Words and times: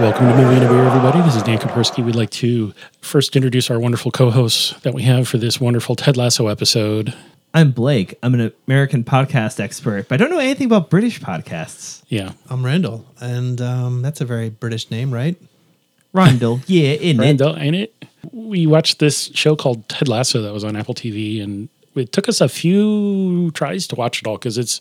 Welcome 0.00 0.28
to 0.28 0.34
Movie 0.34 0.54
and 0.54 0.64
a 0.64 0.68
Beer, 0.68 0.84
everybody. 0.84 1.20
This 1.20 1.36
is 1.36 1.42
Dan 1.42 1.58
Kapersky. 1.58 2.02
We'd 2.02 2.14
like 2.14 2.30
to 2.30 2.72
first 3.02 3.36
introduce 3.36 3.70
our 3.70 3.78
wonderful 3.78 4.10
co-hosts 4.10 4.72
that 4.80 4.94
we 4.94 5.02
have 5.02 5.28
for 5.28 5.36
this 5.36 5.60
wonderful 5.60 5.94
Ted 5.94 6.16
Lasso 6.16 6.46
episode. 6.46 7.12
I'm 7.52 7.72
Blake. 7.72 8.14
I'm 8.22 8.32
an 8.32 8.50
American 8.66 9.04
podcast 9.04 9.60
expert, 9.60 10.08
but 10.08 10.14
I 10.14 10.16
don't 10.16 10.30
know 10.30 10.38
anything 10.38 10.64
about 10.64 10.88
British 10.88 11.20
podcasts. 11.20 12.02
Yeah, 12.08 12.32
I'm 12.48 12.64
Randall, 12.64 13.04
and 13.20 13.60
um, 13.60 14.00
that's 14.00 14.22
a 14.22 14.24
very 14.24 14.48
British 14.48 14.90
name, 14.90 15.12
right? 15.12 15.36
Randall, 16.14 16.60
yeah, 16.66 16.92
in 16.92 17.20
it. 17.20 17.22
Randall, 17.22 17.58
ain't 17.58 17.76
it? 17.76 18.06
We 18.32 18.66
watched 18.66 19.00
this 19.00 19.30
show 19.34 19.54
called 19.54 19.86
Ted 19.90 20.08
Lasso 20.08 20.40
that 20.40 20.54
was 20.54 20.64
on 20.64 20.76
Apple 20.76 20.94
TV, 20.94 21.42
and 21.42 21.68
it 21.94 22.10
took 22.10 22.26
us 22.26 22.40
a 22.40 22.48
few 22.48 23.50
tries 23.50 23.86
to 23.88 23.96
watch 23.96 24.22
it 24.22 24.26
all 24.26 24.38
because 24.38 24.56
it's 24.56 24.80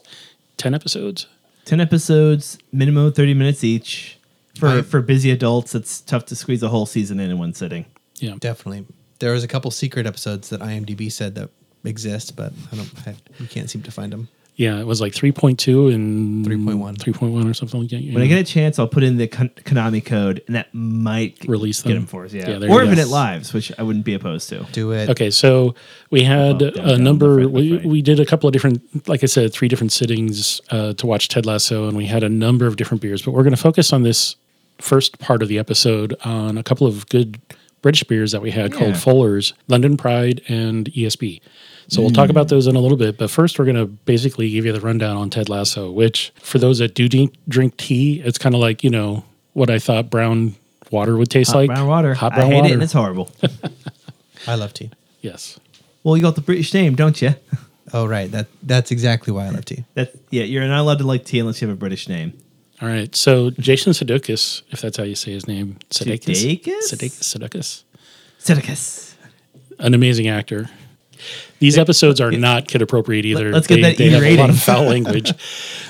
ten 0.56 0.74
episodes. 0.74 1.28
Ten 1.66 1.82
episodes, 1.82 2.58
minimum 2.72 3.12
thirty 3.12 3.34
minutes 3.34 3.66
each. 3.66 4.16
For 4.60 4.68
I- 4.68 4.82
for 4.82 5.02
busy 5.02 5.32
adults, 5.32 5.74
it's 5.76 6.02
tough 6.02 6.26
to 6.28 6.36
squeeze 6.36 6.62
a 6.64 6.70
whole 6.70 6.86
season 6.86 7.20
in 7.20 7.32
in 7.32 7.38
one 7.40 7.54
sitting. 7.54 7.86
Yeah, 8.20 8.36
Definitely. 8.40 8.86
There 9.20 9.34
was 9.34 9.44
a 9.44 9.48
couple 9.48 9.70
secret 9.72 10.06
episodes 10.06 10.50
that 10.50 10.62
IMDb 10.62 11.12
said 11.12 11.36
that 11.36 11.50
exist, 11.84 12.36
but 12.36 12.54
I 12.72 12.76
don't. 12.78 12.90
I, 13.08 13.16
you 13.40 13.48
can't 13.48 13.70
seem 13.70 13.82
to 13.84 13.92
find 13.92 14.14
them. 14.14 14.30
yeah. 14.56 14.80
It 14.80 14.88
was 14.88 15.00
like 15.02 15.14
three 15.14 15.32
point 15.34 15.60
two 15.60 15.88
and 15.90 16.46
3.1. 16.46 16.98
three 17.02 17.12
point 17.14 17.34
one 17.34 17.46
or 17.48 17.54
something 17.54 17.82
like 17.82 17.90
that. 17.90 18.02
When 18.14 18.22
I 18.24 18.28
get 18.28 18.40
a 18.40 18.44
chance, 18.46 18.80
I'll 18.80 18.88
put 18.88 19.04
in 19.04 19.18
the 19.18 19.28
Konami 19.28 20.04
code, 20.06 20.42
and 20.48 20.56
that 20.56 20.74
might 20.74 21.38
Release 21.48 21.82
them. 21.82 21.90
get 21.90 21.94
them. 21.96 22.04
them 22.04 22.08
for 22.08 22.26
us. 22.26 22.34
Yeah, 22.34 22.50
Yeah, 22.50 22.56
or 22.58 22.60
you 22.62 22.68
go. 22.68 22.80
Infinite 22.82 23.08
Lives, 23.10 23.54
which 23.54 23.72
I 23.78 23.84
wouldn't 23.84 24.06
be 24.06 24.14
opposed 24.14 24.48
to. 24.50 24.66
Do 24.72 24.92
it. 24.94 25.10
Okay, 25.10 25.32
so 25.32 25.76
we 26.12 26.24
had 26.24 26.62
Oh, 26.64 26.70
down, 26.72 26.90
a 26.90 26.98
number. 26.98 27.42
left, 27.42 27.52
we, 27.52 27.70
left, 27.74 27.86
we 27.86 28.02
did 28.02 28.20
a 28.22 28.26
couple 28.26 28.48
of 28.48 28.54
different, 28.54 29.08
like 29.08 29.22
I 29.24 29.28
said, 29.28 29.52
three 29.54 29.68
different 29.68 29.92
sittings 29.92 30.62
uh, 30.72 30.94
to 30.94 31.06
watch 31.06 31.28
Ted 31.28 31.46
Lasso, 31.46 31.88
and 31.90 31.96
we 31.98 32.06
had 32.06 32.24
a 32.24 32.30
number 32.30 32.68
of 32.68 32.76
different 32.78 33.02
beers. 33.02 33.22
But 33.22 33.32
we're 33.32 33.44
going 33.44 33.56
to 33.56 33.62
focus 33.62 33.92
on 33.94 34.04
this 34.04 34.36
first 34.80 35.20
part 35.20 35.42
of 35.42 35.48
the 35.50 35.60
episode 35.60 36.16
on 36.24 36.58
a 36.58 36.64
couple 36.64 36.88
of 36.88 37.08
good 37.10 37.40
British 37.82 38.04
beers 38.04 38.32
that 38.32 38.42
we 38.42 38.52
had 38.52 38.72
Yeah. 38.74 38.80
called 38.80 38.98
Fuller's, 38.98 39.54
London 39.68 39.98
Pride, 39.98 40.42
and 40.48 40.90
ESB. 40.94 41.42
So 41.88 42.02
we'll 42.02 42.12
talk 42.12 42.28
mm. 42.28 42.32
about 42.32 42.50
those 42.50 42.68
in 42.68 42.76
a 42.76 42.80
little 42.80 42.98
bit. 42.98 43.18
But 43.18 43.32
first, 43.32 43.58
we're 43.58 43.66
going 43.66 43.76
to 43.78 43.88
basically 43.88 44.50
give 44.52 44.66
you 44.66 44.72
the 44.72 44.82
rundown 44.82 45.18
on 45.18 45.30
Ted 45.32 45.50
Lasso, 45.50 45.90
which 45.90 46.32
for 46.40 46.60
those 46.60 46.78
that 46.80 46.94
do 46.94 47.10
drink, 47.10 47.34
drink 47.48 47.78
tea, 47.78 48.22
it's 48.24 48.38
kind 48.38 48.54
of 48.54 48.62
like 48.62 48.84
you 48.84 48.90
know 48.92 49.24
what 49.54 49.70
I 49.70 49.80
thought 49.80 50.10
brown 50.10 50.56
water 50.92 51.18
would 51.18 51.30
taste 51.30 51.52
Hot 51.52 51.58
like. 51.60 51.68
brown 51.70 51.88
water. 51.88 52.14
Hot 52.14 52.34
brown 52.34 52.46
I 52.48 52.50
hate 52.50 52.62
water. 52.62 52.68
it, 52.68 52.74
and 52.74 52.84
it's 52.84 52.94
horrible. 52.94 53.30
I 54.48 54.56
love 54.56 54.74
tea. 54.74 54.92
yes. 55.22 55.60
well, 56.04 56.16
you 56.16 56.22
got 56.24 56.36
the 56.36 56.42
British 56.42 56.74
name, 56.74 56.96
don't 56.96 57.22
you? 57.22 57.36
Oh, 57.92 58.06
right. 58.06 58.30
That 58.32 58.46
that's 58.62 58.92
exactly 58.92 59.34
why 59.34 59.48
I 59.48 59.50
love 59.50 59.66
tea. 59.66 59.84
That 59.96 60.14
yeah, 60.30 60.44
you're 60.44 60.68
not 60.68 60.80
allowed 60.82 61.00
to 61.00 61.08
like 61.08 61.26
tea 61.26 61.40
unless 61.40 61.60
you 61.60 61.68
have 61.68 61.76
a 61.76 61.80
British 61.80 62.08
name. 62.08 62.34
All 62.82 62.88
right. 62.88 63.14
So 63.16 63.50
Jason 63.52 63.94
Sudeikis, 63.94 64.62
if 64.72 64.82
that's 64.82 64.98
how 64.98 65.04
you 65.04 65.16
say 65.16 65.32
his 65.34 65.48
name, 65.48 65.78
Sudeikis, 65.90 66.62
Sudeikis? 66.62 67.24
Sudeikis, 67.24 67.84
Sudeikis, 68.40 69.14
an 69.80 69.94
amazing 69.94 70.28
actor. 70.28 70.70
These 71.60 71.78
episodes 71.78 72.22
are 72.22 72.32
not 72.32 72.70
kid 72.70 72.82
appropriate 72.82 73.26
either. 73.26 73.52
let's 73.52 73.68
get 73.68 73.76
they, 73.76 73.82
that 73.82 73.98
they 73.98 74.10
have 74.10 74.24
a 74.24 74.38
lot 74.38 74.50
of 74.50 74.58
foul 74.58 74.86
language. 74.86 75.34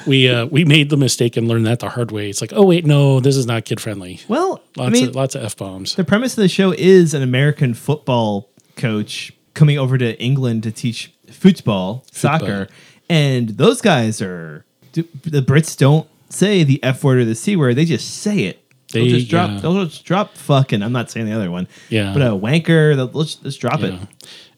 we 0.08 0.28
uh, 0.28 0.48
we 0.48 0.66
made 0.66 0.90
the 0.90 0.98
mistake 0.98 1.38
and 1.38 1.48
learned 1.48 1.68
that 1.68 1.80
the 1.80 1.90
hard 1.90 2.12
way. 2.12 2.30
It's 2.30 2.42
like, 2.42 2.52
oh 2.54 2.66
wait, 2.66 2.86
no, 2.86 3.20
this 3.20 3.38
is 3.38 3.46
not 3.46 3.66
kid 3.66 3.80
friendly. 3.80 4.22
Well, 4.28 4.64
Lots 4.76 4.88
I 4.88 4.90
mean, 4.90 5.10
of 5.10 5.16
lots 5.16 5.36
of 5.36 5.44
f 5.44 5.56
bombs. 5.56 5.94
the 5.96 6.04
premise 6.04 6.34
of 6.36 6.42
the 6.42 6.48
show 6.50 6.72
is 6.72 7.14
an 7.14 7.22
American 7.22 7.76
football 7.76 8.50
coach 8.76 9.32
coming 9.54 9.78
over 9.78 10.00
to 10.00 10.20
England 10.20 10.64
to 10.64 10.72
teach 10.72 11.14
football, 11.30 12.04
soccer, 12.12 12.68
and 13.08 13.50
those 13.50 13.82
guys 13.82 14.24
are 14.24 14.66
the 14.94 15.04
Brits 15.44 15.78
don't 15.78 16.08
say 16.30 16.64
the 16.64 16.82
F 16.84 17.04
word 17.04 17.20
or 17.20 17.26
the 17.26 17.36
C 17.36 17.56
word; 17.56 17.76
they 17.76 17.86
just 17.86 18.10
say 18.22 18.40
it. 18.46 18.64
They'll 18.92 19.06
just 19.08 19.30
drop. 19.30 19.52
yeah. 19.52 19.60
They'll 19.60 19.86
just 19.86 20.04
drop 20.04 20.36
fucking. 20.36 20.82
I'm 20.82 20.92
not 20.92 21.12
saying 21.12 21.28
the 21.28 21.34
other 21.34 21.52
one. 21.52 21.68
Yeah. 21.90 22.12
but 22.14 22.24
a 22.24 22.32
wanker. 22.32 22.96
they'll- 22.96 23.12
Let's 23.14 23.38
let's 23.44 23.56
drop 23.58 23.82
it. 23.84 23.94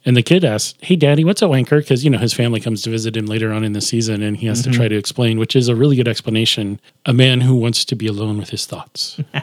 And 0.06 0.16
the 0.18 0.24
kid 0.24 0.44
asks, 0.46 0.74
"Hey, 0.82 0.96
Daddy, 0.96 1.24
what's 1.24 1.42
a 1.42 1.46
wanker?" 1.46 1.80
Because 1.80 2.04
you 2.04 2.10
know 2.10 2.18
his 2.18 2.34
family 2.34 2.60
comes 2.60 2.82
to 2.84 2.90
visit 2.90 3.16
him 3.18 3.26
later 3.26 3.52
on 3.52 3.64
in 3.64 3.74
the 3.74 3.82
season, 3.82 4.24
and 4.24 4.38
he 4.38 4.48
has 4.48 4.62
Mm-hmm. 4.62 4.72
to 4.72 4.78
try 4.78 4.88
to 4.88 4.96
explain, 4.96 5.38
which 5.38 5.56
is 5.56 5.68
a 5.68 5.76
really 5.76 5.96
good 5.96 6.08
explanation. 6.08 6.80
A 7.06 7.14
man 7.14 7.42
who 7.42 7.56
wants 7.56 7.84
to 7.86 7.96
be 7.96 8.08
alone 8.08 8.38
with 8.38 8.50
his 8.50 8.66
thoughts. 8.66 9.20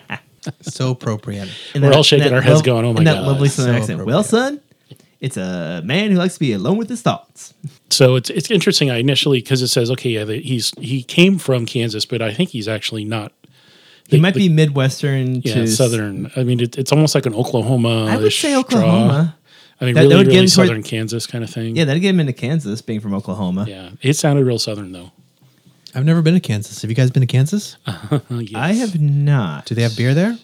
So 0.62 0.92
appropriate. 0.92 1.48
In 1.74 1.82
We're 1.82 1.92
all 1.92 2.02
shaking 2.04 2.32
our 2.32 2.40
heads 2.40 2.62
going, 2.62 2.84
"Oh 2.86 2.92
my 2.94 3.00
in 3.00 3.04
that 3.04 3.16
God, 3.16 3.26
lovely 3.26 3.48
southern 3.50 3.74
so 3.74 3.80
accent. 3.82 4.06
Well, 4.06 4.22
son, 4.22 4.60
it's 5.20 5.36
a 5.36 5.82
man 5.84 6.10
who 6.10 6.16
likes 6.16 6.34
to 6.34 6.40
be 6.40 6.52
alone 6.52 6.76
with 6.76 6.88
his 6.88 7.02
thoughts. 7.02 7.54
So 7.90 8.16
it's 8.16 8.30
it's 8.30 8.50
interesting. 8.50 8.90
I 8.90 8.98
initially 8.98 9.38
because 9.40 9.62
it 9.62 9.68
says 9.68 9.90
okay, 9.92 10.10
yeah, 10.10 10.24
he's 10.24 10.72
he 10.80 11.02
came 11.02 11.38
from 11.38 11.66
Kansas, 11.66 12.04
but 12.06 12.22
I 12.22 12.32
think 12.32 12.50
he's 12.50 12.68
actually 12.68 13.04
not. 13.04 13.32
He 14.06 14.16
The- 14.16 14.22
might 14.22 14.34
the- 14.34 14.48
be 14.48 14.54
midwestern 14.54 15.42
yeah 15.42 15.54
to 15.54 15.66
southern. 15.66 16.30
I 16.36 16.42
mean, 16.44 16.60
it, 16.60 16.78
it's 16.78 16.92
almost 16.92 17.14
like 17.14 17.26
an 17.26 17.34
Oklahoma. 17.34 18.06
I 18.06 18.16
would 18.16 18.32
say 18.32 18.54
Oklahoma. 18.56 19.36
I 19.80 19.84
mean, 19.84 19.94
That- 19.94 20.02
that 20.02 20.08
really, 20.08 20.16
would 20.16 20.24
get 20.26 20.32
really 20.32 20.44
him 20.44 20.50
toward- 20.50 20.66
southern 20.68 20.82
Kansas 20.82 21.26
kind 21.26 21.44
of 21.44 21.50
thing. 21.50 21.76
Yeah, 21.76 21.84
that'd 21.84 22.02
get 22.02 22.10
him 22.10 22.20
into 22.20 22.32
Kansas, 22.32 22.80
being 22.82 23.00
from 23.00 23.14
Oklahoma. 23.14 23.66
yeah. 23.68 23.90
It 24.02 24.14
sounded 24.14 24.44
real 24.44 24.58
southern 24.58 24.92
though. 24.92 25.12
I've 25.94 26.04
never 26.04 26.20
been 26.22 26.34
to 26.34 26.40
Kansas. 26.40 26.82
Have 26.82 26.90
you 26.90 26.94
guys 26.96 27.10
been 27.10 27.22
to 27.22 27.26
Kansas? 27.26 27.76
Uh, 27.86 28.20
yes. 28.30 28.54
I 28.54 28.72
have 28.74 29.00
not. 29.00 29.66
Do 29.66 29.74
they 29.74 29.82
have 29.82 29.96
beer 29.96 30.14
there? 30.14 30.36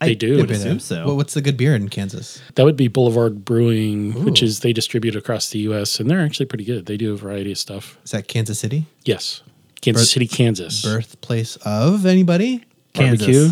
They 0.00 0.10
I 0.10 0.14
do. 0.14 0.36
would 0.36 0.50
assume 0.50 0.72
there. 0.74 0.80
so. 0.80 1.06
What, 1.06 1.16
what's 1.16 1.34
the 1.34 1.40
good 1.42 1.56
beer 1.56 1.74
in 1.74 1.88
Kansas? 1.88 2.40
That 2.54 2.64
would 2.64 2.76
be 2.76 2.86
Boulevard 2.88 3.44
Brewing, 3.44 4.24
which 4.24 4.42
is 4.42 4.60
they 4.60 4.72
distribute 4.72 5.16
across 5.16 5.50
the 5.50 5.58
U.S. 5.60 5.98
and 5.98 6.08
they're 6.08 6.20
actually 6.20 6.46
pretty 6.46 6.64
good. 6.64 6.86
They 6.86 6.96
do 6.96 7.12
a 7.12 7.16
variety 7.16 7.50
of 7.52 7.58
stuff. 7.58 7.98
Is 8.04 8.12
that 8.12 8.28
Kansas 8.28 8.60
City? 8.60 8.86
Yes, 9.04 9.42
Kansas 9.80 10.02
Birth- 10.04 10.10
City, 10.10 10.26
Kansas. 10.28 10.82
Birthplace 10.84 11.56
of 11.64 12.06
anybody? 12.06 12.64
Barbecue. 12.94 13.50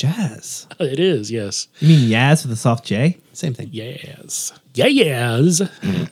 Jazz. 0.00 0.66
It 0.78 0.98
is. 0.98 1.30
Yes. 1.30 1.68
you 1.80 1.88
mean 1.88 2.08
Yaz 2.10 2.42
with 2.44 2.52
a 2.52 2.56
soft 2.56 2.84
J? 2.84 3.18
Same 3.32 3.52
thing. 3.54 3.68
Yes. 3.70 4.52
Yeah, 4.74 4.86
yes. 4.86 5.60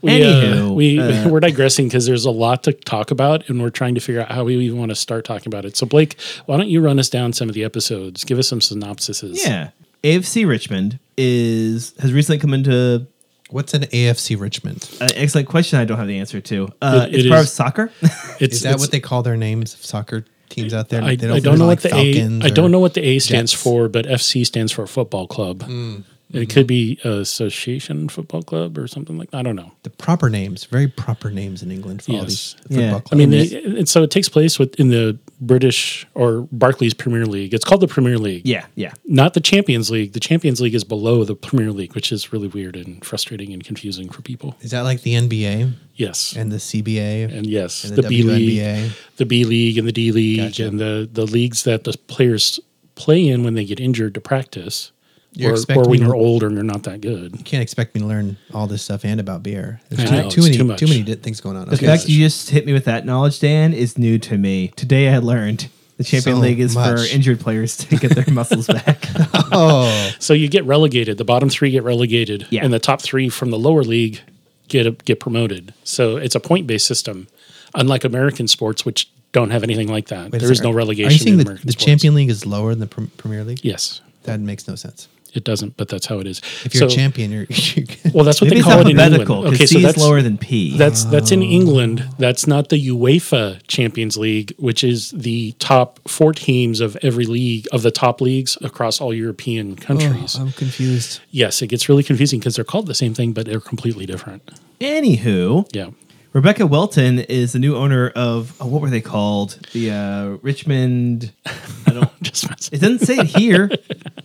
We, 0.02 0.10
Anywho, 0.20 0.70
uh, 0.70 0.72
we 0.74 1.00
uh, 1.00 1.28
we're 1.30 1.40
digressing 1.40 1.86
because 1.88 2.04
there's 2.06 2.24
a 2.24 2.30
lot 2.30 2.64
to 2.64 2.72
talk 2.72 3.10
about, 3.10 3.48
and 3.48 3.62
we're 3.62 3.70
trying 3.70 3.94
to 3.94 4.00
figure 4.00 4.20
out 4.22 4.30
how 4.30 4.44
we 4.44 4.56
even 4.56 4.78
want 4.78 4.90
to 4.90 4.94
start 4.94 5.24
talking 5.24 5.46
about 5.48 5.64
it. 5.64 5.76
So, 5.76 5.86
Blake, 5.86 6.20
why 6.46 6.56
don't 6.56 6.68
you 6.68 6.80
run 6.80 6.98
us 6.98 7.08
down 7.08 7.32
some 7.32 7.48
of 7.48 7.54
the 7.54 7.64
episodes? 7.64 8.24
Give 8.24 8.38
us 8.38 8.46
some 8.48 8.60
synopsises. 8.60 9.38
Yeah. 9.44 9.70
AFC 10.04 10.46
Richmond 10.46 10.98
is 11.16 11.94
has 12.00 12.12
recently 12.12 12.38
come 12.38 12.52
into 12.54 13.06
What's 13.50 13.72
an 13.72 13.82
AFC 13.84 14.38
Richmond? 14.38 14.88
an 15.00 15.08
excellent 15.14 15.48
question 15.48 15.78
I 15.78 15.84
don't 15.86 15.96
have 15.96 16.06
the 16.06 16.18
answer 16.18 16.40
to. 16.40 16.68
Uh, 16.82 17.06
It- 17.08 17.14
it's 17.14 17.24
it 17.24 17.28
part 17.30 17.40
is- 17.40 17.46
of 17.46 17.50
soccer. 17.52 17.92
it's 18.40 18.56
Is 18.56 18.62
that 18.62 18.68
it's- 18.70 18.80
what 18.80 18.90
they 18.90 19.00
call 19.00 19.22
their 19.22 19.36
names 19.38 19.76
soccer 19.80 20.24
teams 20.48 20.72
out 20.74 20.88
there? 20.88 21.02
I, 21.02 21.16
They 21.16 21.30
I 21.30 21.40
don't 21.40 21.58
know 21.58 21.66
what 21.66 21.80
the 21.82 21.88
A. 21.94 22.12
Falcons 22.14 22.44
I 22.44 22.48
don't 22.50 22.70
know 22.70 22.80
what 22.80 22.94
the 22.94 23.02
A 23.04 23.18
stands 23.18 23.52
Jets. 23.52 23.62
for, 23.62 23.88
but 23.88 24.06
FC 24.06 24.44
stands 24.46 24.72
for 24.72 24.86
football 24.86 25.26
club. 25.26 25.60
Mm, 25.64 26.04
And 26.32 26.42
It 26.42 26.50
could 26.50 26.66
be 26.66 26.98
Association 27.04 28.08
Football 28.08 28.42
Club 28.42 28.76
or 28.78 28.86
something 28.88 29.16
like. 29.18 29.28
I 29.32 29.42
don't 29.42 29.56
know. 29.56 29.72
The 29.82 29.90
proper 29.90 30.28
names, 30.28 30.64
very 30.64 30.88
proper 30.88 31.30
names 31.30 31.62
in 31.62 31.70
England 31.70 32.02
for 32.02 32.12
all 32.12 32.24
these 32.24 32.54
football 32.62 32.78
Yeah. 32.80 32.90
clubs. 32.90 33.08
I 33.12 33.16
mean, 33.16 33.32
And 33.32 33.48
they, 33.50 33.78
and 33.80 33.88
so 33.88 34.02
it 34.02 34.10
takes 34.10 34.28
place 34.28 34.58
with, 34.58 34.78
in 34.80 34.88
the 34.88 35.18
British 35.40 36.06
or 36.14 36.48
Barclays 36.52 36.94
Premier 36.94 37.24
League. 37.26 37.54
It's 37.54 37.64
called 37.64 37.80
the 37.80 37.88
Premier 37.88 38.18
League. 38.18 38.42
yeah, 38.46 38.66
yeah. 38.74 38.92
not 39.06 39.34
the 39.34 39.40
Champions 39.40 39.90
League. 39.90 40.12
The 40.12 40.20
Champions 40.20 40.60
League 40.60 40.74
is 40.74 40.84
below 40.84 41.24
the 41.24 41.34
Premier 41.36 41.70
League, 41.72 41.94
which 41.94 42.10
is 42.10 42.32
really 42.32 42.48
weird 42.48 42.74
and 42.76 43.04
frustrating 43.04 43.52
and 43.52 43.62
confusing 43.64 44.08
for 44.08 44.22
people. 44.22 44.56
is 44.60 44.72
that 44.72 44.80
like 44.82 45.02
the 45.02 45.14
NBA 45.14 45.72
Yes. 45.94 46.34
and 46.36 46.50
the 46.50 46.56
CBA? 46.56 47.32
And 47.32 47.46
yes, 47.46 47.84
and 47.84 47.96
the, 47.96 48.02
the 48.02 48.08
B 48.08 48.22
League, 48.22 48.92
the 49.16 49.26
B 49.26 49.44
League, 49.44 49.78
and 49.78 49.86
the 49.86 49.92
D 49.92 50.10
League, 50.12 50.38
Gotcha. 50.38 50.66
and 50.66 50.78
the, 50.80 51.08
the 51.12 51.24
leagues 51.26 51.62
that 51.64 51.84
the 51.84 51.96
players 52.08 52.58
play 52.94 53.26
in 53.28 53.44
when 53.44 53.54
they 53.54 53.64
get 53.64 53.78
injured 53.80 54.14
to 54.14 54.20
practice, 54.20 54.90
You're 55.38 55.52
or, 55.54 55.74
or 55.84 55.88
when 55.88 56.00
you're 56.00 56.12
to- 56.12 56.18
old 56.18 56.42
and 56.42 56.54
you're 56.54 56.64
not 56.64 56.82
that 56.82 57.00
good. 57.00 57.36
You 57.36 57.44
can't 57.44 57.62
expect 57.62 57.94
me 57.94 58.00
to 58.02 58.06
learn 58.06 58.36
all 58.52 58.66
this 58.66 58.82
stuff 58.82 59.04
and 59.04 59.20
about 59.20 59.42
beer. 59.42 59.80
There's 59.88 60.08
too, 60.10 60.16
know, 60.16 60.28
too 60.30 60.42
many 60.42 60.56
too 60.56 60.64
much. 60.64 60.78
too 60.80 60.86
many 60.88 61.02
things 61.14 61.40
going 61.40 61.56
on. 61.56 61.68
The 61.68 61.76
Okay. 61.76 61.86
fact 61.86 62.08
you 62.08 62.18
just 62.18 62.50
hit 62.50 62.66
me 62.66 62.72
with 62.72 62.84
that 62.86 63.06
knowledge, 63.06 63.38
Dan, 63.40 63.72
is 63.72 63.96
new 63.96 64.18
to 64.18 64.36
me. 64.36 64.72
Today 64.76 65.08
I 65.08 65.18
learned 65.18 65.68
the 65.96 66.04
Champion 66.04 66.36
So 66.36 66.42
League 66.42 66.60
is 66.60 66.74
for 66.74 66.96
injured 67.12 67.40
players 67.40 67.76
to 67.78 67.96
get 67.96 68.14
their 68.14 68.24
muscles 68.32 68.66
back. 68.66 69.04
oh, 69.52 70.10
So 70.18 70.34
you 70.34 70.48
get 70.48 70.64
relegated. 70.64 71.18
The 71.18 71.24
bottom 71.24 71.48
three 71.48 71.70
get 71.70 71.82
relegated, 71.84 72.46
Yeah. 72.50 72.64
and 72.64 72.72
the 72.72 72.78
top 72.78 73.00
three 73.02 73.28
from 73.28 73.50
the 73.50 73.58
lower 73.58 73.82
league 73.84 74.20
get 74.68 75.04
get 75.04 75.20
promoted. 75.20 75.72
So 75.84 76.16
it's 76.16 76.34
a 76.34 76.40
point 76.40 76.66
based 76.66 76.86
system, 76.86 77.28
unlike 77.74 78.04
American 78.04 78.48
sports, 78.48 78.84
which 78.84 79.08
don't 79.32 79.50
have 79.50 79.62
anything 79.62 79.88
like 79.88 80.08
that. 80.08 80.30
wait 80.32 80.34
a 80.36 80.38
there 80.44 80.50
is 80.52 80.58
second. 80.58 80.72
no 80.72 80.76
relegation 80.76 81.10
Are 81.10 81.12
you 81.12 81.18
saying 81.18 81.32
in 81.34 81.38
the, 81.38 81.44
American 81.44 81.66
the. 81.66 81.72
Champion 81.74 82.14
League 82.14 82.30
is 82.30 82.44
lower 82.46 82.70
than 82.70 82.80
the 82.80 82.86
Pr- 82.86 83.04
Premier 83.18 83.44
League? 83.44 83.60
Yes, 83.62 84.00
That 84.24 84.40
makes 84.40 84.66
no 84.68 84.74
sense. 84.74 85.08
It 85.34 85.44
doesn't, 85.44 85.76
but 85.76 85.88
that's 85.88 86.06
how 86.06 86.18
it 86.18 86.26
is. 86.26 86.38
If 86.64 86.74
you're 86.74 86.88
So- 86.88 86.94
a 86.94 86.96
champion, 86.96 87.30
you're, 87.30 87.46
you're 87.48 87.86
well, 88.12 88.24
that's 88.24 88.40
what 88.40 88.50
they 88.50 88.60
call 88.60 88.80
it 88.80 88.88
in 88.88 88.98
England. 88.98 89.30
Okay, 89.54 89.66
so 89.66 89.76
C 89.78 89.82
that's 89.82 89.98
lower 89.98 90.22
than 90.22 90.38
P. 90.38 90.76
That's 90.76 91.04
that's 91.04 91.30
Oh. 91.30 91.34
in 91.34 91.42
England. 91.42 92.04
That's 92.18 92.46
not 92.46 92.68
the 92.70 92.88
UEFA 92.88 93.60
Champions 93.68 94.16
League, 94.16 94.54
which 94.58 94.82
is 94.82 95.10
the 95.10 95.52
top 95.58 96.00
four 96.08 96.32
teams 96.32 96.80
of 96.80 96.96
every 97.02 97.26
league 97.26 97.66
of 97.72 97.82
the 97.82 97.90
top 97.90 98.20
leagues 98.20 98.56
across 98.62 99.00
all 99.00 99.12
European 99.14 99.76
oh, 99.78 99.84
countries. 99.84 100.36
Oh, 100.38 100.42
I'm 100.42 100.52
confused. 100.52 101.20
yes, 101.30 101.60
it 101.62 101.66
gets 101.68 101.88
really 101.88 102.02
confusing 102.02 102.38
because 102.40 102.56
they're 102.56 102.64
called 102.64 102.86
the 102.86 102.94
same 102.94 103.14
thing, 103.14 103.32
but 103.32 103.46
they're 103.46 103.60
completely 103.60 104.06
different. 104.06 104.42
Anywho, 104.80 105.68
Yeah. 105.74 105.90
Rebecca 106.32 106.66
Welton 106.66 107.18
is 107.20 107.52
the 107.52 107.58
new 107.58 107.74
owner 107.76 108.10
of 108.10 108.54
oh, 108.60 108.66
what 108.66 108.82
were 108.82 108.90
they 108.90 109.00
called? 109.00 109.58
The 109.72 109.90
uh, 109.90 110.26
Richmond. 110.42 111.32
I 111.46 111.92
don't. 111.92 112.10
Just 112.22 112.48
mess- 112.48 112.68
It 112.70 112.80
doesn't 112.80 113.00
say 113.00 113.16
it 113.18 113.26
here. 113.26 113.70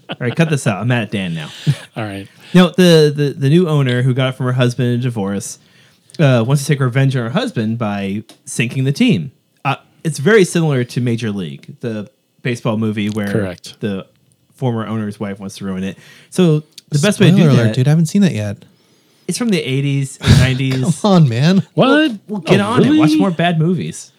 All 0.10 0.18
right, 0.20 0.36
cut 0.36 0.50
this 0.50 0.68
out. 0.68 0.82
I'm 0.82 0.88
mad 0.90 1.04
at 1.04 1.12
Dan 1.12 1.34
now. 1.34 1.50
All 1.96 2.04
right. 2.04 2.28
No, 2.54 2.70
the, 2.70 3.12
the 3.16 3.34
the 3.38 3.50
new 3.50 3.68
owner 3.70 4.02
who 4.02 4.14
got 4.14 4.30
it 4.30 4.32
from 4.34 4.46
her 4.48 4.54
husband 4.54 4.90
in 4.90 5.00
a 5.00 5.04
divorce 5.04 5.60
uh, 6.20 6.44
wants 6.46 6.64
to 6.64 6.68
take 6.68 6.80
revenge 6.82 7.16
on 7.16 7.24
her 7.24 7.30
husband 7.30 7.78
by 7.78 8.24
sinking 8.46 8.84
the 8.84 8.92
team. 8.92 9.32
Uh, 9.64 9.78
it's 10.04 10.20
very 10.20 10.44
similar 10.44 10.84
to 10.84 11.02
Major 11.02 11.32
League, 11.32 11.80
the 11.80 12.10
baseball 12.42 12.78
movie 12.78 13.10
where 13.10 13.32
Correct. 13.32 13.80
the 13.80 14.08
former 14.54 14.86
owner's 14.86 15.20
wife 15.20 15.40
wants 15.40 15.58
to 15.58 15.66
ruin 15.66 15.84
it. 15.84 15.98
So 16.30 16.60
the 16.90 17.00
best 17.02 17.20
way 17.20 17.32
to 17.32 17.36
do 17.36 17.44
alert, 17.50 17.56
that, 17.56 17.76
dude. 17.76 17.88
I 17.88 17.92
haven't 17.92 18.08
seen 18.08 18.22
that 18.24 18.34
yet. 18.34 18.66
It's 19.28 19.38
from 19.38 19.50
the 19.50 19.62
80s 19.62 20.18
and 20.22 20.58
90s. 20.60 21.02
Come 21.02 21.12
on, 21.12 21.30
man. 21.30 21.58
What? 21.74 22.12
Well, 22.28 22.42
get 22.42 22.60
Oh, 22.60 22.66
on 22.66 22.84
it. 22.86 22.98
Watch 22.98 23.16
more 23.18 23.31
bad 23.31 23.60
movies. 23.60 24.12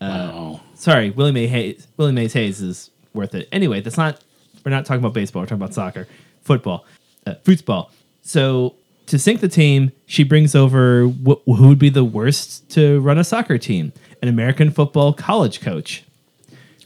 Wow. 0.00 0.60
Sorry, 0.74 1.10
Willie 1.10 1.32
May 1.32 1.46
Hayes. 1.48 1.86
Willie 1.96 2.12
Mays 2.12 2.32
Hayes 2.34 2.60
is 2.60 2.90
worth 3.14 3.34
it. 3.34 3.48
Anyway, 3.50 3.80
that's 3.80 3.96
not. 3.96 4.22
We're 4.64 4.70
not 4.70 4.84
talking 4.86 5.00
about 5.00 5.14
baseball. 5.14 5.42
We're 5.42 5.46
talking 5.46 5.62
about 5.62 5.74
soccer, 5.74 6.06
football, 6.42 6.84
uh, 7.26 7.34
football. 7.44 7.90
So 8.22 8.74
to 9.06 9.18
sink 9.18 9.40
the 9.40 9.48
team, 9.48 9.92
she 10.06 10.22
brings 10.24 10.54
over 10.54 11.06
wh- 11.08 11.42
who 11.46 11.68
would 11.68 11.78
be 11.78 11.88
the 11.88 12.04
worst 12.04 12.68
to 12.70 13.00
run 13.00 13.18
a 13.18 13.24
soccer 13.24 13.58
team? 13.58 13.92
An 14.22 14.28
American 14.28 14.70
football 14.70 15.12
college 15.12 15.60
coach. 15.60 16.04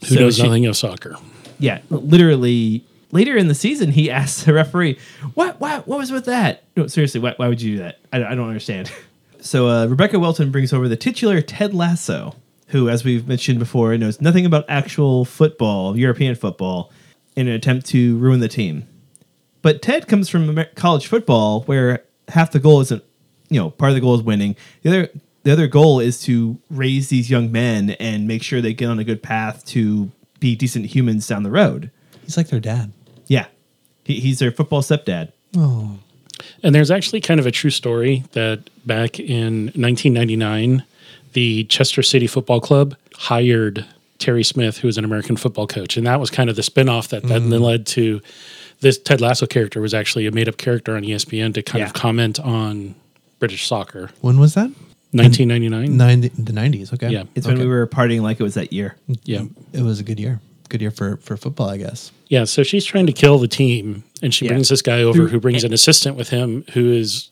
Who 0.07 0.15
So 0.15 0.19
knows 0.21 0.35
she- 0.37 0.43
nothing 0.43 0.65
of 0.65 0.77
soccer? 0.77 1.15
Yeah, 1.59 1.79
literally. 1.89 2.83
Later 3.13 3.37
in 3.37 3.47
the 3.47 3.55
season, 3.55 3.91
he 3.91 4.09
asked 4.19 4.45
the 4.45 4.53
referee, 4.53 4.97
"What? 5.35 5.61
What? 5.61 5.87
What 5.87 5.99
was 5.99 6.11
with 6.11 6.25
that? 6.25 6.63
No, 6.75 6.87
seriously, 6.87 7.21
why, 7.21 7.35
why 7.37 7.47
would 7.47 7.61
you 7.61 7.77
do 7.77 7.83
that? 7.83 7.99
I, 8.11 8.17
I 8.17 8.35
don't 8.35 8.47
understand." 8.47 8.91
So 9.45 9.67
uh, 9.67 9.87
Rebecca 9.87 10.19
Welton 10.19 10.51
brings 10.51 10.71
over 10.71 10.87
the 10.87 10.95
titular 10.95 11.41
Ted 11.41 11.73
Lasso, 11.73 12.37
who, 12.67 12.87
as 12.87 13.03
we've 13.03 13.27
mentioned 13.27 13.59
before, 13.59 13.97
knows 13.97 14.21
nothing 14.21 14.45
about 14.45 14.63
actual 14.69 15.25
football, 15.25 15.97
European 15.97 16.35
football, 16.35 16.93
in 17.35 17.49
an 17.49 17.53
attempt 17.53 17.87
to 17.87 18.17
ruin 18.19 18.39
the 18.39 18.47
team. 18.47 18.87
But 19.61 19.81
Ted 19.81 20.07
comes 20.07 20.29
from 20.29 20.49
Amer- 20.49 20.69
college 20.75 21.07
football, 21.07 21.63
where 21.63 22.05
half 22.29 22.53
the 22.53 22.59
goal 22.59 22.79
isn't, 22.79 23.03
you 23.49 23.59
know, 23.59 23.69
part 23.69 23.89
of 23.89 23.95
the 23.95 24.01
goal 24.01 24.15
is 24.15 24.21
winning. 24.21 24.55
The 24.83 24.89
other, 24.89 25.09
the 25.43 25.51
other 25.51 25.67
goal 25.67 25.99
is 25.99 26.21
to 26.21 26.57
raise 26.69 27.09
these 27.09 27.29
young 27.29 27.51
men 27.51 27.89
and 27.99 28.25
make 28.25 28.43
sure 28.43 28.61
they 28.61 28.73
get 28.73 28.89
on 28.89 28.97
a 28.97 29.03
good 29.03 29.21
path 29.21 29.65
to 29.65 30.09
be 30.39 30.55
decent 30.55 30.85
humans 30.85 31.27
down 31.27 31.43
the 31.43 31.51
road. 31.51 31.91
He's 32.23 32.37
like 32.37 32.47
their 32.47 32.61
dad. 32.61 32.93
Yeah, 33.27 33.45
he, 34.03 34.19
he's 34.19 34.39
their 34.39 34.51
football 34.51 34.81
stepdad. 34.81 35.31
Oh, 35.55 35.99
And 36.63 36.73
there's 36.73 36.91
actually 36.91 37.21
kind 37.21 37.39
of 37.39 37.45
a 37.45 37.51
true 37.51 37.69
story 37.69 38.23
that 38.33 38.69
back 38.85 39.19
in 39.19 39.65
1999, 39.75 40.83
the 41.33 41.63
Chester 41.65 42.03
City 42.03 42.27
Football 42.27 42.59
Club 42.61 42.95
hired 43.15 43.85
Terry 44.19 44.43
Smith, 44.43 44.77
who 44.77 44.87
was 44.87 44.97
an 44.97 45.05
American 45.05 45.35
football 45.37 45.67
coach. 45.67 45.97
And 45.97 46.05
that 46.07 46.19
was 46.19 46.29
kind 46.29 46.49
of 46.49 46.55
the 46.55 46.61
spinoff 46.61 47.09
that, 47.09 47.23
that 47.23 47.39
then 47.49 47.61
led 47.61 47.85
to 47.87 48.21
this 48.81 48.97
Ted 48.97 49.21
Lasso 49.21 49.45
character 49.45 49.79
was 49.81 49.93
actually 49.93 50.25
a 50.27 50.31
made 50.31 50.47
up 50.49 50.57
character 50.57 50.95
on 50.95 51.03
ESPN 51.03 51.53
to 51.55 51.61
kind 51.63 51.81
Yeah. 51.81 51.87
of 51.87 51.93
comment 51.93 52.39
on 52.39 52.95
British 53.39 53.67
soccer. 53.67 54.09
when 54.21 54.39
was 54.39 54.53
that? 54.55 54.69
1999? 55.11 55.95
90, 55.97 56.27
the 56.41 56.53
nineties. 56.53 56.91
Okay. 56.93 57.09
Yeah. 57.09 57.23
It's 57.35 57.45
when 57.45 57.59
we 57.59 57.67
were 57.67 57.85
partying 57.87 58.21
like 58.21 58.39
it 58.39 58.43
was 58.43 58.55
that 58.55 58.73
year. 58.73 58.95
Yeah. 59.23 59.43
It 59.71 59.81
was 59.83 59.99
a 59.99 60.03
good 60.03 60.19
year. 60.19 60.41
Good 60.69 60.81
year 60.81 60.89
for 60.91 61.17
for 61.17 61.37
football, 61.37 61.69
I 61.69 61.77
guess. 61.77 62.11
Yeah, 62.33 62.45
so 62.45 62.63
she's 62.63 62.83
trying 62.83 63.05
to 63.05 63.13
kill 63.13 63.37
the 63.37 63.47
team, 63.47 64.03
and 64.23 64.33
she 64.33 64.45
Yeah. 64.45 64.53
brings 64.53 64.69
this 64.69 64.81
guy 64.81 65.03
over 65.03 65.21
Who- 65.23 65.27
who 65.27 65.39
brings 65.39 65.63
an 65.63 65.71
assistant 65.71 66.15
with 66.17 66.29
him 66.29 66.65
who 66.73 66.91
is. 66.91 67.29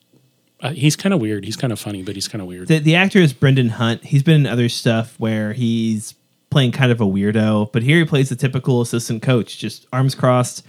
Uh, 0.60 0.74
he's 0.74 0.96
kind 0.96 1.12
of 1.12 1.20
weird. 1.20 1.44
He's 1.44 1.56
kind 1.56 1.74
of 1.74 1.80
funny, 1.80 2.04
but 2.04 2.14
he's 2.14 2.28
kind 2.28 2.40
of 2.40 2.48
weird. 2.48 2.68
The, 2.68 2.78
the 2.78 2.94
actor 2.94 3.18
is 3.18 3.34
Brendan 3.34 3.70
Hunt. 3.70 4.04
He's 4.06 4.22
been 4.22 4.42
in 4.42 4.46
other 4.48 4.70
stuff 4.70 5.16
where 5.18 5.54
he's 5.54 6.14
playing 6.52 6.72
kind 6.74 6.92
of 6.92 7.02
a 7.02 7.06
weirdo, 7.06 7.72
but 7.74 7.82
here 7.82 7.98
he 7.98 8.06
plays 8.06 8.30
the 8.30 8.36
typical 8.36 8.80
assistant 8.80 9.24
coach, 9.24 9.58
just 9.58 9.88
arms 9.92 10.14
crossed, 10.14 10.64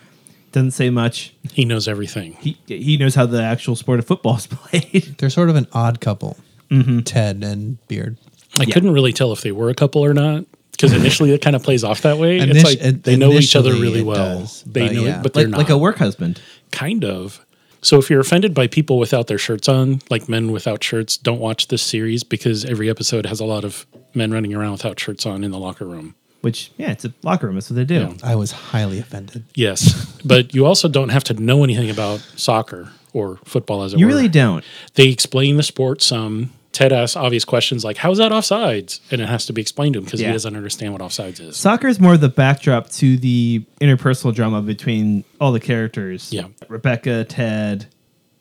doesn't 0.53 0.71
say 0.71 0.89
much. 0.89 1.35
he 1.53 1.67
knows 1.67 1.87
everything. 1.89 2.39
He 2.41 2.57
he 2.67 2.97
knows 2.97 3.15
how 3.17 3.27
the 3.27 3.43
actual 3.43 3.77
sport 3.77 3.99
of 3.99 4.07
football 4.07 4.37
is 4.39 4.47
played. 4.51 5.17
They're 5.19 5.29
sort 5.29 5.51
of 5.51 5.57
an 5.57 5.67
odd 5.75 6.01
couple. 6.01 6.39
Mm-hmm. 6.71 7.01
Ted 7.01 7.45
and 7.45 7.77
Beard. 7.89 8.17
I 8.59 8.65
couldn't 8.65 8.93
really 8.93 9.13
tell 9.13 9.31
if 9.33 9.43
they 9.43 9.53
were 9.53 9.69
a 9.69 9.75
couple 9.75 10.03
or 10.03 10.15
not 10.15 10.47
because 10.73 10.93
initially 10.93 11.33
it 11.33 11.41
kind 11.43 11.55
of 11.57 11.63
plays 11.63 11.85
off 11.85 12.03
that 12.03 12.19
way. 12.19 12.39
it's 12.39 12.65
like 12.65 12.81
it- 12.81 13.05
they 13.05 13.17
know 13.17 13.33
each 13.33 13.55
other 13.57 13.73
really 13.73 14.03
well. 14.03 14.41
does, 14.41 14.63
they 14.65 14.89
but 14.89 14.95
know, 14.95 15.03
yeah. 15.05 15.19
it, 15.19 15.23
but 15.23 15.33
they're 15.35 15.45
like 15.45 15.51
not 15.51 15.59
like 15.59 15.71
a 15.71 15.79
work 15.79 15.99
husband. 15.99 16.41
kind 16.71 17.05
of. 17.05 17.45
So 17.85 17.99
if 17.99 18.09
you're 18.11 18.21
offended 18.21 18.55
by 18.55 18.69
people 18.69 18.99
without 18.99 19.27
their 19.27 19.39
shirts 19.39 19.69
on, 19.69 20.01
like 20.09 20.29
men 20.29 20.53
without 20.53 20.85
shirts, 20.85 21.17
don't 21.17 21.41
watch 21.41 21.67
this 21.67 21.83
series 21.83 22.23
because 22.23 22.65
every 22.65 22.89
episode 22.89 23.27
has 23.27 23.41
a 23.41 23.45
lot 23.45 23.65
of 23.65 23.87
men 24.15 24.31
running 24.31 24.55
around 24.55 24.73
without 24.73 25.01
shirts 25.01 25.27
on 25.27 25.43
in 25.43 25.51
the 25.51 25.59
locker 25.59 25.85
room. 25.85 26.15
Which 26.43 26.71
yeah, 26.77 26.91
it's 26.93 27.05
a 27.05 27.13
locker 27.23 27.47
room. 27.47 27.57
That's 27.57 27.71
what 27.71 27.77
they 27.77 27.85
do. 27.85 27.95
Yeah. 27.95 28.15
I 28.23 28.35
was 28.37 28.51
highly 28.53 28.99
offended. 29.01 29.45
Yes, 29.55 30.17
but 30.25 30.55
you 30.55 30.65
also 30.67 30.89
don't 30.89 31.09
have 31.11 31.25
to 31.25 31.35
know 31.35 31.63
anything 31.65 31.91
about 31.91 32.21
soccer 32.37 32.91
or 33.13 33.39
football 33.45 33.83
as 33.83 33.95
it 33.95 33.99
You 34.01 34.07
were. 34.07 34.13
really 34.13 34.29
don't. 34.29 34.65
they 34.95 35.09
explain 35.09 35.57
the 35.57 35.63
sport 35.63 36.03
some. 36.03 36.53
Ted 36.73 36.93
asks 36.93 37.17
obvious 37.17 37.45
questions 37.45 37.85
like, 37.85 37.99
"How's 37.99 38.19
that 38.19 38.33
offsides?" 38.33 39.01
and 39.11 39.21
it 39.21 39.29
has 39.29 39.45
to 39.47 39.53
be 39.53 39.61
explained 39.61 39.93
to 39.95 39.99
him 39.99 40.05
because 40.07 40.21
Yeah. 40.21 40.29
he 40.29 40.33
doesn't 40.33 40.57
understand 40.57 40.93
what 40.93 41.03
offsides 41.03 41.41
is. 41.41 41.57
Soccer 41.57 41.87
is 41.89 42.01
more 42.01 42.17
the 42.17 42.29
backdrop 42.31 42.89
to 42.93 43.17
the 43.19 43.63
interpersonal 43.81 44.35
drama 44.35 44.63
between 44.63 45.25
all 45.41 45.53
the 45.53 45.61
characters. 45.61 46.33
Yeah. 46.33 46.47
Rebecca, 46.69 47.25
Ted, 47.25 47.87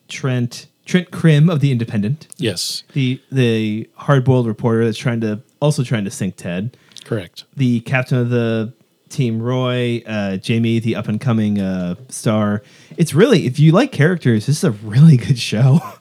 Trent, 0.08 0.68
Trent 0.86 1.12
Crimm 1.12 1.50
of 1.50 1.60
the 1.60 1.72
Independent, 1.72 2.28
Yes, 2.38 2.84
the 2.94 3.20
the 3.32 3.90
hard 3.96 4.24
boiled 4.26 4.48
reporter 4.48 4.86
that's 4.86 4.98
trying 4.98 5.22
to 5.22 5.42
also 5.62 5.84
trying 5.84 6.06
to 6.06 6.12
sink 6.12 6.36
Ted, 6.38 6.76
correct. 7.04 7.44
the 7.56 7.82
captain 7.82 8.18
of 8.18 8.30
the 8.30 8.74
team, 9.10 9.42
Roy, 9.42 10.02
uh, 10.08 10.38
Jamie, 10.38 10.80
the 10.80 10.96
up 10.96 11.08
and 11.10 11.20
coming 11.20 11.60
uh, 11.60 11.96
star. 12.10 12.64
It's 12.98 13.14
really 13.14 13.46
if 13.46 13.60
you 13.60 13.72
like 13.74 13.92
characters, 13.92 14.46
this 14.48 14.58
is 14.58 14.64
a 14.64 14.72
really 14.72 15.18
good 15.18 15.38
show. 15.40 15.82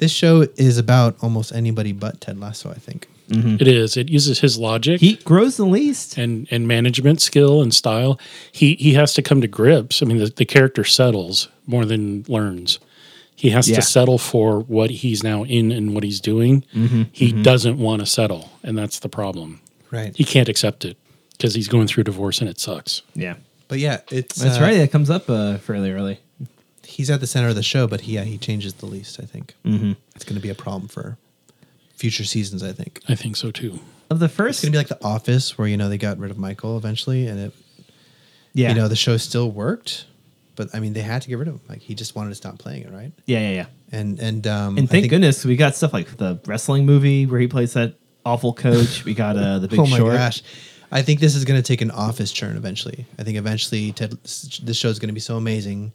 This 0.00 0.10
show 0.12 0.42
is 0.56 0.76
about 0.78 1.16
almost 1.22 1.52
anybody 1.52 1.92
but 1.92 2.20
Ted 2.20 2.38
Lasso, 2.40 2.70
I 2.70 2.74
think. 2.74 3.06
It 3.32 3.68
is. 3.68 3.96
It 3.96 4.08
uses 4.08 4.40
his 4.40 4.58
logic. 4.58 5.00
he 5.00 5.14
grows 5.14 5.56
the 5.56 5.64
least. 5.64 6.18
and 6.18 6.48
and 6.50 6.66
management 6.66 7.20
skill 7.20 7.62
and 7.62 7.72
style. 7.72 8.18
He 8.50 8.74
he 8.74 8.94
has 8.94 9.14
to 9.14 9.22
come 9.22 9.40
to 9.40 9.46
grips. 9.46 10.02
I 10.02 10.06
mean, 10.06 10.18
the, 10.18 10.26
the 10.26 10.44
character 10.44 10.82
settles 10.82 11.48
more 11.64 11.84
than 11.84 12.24
learns. 12.26 12.80
He 13.36 13.50
has 13.50 13.68
Yeah. 13.68 13.76
to 13.76 13.82
settle 13.82 14.18
for 14.18 14.58
what 14.58 14.90
he's 14.90 15.22
now 15.22 15.44
in 15.44 15.70
and 15.70 15.94
what 15.94 16.02
he's 16.02 16.20
doing. 16.20 16.64
he 17.12 17.30
doesn't 17.32 17.78
want 17.78 18.00
to 18.00 18.06
settle, 18.06 18.50
and 18.64 18.76
that's 18.76 18.98
the 18.98 19.08
problem. 19.08 19.60
Right. 19.92 20.12
He 20.16 20.24
can't 20.24 20.48
accept 20.48 20.84
it 20.84 20.96
because 21.32 21.54
he's 21.54 21.68
going 21.68 21.86
through 21.86 22.04
divorce 22.04 22.40
and 22.40 22.50
it 22.50 22.58
sucks. 22.58 23.02
Yeah, 23.14 23.36
But 23.68 23.78
yeah, 23.78 24.00
it's 24.10 24.36
that's 24.42 24.58
uh, 24.58 24.60
right. 24.62 24.76
That 24.78 24.90
comes 24.90 25.08
up 25.08 25.30
uh, 25.30 25.58
fairly 25.58 25.92
early. 25.92 26.18
He's 26.90 27.10
at 27.10 27.20
the 27.20 27.26
center 27.26 27.48
of 27.48 27.54
the 27.54 27.62
show, 27.62 27.86
but 27.86 28.02
he, 28.02 28.14
yeah, 28.14 28.24
he 28.24 28.36
changes 28.36 28.74
the 28.74 28.86
least. 28.86 29.20
I 29.20 29.24
think 29.24 29.54
mm-hmm. 29.64 29.92
it's 30.14 30.24
going 30.24 30.36
to 30.36 30.42
be 30.42 30.50
a 30.50 30.54
problem 30.54 30.88
for 30.88 31.16
future 31.94 32.24
seasons. 32.24 32.62
I 32.62 32.72
think 32.72 33.00
I 33.08 33.14
think 33.14 33.36
so 33.36 33.50
too. 33.50 33.78
Of 34.10 34.18
the 34.18 34.28
first, 34.28 34.58
it's 34.58 34.64
going 34.64 34.72
to 34.72 34.88
be 34.88 34.94
like 34.94 35.00
The 35.00 35.06
Office, 35.06 35.56
where 35.56 35.68
you 35.68 35.76
know 35.76 35.88
they 35.88 35.98
got 35.98 36.18
rid 36.18 36.30
of 36.30 36.38
Michael 36.38 36.76
eventually, 36.76 37.26
and 37.26 37.38
it 37.38 37.52
yeah, 38.52 38.70
you 38.70 38.74
know 38.74 38.88
the 38.88 38.96
show 38.96 39.16
still 39.16 39.50
worked, 39.50 40.06
but 40.56 40.68
I 40.74 40.80
mean 40.80 40.92
they 40.92 41.02
had 41.02 41.22
to 41.22 41.28
get 41.28 41.38
rid 41.38 41.48
of 41.48 41.54
him. 41.54 41.60
Like 41.68 41.80
he 41.80 41.94
just 41.94 42.16
wanted 42.16 42.30
to 42.30 42.34
stop 42.34 42.58
playing 42.58 42.82
it, 42.82 42.92
right? 42.92 43.12
yeah, 43.26 43.40
yeah, 43.40 43.50
yeah. 43.50 43.66
And 43.92 44.18
and 44.18 44.46
um, 44.46 44.78
And 44.78 44.88
thank 44.90 45.02
think- 45.04 45.10
goodness 45.10 45.44
we 45.44 45.56
got 45.56 45.76
stuff 45.76 45.92
like 45.92 46.16
the 46.16 46.40
wrestling 46.46 46.86
movie 46.86 47.26
where 47.26 47.40
he 47.40 47.46
plays 47.46 47.74
that 47.74 47.94
awful 48.24 48.52
coach. 48.52 49.04
We 49.04 49.14
got 49.14 49.36
uh, 49.36 49.58
the 49.60 49.68
Big 49.68 49.78
oh 49.78 49.86
my 49.86 49.98
Short. 49.98 50.14
gosh. 50.14 50.42
I 50.92 51.02
think 51.02 51.20
this 51.20 51.36
is 51.36 51.44
going 51.44 51.60
to 51.60 51.66
take 51.66 51.82
an 51.82 51.90
office 51.92 52.32
churn 52.32 52.56
eventually. 52.56 53.06
I 53.18 53.22
think 53.22 53.38
eventually 53.38 53.92
Ted, 53.92 54.10
this 54.22 54.76
show 54.76 54.88
is 54.88 54.98
going 54.98 55.08
to 55.08 55.14
be 55.14 55.20
so 55.20 55.36
amazing, 55.36 55.92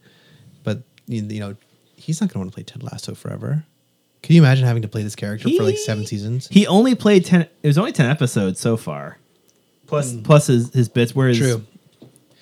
but 0.66 0.82
you 1.08 1.22
you 1.24 1.40
know, 1.40 1.56
he's 1.96 2.20
not 2.20 2.28
going 2.28 2.34
to 2.34 2.40
want 2.40 2.52
to 2.52 2.56
play 2.56 2.64
Ted 2.64 2.84
Lasso 2.84 3.16
forever. 3.16 3.64
Can 4.24 4.36
you 4.36 4.42
imagine 4.42 4.66
having 4.66 4.82
to 4.82 4.88
play 4.88 5.04
this 5.04 5.16
character 5.16 5.48
for 5.56 5.64
like 5.64 5.78
seven 5.78 6.06
seasons? 6.06 6.48
He 6.52 6.66
only 6.68 6.96
played 6.96 7.24
ten. 7.26 7.42
It 7.64 7.68
was 7.68 7.78
only 7.78 7.92
ten 7.94 8.10
episodes 8.10 8.60
so 8.60 8.76
far, 8.76 9.20
plus 9.88 10.14
plus 10.16 10.48
his, 10.48 10.74
his 10.74 10.90
bits. 10.90 11.14
Whereas 11.14 11.38
True. 11.38 11.64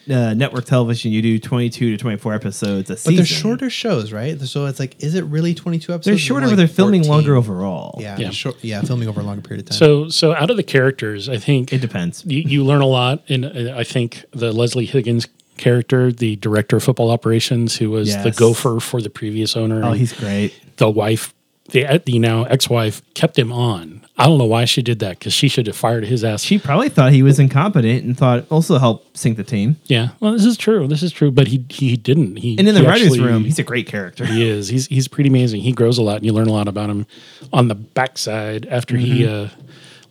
uh, 0.09 0.33
network 0.33 0.63
television, 0.63 1.11
you 1.11 1.21
do 1.21 1.37
twenty 1.39 1.69
two 1.69 1.91
to 1.91 1.97
twenty 1.97 2.17
four 2.17 2.33
episodes 2.33 2.89
a 2.89 2.93
But 2.93 2.99
season. 2.99 3.13
But 3.13 3.17
they're 3.17 3.25
shorter 3.25 3.69
shows, 3.69 4.13
right? 4.13 4.39
So 4.39 4.65
it's 4.67 4.79
like, 4.79 5.03
is 5.03 5.15
it 5.15 5.25
really 5.25 5.53
twenty 5.53 5.77
two 5.77 5.91
episodes? 5.93 6.05
They're 6.05 6.17
shorter, 6.17 6.45
like 6.47 6.53
but 6.53 6.57
they're 6.57 6.67
filming 6.69 7.01
14? 7.03 7.11
longer 7.11 7.35
overall. 7.35 7.97
Yeah, 8.01 8.17
Yeah. 8.17 8.29
short, 8.29 8.55
yeah, 8.63 8.81
filming 8.81 9.09
over 9.09 9.19
a 9.19 9.23
longer 9.25 9.41
period 9.41 9.65
of 9.65 9.69
time. 9.71 9.77
So 9.77 10.07
so 10.07 10.33
out 10.33 10.49
of 10.49 10.55
the 10.55 10.63
characters, 10.63 11.27
I 11.27 11.37
think 11.37 11.73
it 11.73 11.79
depends. 11.81 12.23
you, 12.25 12.39
you 12.43 12.63
learn 12.63 12.79
a 12.81 12.85
lot. 12.87 13.23
And 13.27 13.43
uh, 13.43 13.75
I 13.75 13.83
think 13.83 14.23
the 14.31 14.53
Leslie 14.53 14.85
Higgins 14.85 15.27
character, 15.57 16.11
the 16.11 16.35
director 16.37 16.77
of 16.77 16.83
football 16.83 17.09
operations, 17.11 17.77
who 17.77 17.89
was 17.91 18.15
the 18.23 18.31
gopher 18.31 18.79
for 18.79 19.01
the 19.01 19.09
previous 19.09 19.55
owner, 19.55 19.81
Oh, 19.83 19.91
he's 19.93 20.13
great. 20.13 20.53
the 20.77 20.89
wife 20.89 21.33
the 21.69 22.01
the 22.05 22.19
now 22.19 22.43
ex-wife 22.43 23.01
kept 23.13 23.39
him 23.39 23.51
on. 23.53 24.05
I 24.17 24.25
don't 24.25 24.37
know 24.37 24.45
why 24.45 24.65
she 24.65 24.81
did 24.81 24.99
that 24.99 25.17
because 25.17 25.31
she 25.33 25.47
should 25.47 25.65
have 25.67 25.77
fired 25.77 26.03
his 26.05 26.21
ass. 26.23 26.43
She 26.43 26.59
probably 26.59 26.89
thought 26.89 27.13
he 27.13 27.23
was 27.23 27.39
incompetent 27.39 28.03
and 28.03 28.17
thought 28.17 28.45
also 28.51 28.77
help 28.79 29.15
sink 29.15 29.37
the 29.37 29.45
team. 29.45 29.77
yeah, 29.85 30.09
well, 30.19 30.33
this 30.33 30.43
is 30.43 30.57
true. 30.57 30.87
This 30.89 31.01
is 31.01 31.13
true, 31.13 31.31
but 31.31 31.47
he 31.47 31.65
he 31.69 31.95
didn't. 31.95 32.35
He 32.35 32.57
And 32.59 32.67
in 32.67 32.75
the 32.75 32.83
writers' 32.83 33.13
actually- 33.13 33.21
room, 33.21 33.45
he's 33.45 33.59
a 33.59 33.63
great 33.63 33.87
character. 33.87 34.25
He 34.25 34.43
is. 34.47 34.67
He's 34.67 34.87
he's 34.87 35.07
pretty 35.07 35.29
amazing. 35.29 35.61
He 35.61 35.71
grows 35.71 35.97
a 35.97 36.03
lot, 36.03 36.17
and 36.17 36.25
you 36.25 36.33
learn 36.33 36.47
a 36.49 36.51
lot 36.53 36.67
about 36.67 36.89
him 36.89 37.07
on 37.53 37.69
the 37.69 37.75
backside. 37.75 38.65
After 38.65 38.97
he 38.97 39.25
uh, 39.25 39.47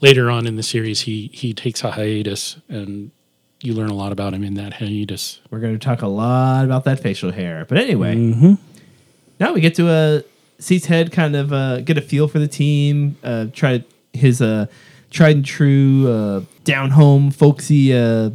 later 0.01 0.31
on 0.31 0.47
in 0.47 0.57
the 0.57 0.63
series, 0.63 1.03
he 1.03 1.31
he 1.35 1.53
takes 1.53 1.85
a 1.85 1.91
hiatus, 1.93 2.57
and 2.71 3.11
you 3.63 3.75
learn 3.75 3.91
a 3.91 3.95
lot 3.95 4.13
about 4.13 4.35
him 4.35 4.43
in 4.45 4.55
that 4.55 4.75
hiatus. 4.75 5.41
We're 5.51 5.61
going 5.61 5.79
to 5.79 5.85
talk 5.85 6.03
a 6.03 6.09
lot 6.09 6.65
about 6.65 6.85
that 6.85 7.01
facial 7.01 7.31
hair. 7.33 7.65
But 7.69 7.79
anyway, 7.79 8.15
Mm-hmm. 8.17 8.55
now 9.41 9.53
we 9.53 9.61
get 9.61 9.75
to 9.77 9.89
uh, 9.89 10.23
see 10.59 10.81
Ted 10.81 11.13
kind 11.13 11.37
of 11.37 11.53
uh, 11.53 11.81
get 11.81 11.97
a 11.99 12.01
feel 12.03 12.29
for 12.29 12.39
the 12.39 12.49
team, 12.49 13.17
uh, 13.23 13.47
try 13.53 13.85
his 14.13 14.43
uh, 14.43 14.67
tried 15.11 15.37
and 15.37 15.45
true 15.45 16.09
uh, 16.11 16.41
down 16.65 16.91
home 16.91 17.31
folksy 17.31 17.95
uh, 17.95 18.31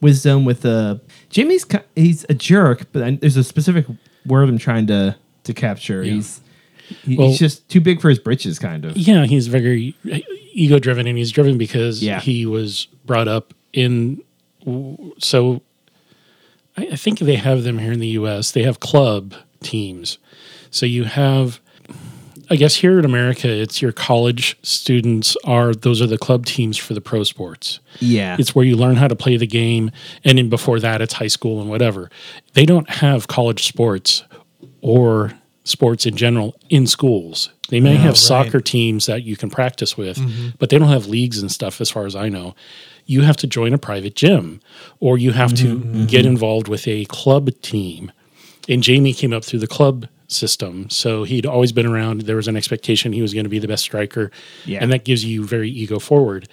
wisdom 0.00 0.44
with 0.44 0.64
uh, 0.66 0.96
ki- 1.30 1.62
He's 1.94 2.24
a 2.28 2.34
jerk, 2.34 2.86
but 2.92 3.02
I, 3.02 3.10
there's 3.12 3.36
a 3.36 3.44
specific 3.44 3.86
word 4.26 4.48
I'm 4.48 4.58
trying 4.58 4.86
to 4.88 5.16
to 5.44 5.54
capture. 5.54 6.02
He's 6.02 6.40
he- 7.04 7.16
Well- 7.16 7.28
he's 7.28 7.38
just 7.38 7.68
too 7.68 7.80
big 7.80 8.00
for 8.00 8.08
his 8.08 8.18
britches, 8.18 8.58
kind 8.58 8.84
of. 8.84 8.96
Yeah, 8.96 9.24
he's 9.26 9.46
very 9.46 9.94
ego 10.52 10.78
driven, 10.78 11.06
and 11.06 11.16
he's 11.18 11.30
driven 11.32 11.58
because 11.58 12.02
Yeah. 12.02 12.20
he 12.20 12.44
was 12.46 12.86
brought 13.04 13.28
up 13.28 13.54
in. 13.72 14.22
So, 15.18 15.62
I, 16.76 16.88
I 16.92 16.96
think 16.96 17.18
they 17.18 17.36
have 17.36 17.62
them 17.64 17.78
here 17.78 17.92
in 17.92 18.00
the 18.00 18.08
U.S. 18.08 18.50
They 18.52 18.62
have 18.62 18.80
club 18.80 19.34
teams. 19.62 20.18
So 20.70 20.86
you 20.86 21.04
have, 21.04 21.60
I 22.50 22.56
guess 22.56 22.76
here 22.76 22.98
in 22.98 23.04
America, 23.04 23.48
it's 23.48 23.80
your 23.80 23.92
college 23.92 24.58
students 24.62 25.36
are 25.44 25.74
those 25.74 26.02
are 26.02 26.06
the 26.06 26.18
club 26.18 26.46
teams 26.46 26.76
for 26.76 26.94
the 26.94 27.00
pro 27.00 27.22
sports. 27.24 27.80
Yeah, 28.00 28.36
It's 28.38 28.54
where 28.54 28.64
you 28.64 28.76
learn 28.76 28.96
how 28.96 29.08
to 29.08 29.16
play 29.16 29.36
the 29.36 29.46
game, 29.46 29.90
and 30.24 30.38
then 30.38 30.48
before 30.48 30.80
that, 30.80 31.00
it's 31.00 31.14
high 31.14 31.28
school 31.28 31.60
and 31.60 31.70
whatever. 31.70 32.10
They 32.54 32.66
don't 32.66 32.88
have 32.90 33.28
college 33.28 33.66
sports 33.66 34.24
or 34.80 35.32
sports 35.64 36.06
in 36.06 36.16
general 36.16 36.54
in 36.68 36.86
schools. 36.86 37.50
They 37.70 37.80
may 37.80 37.96
have 37.96 38.08
right. 38.08 38.16
soccer 38.16 38.60
teams 38.60 39.06
that 39.06 39.22
you 39.22 39.36
can 39.36 39.50
practice 39.50 39.96
with, 39.96 40.18
mm-hmm. 40.18 40.50
but 40.58 40.68
they 40.68 40.78
don't 40.78 40.90
have 40.90 41.06
leagues 41.06 41.38
and 41.38 41.50
stuff, 41.50 41.80
as 41.80 41.90
far 41.90 42.04
as 42.04 42.14
I 42.14 42.28
know. 42.28 42.54
You 43.06 43.22
have 43.22 43.38
to 43.38 43.46
join 43.46 43.72
a 43.72 43.78
private 43.78 44.14
gym, 44.14 44.60
or 45.00 45.16
you 45.18 45.32
have 45.32 45.54
to 45.54 45.78
mm-hmm. 45.78 46.04
get 46.04 46.26
involved 46.26 46.68
with 46.68 46.86
a 46.86 47.06
club 47.06 47.50
team. 47.62 48.12
And 48.68 48.82
Jamie 48.82 49.14
came 49.14 49.32
up 49.32 49.44
through 49.44 49.60
the 49.60 49.66
club 49.66 50.08
system, 50.28 50.90
so 50.90 51.24
he'd 51.24 51.46
always 51.46 51.72
been 51.72 51.86
around. 51.86 52.22
There 52.22 52.36
was 52.36 52.48
an 52.48 52.56
expectation 52.56 53.12
he 53.12 53.22
was 53.22 53.32
going 53.32 53.44
to 53.44 53.50
be 53.50 53.58
the 53.58 53.68
best 53.68 53.82
striker, 53.82 54.30
Yeah. 54.66 54.80
and 54.82 54.92
that 54.92 55.04
gives 55.04 55.24
you 55.24 55.44
very 55.44 55.70
ego 55.70 55.98
forward 55.98 56.48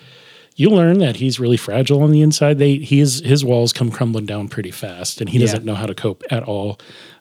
you 0.55 0.69
learn 0.69 0.99
that 0.99 1.15
he's 1.15 1.39
really 1.39 1.57
fragile 1.57 2.03
on 2.03 2.11
the 2.11 2.21
inside. 2.21 2.59
They 2.59 2.75
he 2.77 2.99
is 2.99 3.21
his 3.21 3.43
walls 3.43 3.71
come 3.73 3.89
crumbling 3.91 4.25
down 4.25 4.47
pretty 4.49 4.71
fast, 4.71 5.21
and 5.21 5.29
he 5.29 5.37
Yeah. 5.39 5.45
doesn't 5.45 5.65
know 5.65 5.75
how 5.75 5.85
to 5.85 5.95
cope 5.95 6.23
at 6.29 6.43
all. 6.43 6.77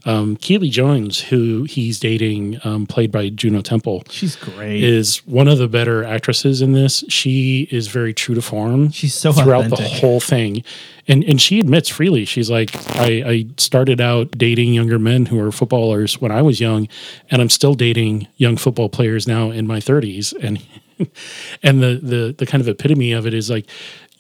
Um, 0.07 0.37
Keeley 0.37 0.71
Jones, 0.71 1.21
who 1.21 1.65
he's 1.65 2.01
dating, 2.01 2.59
um, 2.65 2.87
played 2.87 3.13
by 3.13 3.29
Juno 3.29 3.61
Temple, 3.61 4.03
she's 4.09 4.35
great. 4.35 4.83
is 4.83 5.19
one 5.27 5.47
of 5.47 5.59
the 5.59 5.69
better 5.69 6.03
actresses 6.05 6.63
in 6.63 6.73
this. 6.73 7.05
She 7.09 7.69
is 7.71 7.89
very 7.89 8.15
true 8.15 8.35
to 8.35 8.41
form. 8.41 8.91
She's 8.93 9.13
so 9.15 9.31
throughout 9.33 9.69
the 9.69 9.77
whole 9.77 10.19
thing, 10.21 10.63
and 11.07 11.23
and 11.25 11.41
she 11.41 11.61
admits 11.61 11.89
freely. 11.91 12.25
She's 12.25 12.51
like, 12.51 12.71
I, 12.99 13.23
I 13.27 13.47
started 13.59 14.01
out 14.01 14.33
dating 14.39 14.73
younger 14.75 14.99
men 14.99 15.27
who 15.27 15.39
are 15.39 15.53
footballers 15.53 16.21
when 16.21 16.33
I 16.33 16.41
was 16.43 16.61
young, 16.61 16.89
and 17.31 17.41
I'm 17.43 17.51
still 17.51 17.75
dating 17.75 18.27
young 18.39 18.57
football 18.57 18.89
players 18.89 19.29
now 19.29 19.51
in 19.51 19.67
my 19.67 19.81
30s, 19.81 20.33
and 20.43 20.59
and 21.63 21.83
the 21.83 22.01
the 22.03 22.35
the 22.37 22.47
kind 22.47 22.61
of 22.61 22.69
epitome 22.69 23.13
of 23.13 23.27
it 23.27 23.35
is 23.35 23.51
like. 23.51 23.67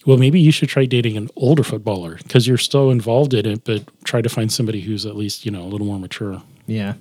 Well, 0.07 0.17
maybe 0.17 0.41
you 0.41 0.51
should 0.51 0.71
try 0.71 0.87
dating 0.87 1.19
an 1.19 1.29
older 1.37 1.63
footballer 1.63 2.15
because 2.15 2.47
you're 2.49 2.57
still 2.57 2.91
involved 2.91 3.35
in 3.35 3.45
it, 3.45 3.65
but 3.65 3.83
try 4.03 4.23
to 4.23 4.31
find 4.31 4.51
somebody 4.51 4.81
who's 4.81 5.05
at 5.05 5.15
least, 5.15 5.45
you 5.45 5.51
know, 5.51 5.61
a 5.61 5.69
little 5.69 5.87
more 5.87 5.99
mature, 5.99 6.43
yeah. 6.67 6.95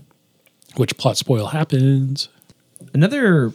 which 0.76 0.98
plot 0.98 1.16
spoil 1.16 1.48
happens. 1.48 2.28
another 2.94 3.54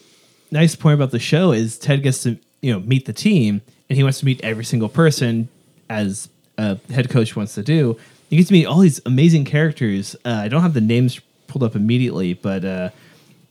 nice 0.51 0.75
point 0.75 0.95
about 0.95 1.11
the 1.11 1.19
show 1.19 1.53
is 1.53 1.77
Ted 1.79 2.03
gets 2.03 2.23
to 2.23 2.39
you 2.63 2.73
know 2.73 2.81
meet 2.81 3.05
the 3.05 3.13
team, 3.13 3.61
and 3.91 3.99
he 3.99 4.03
wants 4.03 4.21
to 4.21 4.25
meet 4.25 4.43
every 4.43 4.65
single 4.65 4.89
person 4.89 5.49
as 5.91 6.31
a 6.57 6.79
head 6.91 7.11
coach 7.11 7.37
wants 7.37 7.55
to 7.55 7.63
do. 7.63 7.99
You 8.31 8.39
get 8.39 8.47
to 8.47 8.53
meet 8.53 8.65
all 8.65 8.79
these 8.79 9.01
amazing 9.05 9.45
characters. 9.45 10.17
Uh, 10.25 10.31
I 10.31 10.49
don't 10.49 10.63
have 10.63 10.75
the 10.75 10.81
names 10.81 11.21
pulled 11.47 11.63
up 11.63 11.77
immediately, 11.77 12.35
but 12.35 12.65
uh, 12.65 12.91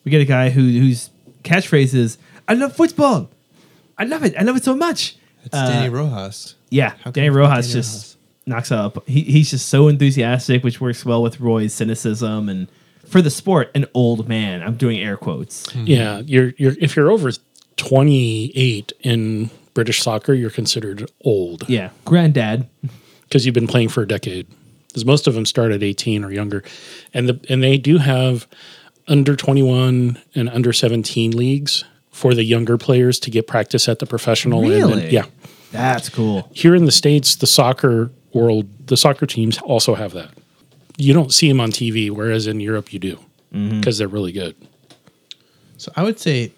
we 0.04 0.10
get 0.10 0.22
a 0.22 0.26
guy 0.26 0.50
who 0.50 0.62
whose 0.62 1.10
catchphrase 1.44 1.94
is 1.94 2.18
"I 2.48 2.54
love 2.54 2.76
football. 2.76 3.30
I 3.98 4.06
love 4.06 4.24
it. 4.24 4.34
I 4.38 4.44
love 4.44 4.56
it 4.58 4.64
so 4.64 4.76
much." 4.76 5.16
It's 5.46 5.54
Uh, 5.56 5.70
Danny 5.70 5.90
Rojas. 5.90 6.56
Yeah, 6.70 6.94
Danny 7.12 7.30
Rojas 7.30 7.68
Danny 7.68 7.74
just 7.74 7.94
Rojas? 7.94 8.18
knocks 8.46 8.72
up. 8.72 9.08
He, 9.08 9.22
he's 9.22 9.52
just 9.52 9.68
so 9.70 9.88
enthusiastic, 9.88 10.64
which 10.64 10.80
works 10.82 11.06
well 11.06 11.22
with 11.22 11.40
Roy's 11.40 11.74
cynicism 11.74 12.50
and 12.50 12.68
for 13.06 13.22
the 13.22 13.30
sport, 13.30 13.70
an 13.76 13.86
old 13.94 14.28
man. 14.28 14.64
I'm 14.64 14.76
doing 14.78 15.00
air 15.00 15.18
quotes. 15.18 15.68
Yeah, 15.76 16.22
you're 16.26 16.54
you're 16.58 16.76
if 16.80 16.96
you're 16.96 17.12
over 17.12 17.30
28 17.78 18.94
in 19.02 19.50
British 19.74 20.02
soccer, 20.02 20.34
you're 20.34 20.50
considered 20.50 21.10
old 21.24 21.68
Yeah, 21.70 21.90
granddad. 22.06 22.68
because 23.24 23.46
you've 23.46 23.56
been 23.56 23.68
playing 23.68 23.90
for 23.90 24.02
a 24.04 24.08
decade. 24.08 24.48
Because 24.88 25.06
most 25.06 25.26
of 25.28 25.34
them 25.34 25.46
start 25.46 25.72
at 25.72 25.82
18 25.82 26.24
or 26.24 26.32
younger, 26.32 26.64
and 27.16 27.28
the 27.28 27.40
and 27.50 27.64
they 27.64 27.78
do 27.78 27.98
have 27.98 28.48
under 29.08 29.36
21 29.36 30.18
and 30.36 30.50
under 30.50 30.74
17 30.74 31.32
leagues 31.32 31.84
for 32.12 32.34
the 32.34 32.44
younger 32.44 32.78
players 32.78 33.20
to 33.20 33.32
get 33.32 33.48
practice 33.48 33.90
at 33.90 34.00
the 34.00 34.06
professional. 34.06 34.64
and 34.64 34.72
then- 34.72 34.88
Really? 34.90 35.10
yeah. 35.10 35.26
That's 35.72 36.08
cool. 36.10 36.48
Here 36.54 36.76
in 36.76 36.86
the 36.86 36.92
states, 36.92 37.36
the 37.36 37.48
soccer 37.48 38.12
world, 38.32 38.68
the 38.86 38.96
soccer 38.96 39.26
teams 39.26 39.58
also 39.58 39.96
have 39.96 40.14
that. 40.14 40.30
You 40.98 41.14
don't 41.14 41.34
see 41.34 41.48
them 41.48 41.60
on 41.60 41.72
TV, 41.72 42.12
whereas 42.12 42.46
in 42.46 42.60
Europe 42.60 42.94
you 42.94 43.00
do 43.00 43.18
mm-hmm. 43.54 43.80
because 43.80 43.98
they're 43.98 44.08
really 44.08 44.32
good. 44.32 44.56
So 45.78 45.92
I 45.96 46.04
would 46.04 46.20
say 46.20 46.52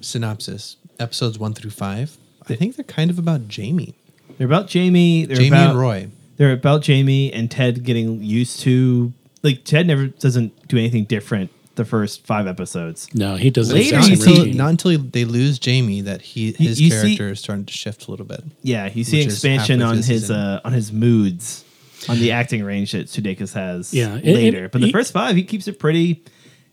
synopsis 0.00 0.76
episodes 1.00 1.38
one 1.38 1.52
through 1.54 1.70
five. 1.70 2.16
I 2.48 2.54
think 2.54 2.76
they're 2.76 2.84
kind 2.84 3.10
of 3.10 3.18
about 3.18 3.48
Jamie, 3.48 3.94
They're 4.38 4.46
about 4.46 4.68
Jamie. 4.68 5.24
They're 5.24 5.36
Jamie 5.36 5.48
about, 5.48 5.70
and 5.70 5.78
Roy. 5.78 6.08
They're 6.36 6.52
about 6.52 6.82
Jamie 6.82 7.32
and 7.32 7.50
Ted 7.50 7.84
getting 7.84 8.22
used 8.22 8.60
to 8.60 9.12
like 9.42 9.64
Ted 9.64 9.86
never 9.86 10.06
doesn't 10.06 10.68
do 10.68 10.78
anything 10.78 11.04
different 11.04 11.50
the 11.76 11.84
first 11.84 12.26
five 12.26 12.46
episodes. 12.46 13.08
No, 13.14 13.36
he 13.36 13.48
doesn't. 13.50 13.74
Later 13.74 13.96
exact 13.96 14.10
you 14.10 14.16
see- 14.16 14.40
Until, 14.40 14.54
not 14.54 14.68
until 14.70 14.98
they 14.98 15.24
lose 15.24 15.58
Jamie 15.58 16.00
that 16.02 16.20
he 16.20 16.52
his 16.52 16.80
you 16.80 16.90
see- 16.90 16.98
character 17.16 17.28
is 17.30 17.40
starting 17.40 17.64
to 17.66 17.72
shift 17.72 18.06
a 18.08 18.10
little 18.10 18.26
bit. 18.26 18.42
Yeah, 18.62 18.90
you 18.92 19.04
see 19.04 19.20
expansion 19.22 19.80
on 19.82 19.98
his 20.02 20.30
uh, 20.30 20.60
on 20.64 20.72
his 20.72 20.92
moods, 20.92 21.64
on 22.08 22.18
the 22.18 22.32
acting 22.32 22.64
range 22.64 22.92
that 22.92 23.06
Sudeikis 23.06 23.54
has. 23.54 23.94
Yeah, 23.94 24.14
and- 24.14 24.24
later. 24.24 24.62
and 24.64 24.70
but 24.72 24.80
the 24.80 24.88
he- 24.88 24.92
first 24.92 25.12
five, 25.12 25.36
he 25.36 25.42
keeps 25.44 25.68
it 25.68 25.78
pretty, 25.78 26.22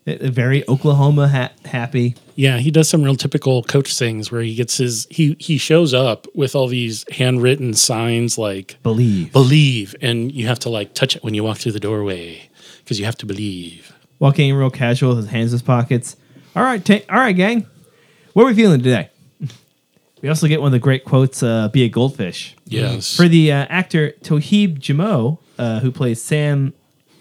uh, 0.08 0.16
very 0.22 0.68
Oklahoma 0.68 1.28
ha- 1.28 1.52
happy. 1.66 2.16
Yeah, 2.36 2.58
he 2.58 2.70
does 2.72 2.90
some 2.90 3.02
real 3.04 3.16
typical 3.16 3.64
coach 3.64 3.98
things 3.98 4.32
where 4.32 4.42
he 4.42 4.56
gets 4.56 4.78
his 4.78 5.08
he 5.10 5.36
he 5.40 5.58
shows 5.58 5.94
up 5.94 6.28
with 6.36 6.56
all 6.56 6.68
these 6.68 7.06
handwritten 7.12 7.74
signs 7.76 8.38
like 8.38 8.78
Believe. 8.84 9.32
believe 9.32 9.96
and 10.02 10.32
you 10.32 10.48
have 10.48 10.60
to 10.60 10.70
like 10.70 10.94
touch 10.94 11.16
it 11.16 11.24
when 11.24 11.34
you 11.34 11.44
walk 11.44 11.58
through 11.60 11.72
the 11.74 11.80
doorway 11.80 12.50
because 12.84 13.00
you 13.00 13.06
have 13.06 13.18
to 13.18 13.26
believe. 13.26 13.94
Walking 14.20 14.50
in 14.50 14.56
real 14.56 14.70
casual 14.72 15.10
with 15.16 15.20
his 15.26 15.28
hands 15.30 15.52
in 15.52 15.56
his 15.56 15.62
pockets. 15.62 16.16
All 16.56 16.64
right, 16.64 16.84
ta- 16.84 17.02
all 17.10 17.18
right, 17.20 17.36
gang. 17.36 17.68
What 18.34 18.44
are 18.44 18.48
we 18.48 18.54
feeling 18.56 18.82
today? 18.82 19.10
We 20.24 20.30
also 20.30 20.48
get 20.48 20.60
one 20.62 20.70
of 20.70 20.72
the 20.72 20.80
great 20.80 21.06
quotes, 21.06 21.44
uh, 21.44 21.68
be 21.70 21.84
a 21.84 21.90
goldfish. 21.90 22.56
Yes. 22.66 23.16
For 23.16 23.28
the 23.28 23.52
uh, 23.52 23.68
actor 23.70 24.14
Toheeb 24.24 24.80
Jimoh, 24.80 25.38
uh, 25.60 25.80
who 25.82 25.92
plays 25.92 26.20
Sam 26.20 26.74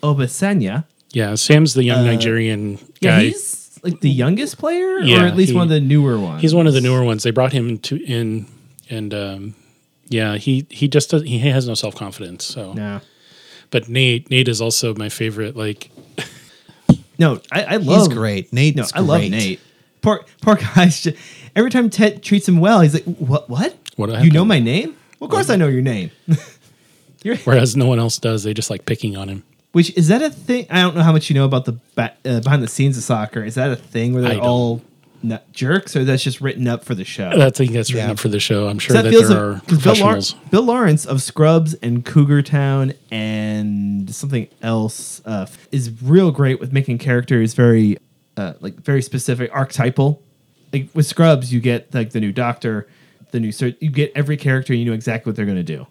Obisanya. 0.02 0.84
yeah, 1.12 1.34
Sam's 1.34 1.74
the 1.74 1.84
young 1.84 2.04
Nigerian 2.06 2.76
Uh, 2.76 2.78
Yeah, 3.00 3.16
guy. 3.18 3.24
he's 3.24 3.78
like 3.82 4.00
the 4.00 4.08
youngest 4.10 4.56
player, 4.56 4.96
or 4.96 5.00
Yeah, 5.02 5.26
at 5.26 5.36
least 5.36 5.50
he- 5.50 5.56
one 5.56 5.64
of 5.64 5.68
the 5.68 5.80
newer 5.80 6.18
ones. 6.18 6.40
He's 6.40 6.54
one 6.54 6.66
of 6.66 6.72
the 6.72 6.80
newer 6.80 7.04
ones. 7.04 7.22
They 7.22 7.30
brought 7.32 7.52
him 7.52 7.78
to 7.80 7.96
in 8.02 8.46
and 8.88 9.12
um 9.12 9.54
yeah, 10.08 10.36
he 10.38 10.66
he 10.70 10.88
just 10.88 11.10
does, 11.10 11.22
he 11.22 11.38
has 11.40 11.68
no 11.68 11.74
self-confidence. 11.74 12.44
So 12.46 12.72
No, 12.72 13.00
but 13.70 13.88
Nate 13.90 14.30
Nate 14.30 14.48
is 14.48 14.60
also 14.62 14.94
my 14.94 15.08
favorite 15.10 15.54
like 15.54 15.90
no, 17.18 17.40
I, 17.50 17.62
I 17.64 17.76
love 17.76 18.08
He's 18.08 18.16
great. 18.16 18.52
Nate. 18.52 18.76
No, 18.76 18.84
I 18.94 19.00
love 19.00 19.22
Nate. 19.22 19.60
Poor, 20.02 20.24
poor 20.40 20.56
guy's 20.56 21.00
just, 21.02 21.16
every 21.54 21.70
time 21.70 21.90
Ted 21.90 22.22
treats 22.22 22.48
him 22.48 22.58
well, 22.60 22.80
he's 22.80 22.94
like, 22.94 23.04
"What? 23.04 23.48
What? 23.48 23.76
What 23.96 24.24
you 24.24 24.30
know 24.30 24.44
my 24.44 24.60
name? 24.60 24.96
Well, 25.18 25.26
of 25.26 25.32
course 25.32 25.50
I 25.50 25.56
know 25.56 25.68
your 25.68 25.82
name." 25.82 26.10
Whereas 27.44 27.76
no 27.76 27.86
one 27.86 27.98
else 27.98 28.18
does. 28.18 28.44
They 28.44 28.54
just 28.54 28.70
like 28.70 28.84
picking 28.86 29.16
on 29.16 29.28
him. 29.28 29.42
which 29.72 29.90
is 29.96 30.08
that 30.08 30.22
a 30.22 30.30
thing? 30.30 30.66
I 30.70 30.82
don't 30.82 30.94
know 30.94 31.02
how 31.02 31.12
much 31.12 31.28
you 31.28 31.34
know 31.34 31.44
about 31.44 31.64
the 31.64 31.72
ba- 31.96 32.14
uh, 32.24 32.40
behind 32.40 32.62
the 32.62 32.68
scenes 32.68 32.96
of 32.96 33.02
soccer. 33.02 33.42
Is 33.42 33.56
that 33.56 33.70
a 33.70 33.76
thing 33.76 34.12
where 34.12 34.22
they're 34.22 34.38
all 34.40 34.80
nut 35.22 35.50
jerks, 35.52 35.94
or 35.96 36.04
that's 36.04 36.22
just 36.22 36.40
written 36.40 36.66
up 36.68 36.84
for 36.84 36.94
the 36.94 37.04
show? 37.04 37.28
I 37.30 37.50
think 37.50 37.72
that's 37.72 37.92
written 37.92 38.08
Yeah. 38.08 38.12
up 38.12 38.18
for 38.18 38.28
the 38.28 38.40
show. 38.40 38.68
I'm 38.68 38.78
sure 38.78 38.96
So 38.96 39.02
that, 39.02 39.10
feels 39.10 39.28
there 39.28 39.38
like- 39.52 39.56
are 39.58 39.60
'cause 39.66 39.78
Bill, 39.82 39.94
Lar- 39.94 40.12
professionals. 40.14 40.34
Bill 40.50 40.62
Lawrence 40.64 41.04
of 41.06 41.22
Scrubs 41.22 41.74
and 41.74 42.04
Cougar 42.04 42.42
Town 42.42 42.92
and 43.10 44.14
something 44.14 44.48
else 44.62 45.20
uh, 45.24 45.46
is 45.72 45.90
real 46.02 46.30
great 46.30 46.60
with 46.60 46.72
making 46.72 46.98
characters 46.98 47.54
very 47.54 47.98
uh, 48.36 48.52
like 48.60 48.74
very 48.82 49.00
specific, 49.02 49.50
archetypal. 49.54 50.22
Like 50.72 50.88
with 50.94 51.06
Scrubs, 51.06 51.52
you 51.52 51.60
get 51.60 51.92
like 51.94 52.10
the 52.10 52.20
new 52.20 52.32
Doctor, 52.32 52.86
the 53.30 53.40
new 53.40 53.50
sur- 53.52 53.72
you 53.80 53.88
get 53.90 54.12
every 54.14 54.36
character, 54.36 54.72
and 54.74 54.80
you 54.80 54.86
know 54.86 54.92
exactly 54.94 55.30
what 55.30 55.36
they're 55.36 55.46
going 55.46 55.56
to 55.56 55.62
do. 55.62 55.86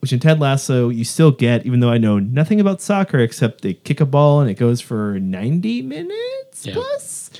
Which 0.00 0.12
in 0.12 0.18
Ted 0.20 0.38
Lasso, 0.40 0.88
you 0.90 1.04
still 1.04 1.30
get, 1.32 1.66
even 1.66 1.80
though 1.80 1.90
I 1.90 1.98
know 1.98 2.18
nothing 2.18 2.60
about 2.60 2.80
soccer 2.80 3.18
except 3.18 3.62
they 3.62 3.74
kick 3.74 4.00
a 4.00 4.06
ball 4.06 4.40
and 4.40 4.48
it 4.50 4.54
goes 4.54 4.80
for 4.80 5.18
ninety 5.20 5.82
minutes 5.82 6.64
Yeah. 6.66 6.74
plus. 6.74 7.30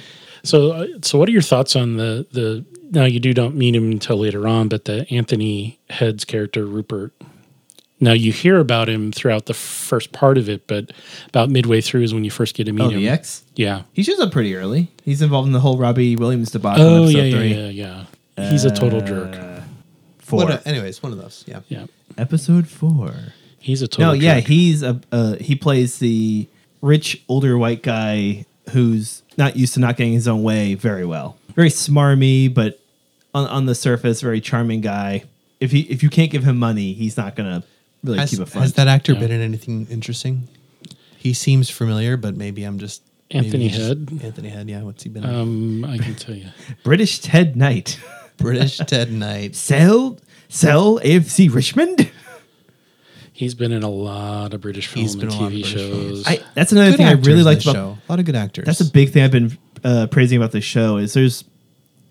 So, 0.43 0.73
uh, 0.73 0.87
so 1.03 1.19
what 1.19 1.29
are 1.29 1.33
your 1.33 1.43
thoughts 1.43 1.77
on 1.77 1.97
the 1.97 2.27
the? 2.33 2.65
Now 2.91 3.05
you 3.05 3.21
do 3.21 3.35
don't 3.35 3.55
meet 3.55 3.75
him 3.75 3.91
until 3.91 4.17
later 4.19 4.49
on, 4.49 4.69
but 4.69 4.87
the 4.87 5.07
Anthony 5.13 5.79
Heads 5.91 6.25
character 6.25 6.65
Rupert. 6.65 7.13
Now 8.01 8.13
you 8.13 8.31
hear 8.33 8.59
about 8.61 8.89
him 8.89 9.11
throughout 9.13 9.47
the 9.47 9.55
first 9.55 10.13
part 10.13 10.39
of 10.39 10.49
it, 10.49 10.67
but 10.69 10.93
about 11.29 11.51
midway 11.51 11.81
through 11.81 12.03
is 12.03 12.15
when 12.15 12.23
you 12.25 12.31
first 12.31 12.55
get 12.55 12.65
to 12.65 12.73
meet 12.73 12.85
Oh, 12.85 12.89
him. 12.91 13.01
the 13.01 13.09
X. 13.09 13.43
Yeah. 13.57 13.83
He 13.93 14.05
shows 14.05 14.21
up 14.21 14.31
pretty 14.31 14.55
early. 14.55 14.89
He's 15.05 15.21
involved 15.21 15.49
in 15.49 15.53
the 15.53 15.59
whole 15.61 15.77
Robbie 15.77 16.15
Williams 16.15 16.53
debacle. 16.53 16.83
Oh 16.85 17.05
in 17.09 17.17
yeah, 17.17 17.23
yeah, 17.25 17.37
three. 17.37 17.55
yeah, 17.55 18.05
yeah. 18.39 18.51
He's 18.51 18.65
a 18.65 18.71
total 18.71 19.01
jerk. 19.01 19.35
Uh, 19.35 19.61
Four. 20.19 20.45
What 20.45 20.51
a- 20.65 20.69
anyways, 20.69 21.03
one 21.03 21.11
of 21.13 21.19
those. 21.19 21.43
Yeah. 21.49 21.61
Yeah. 21.69 21.87
episode 22.17 22.69
four. 22.69 23.13
He's 23.59 23.83
a 23.83 23.89
total. 23.89 24.07
No, 24.09 24.13
yeah, 24.13 24.39
he's 24.41 24.83
a 24.85 25.01
uh, 25.11 25.35
he 25.41 25.57
plays 25.57 25.99
the 25.99 26.47
rich 26.81 27.23
older 27.29 27.59
white 27.59 27.83
guy 27.83 28.47
who's 28.71 29.23
not 29.39 29.57
used 29.57 29.75
to 29.75 29.81
not 29.81 29.97
getting 29.97 30.13
his 30.13 30.29
own 30.29 30.43
way 30.43 30.75
very 30.75 31.07
well. 31.07 31.37
Very 31.55 31.71
smarmy, 31.71 32.53
but 32.53 32.79
on, 33.35 33.47
on 33.49 33.67
the 33.67 33.75
surface, 33.75 34.21
very 34.21 34.41
charming 34.41 34.81
guy. 34.81 35.25
If 35.61 35.71
he 35.73 35.81
if 35.83 36.03
you 36.03 36.11
can't 36.11 36.31
give 36.31 36.45
him 36.45 36.59
money, 36.59 36.93
he's 36.93 37.17
not 37.17 37.35
gonna 37.37 37.63
really 38.05 38.19
Has, 38.19 38.31
keep 38.31 38.41
it 38.41 38.49
fun. 38.49 38.63
has 38.63 38.75
that 38.75 38.89
actor 38.89 39.13
Yeah. 39.15 39.21
been 39.21 39.31
in 39.31 39.41
anything 39.41 39.87
interesting? 39.91 40.49
He 41.17 41.33
seems 41.33 41.69
familiar, 41.71 42.17
but 42.17 42.37
maybe 42.37 42.63
I'm 42.65 42.79
just 42.79 43.03
Anthony 43.31 43.69
he's 43.69 43.77
Head? 43.77 44.09
Anthony 44.23 44.49
Head, 44.49 44.69
yeah. 44.69 44.83
What's 44.83 45.03
he 45.03 45.09
been? 45.09 45.25
in? 45.25 45.35
Um, 45.35 45.85
I 45.85 45.99
can 45.99 46.15
tell 46.15 46.35
you. 46.35 46.47
British 46.85 47.19
Ted 47.19 47.57
Knight. 47.57 47.99
British 48.37 48.77
Ted 48.79 49.11
Knight. 49.13 49.57
Sell 49.57 50.19
sell 50.49 50.99
AFC 51.01 51.53
Richmond. 51.53 52.08
He's 53.39 53.55
been 53.55 53.71
in 53.71 53.85
a 53.85 53.89
lot 53.89 54.53
of 54.53 54.63
British 54.63 54.89
film 54.89 55.03
He's 55.03 55.15
and 55.15 55.21
been 55.21 55.31
in 55.31 55.37
a 55.37 55.41
lot 55.41 55.47
of 55.47 55.53
TV 55.53 55.63
British 55.63 55.81
shows. 55.81 56.27
I, 56.27 56.41
that's 56.55 56.73
another 56.73 56.91
Good 56.91 56.97
thing 56.97 57.07
I 57.07 57.13
really 57.13 57.45
liked 57.45 57.63
about 57.63 57.75
show. 57.77 57.99
A 58.09 58.13
lot 58.13 58.19
of 58.19 58.25
good 58.27 58.35
actors. 58.35 58.65
That's 58.65 58.81
a 58.81 58.91
big 58.91 59.11
thing 59.11 59.23
I've 59.23 59.31
been 59.31 59.57
uh, 59.85 60.09
praising 60.11 60.39
about 60.39 60.51
this 60.51 60.65
show 60.65 60.97
is 60.97 61.15
there's 61.15 61.45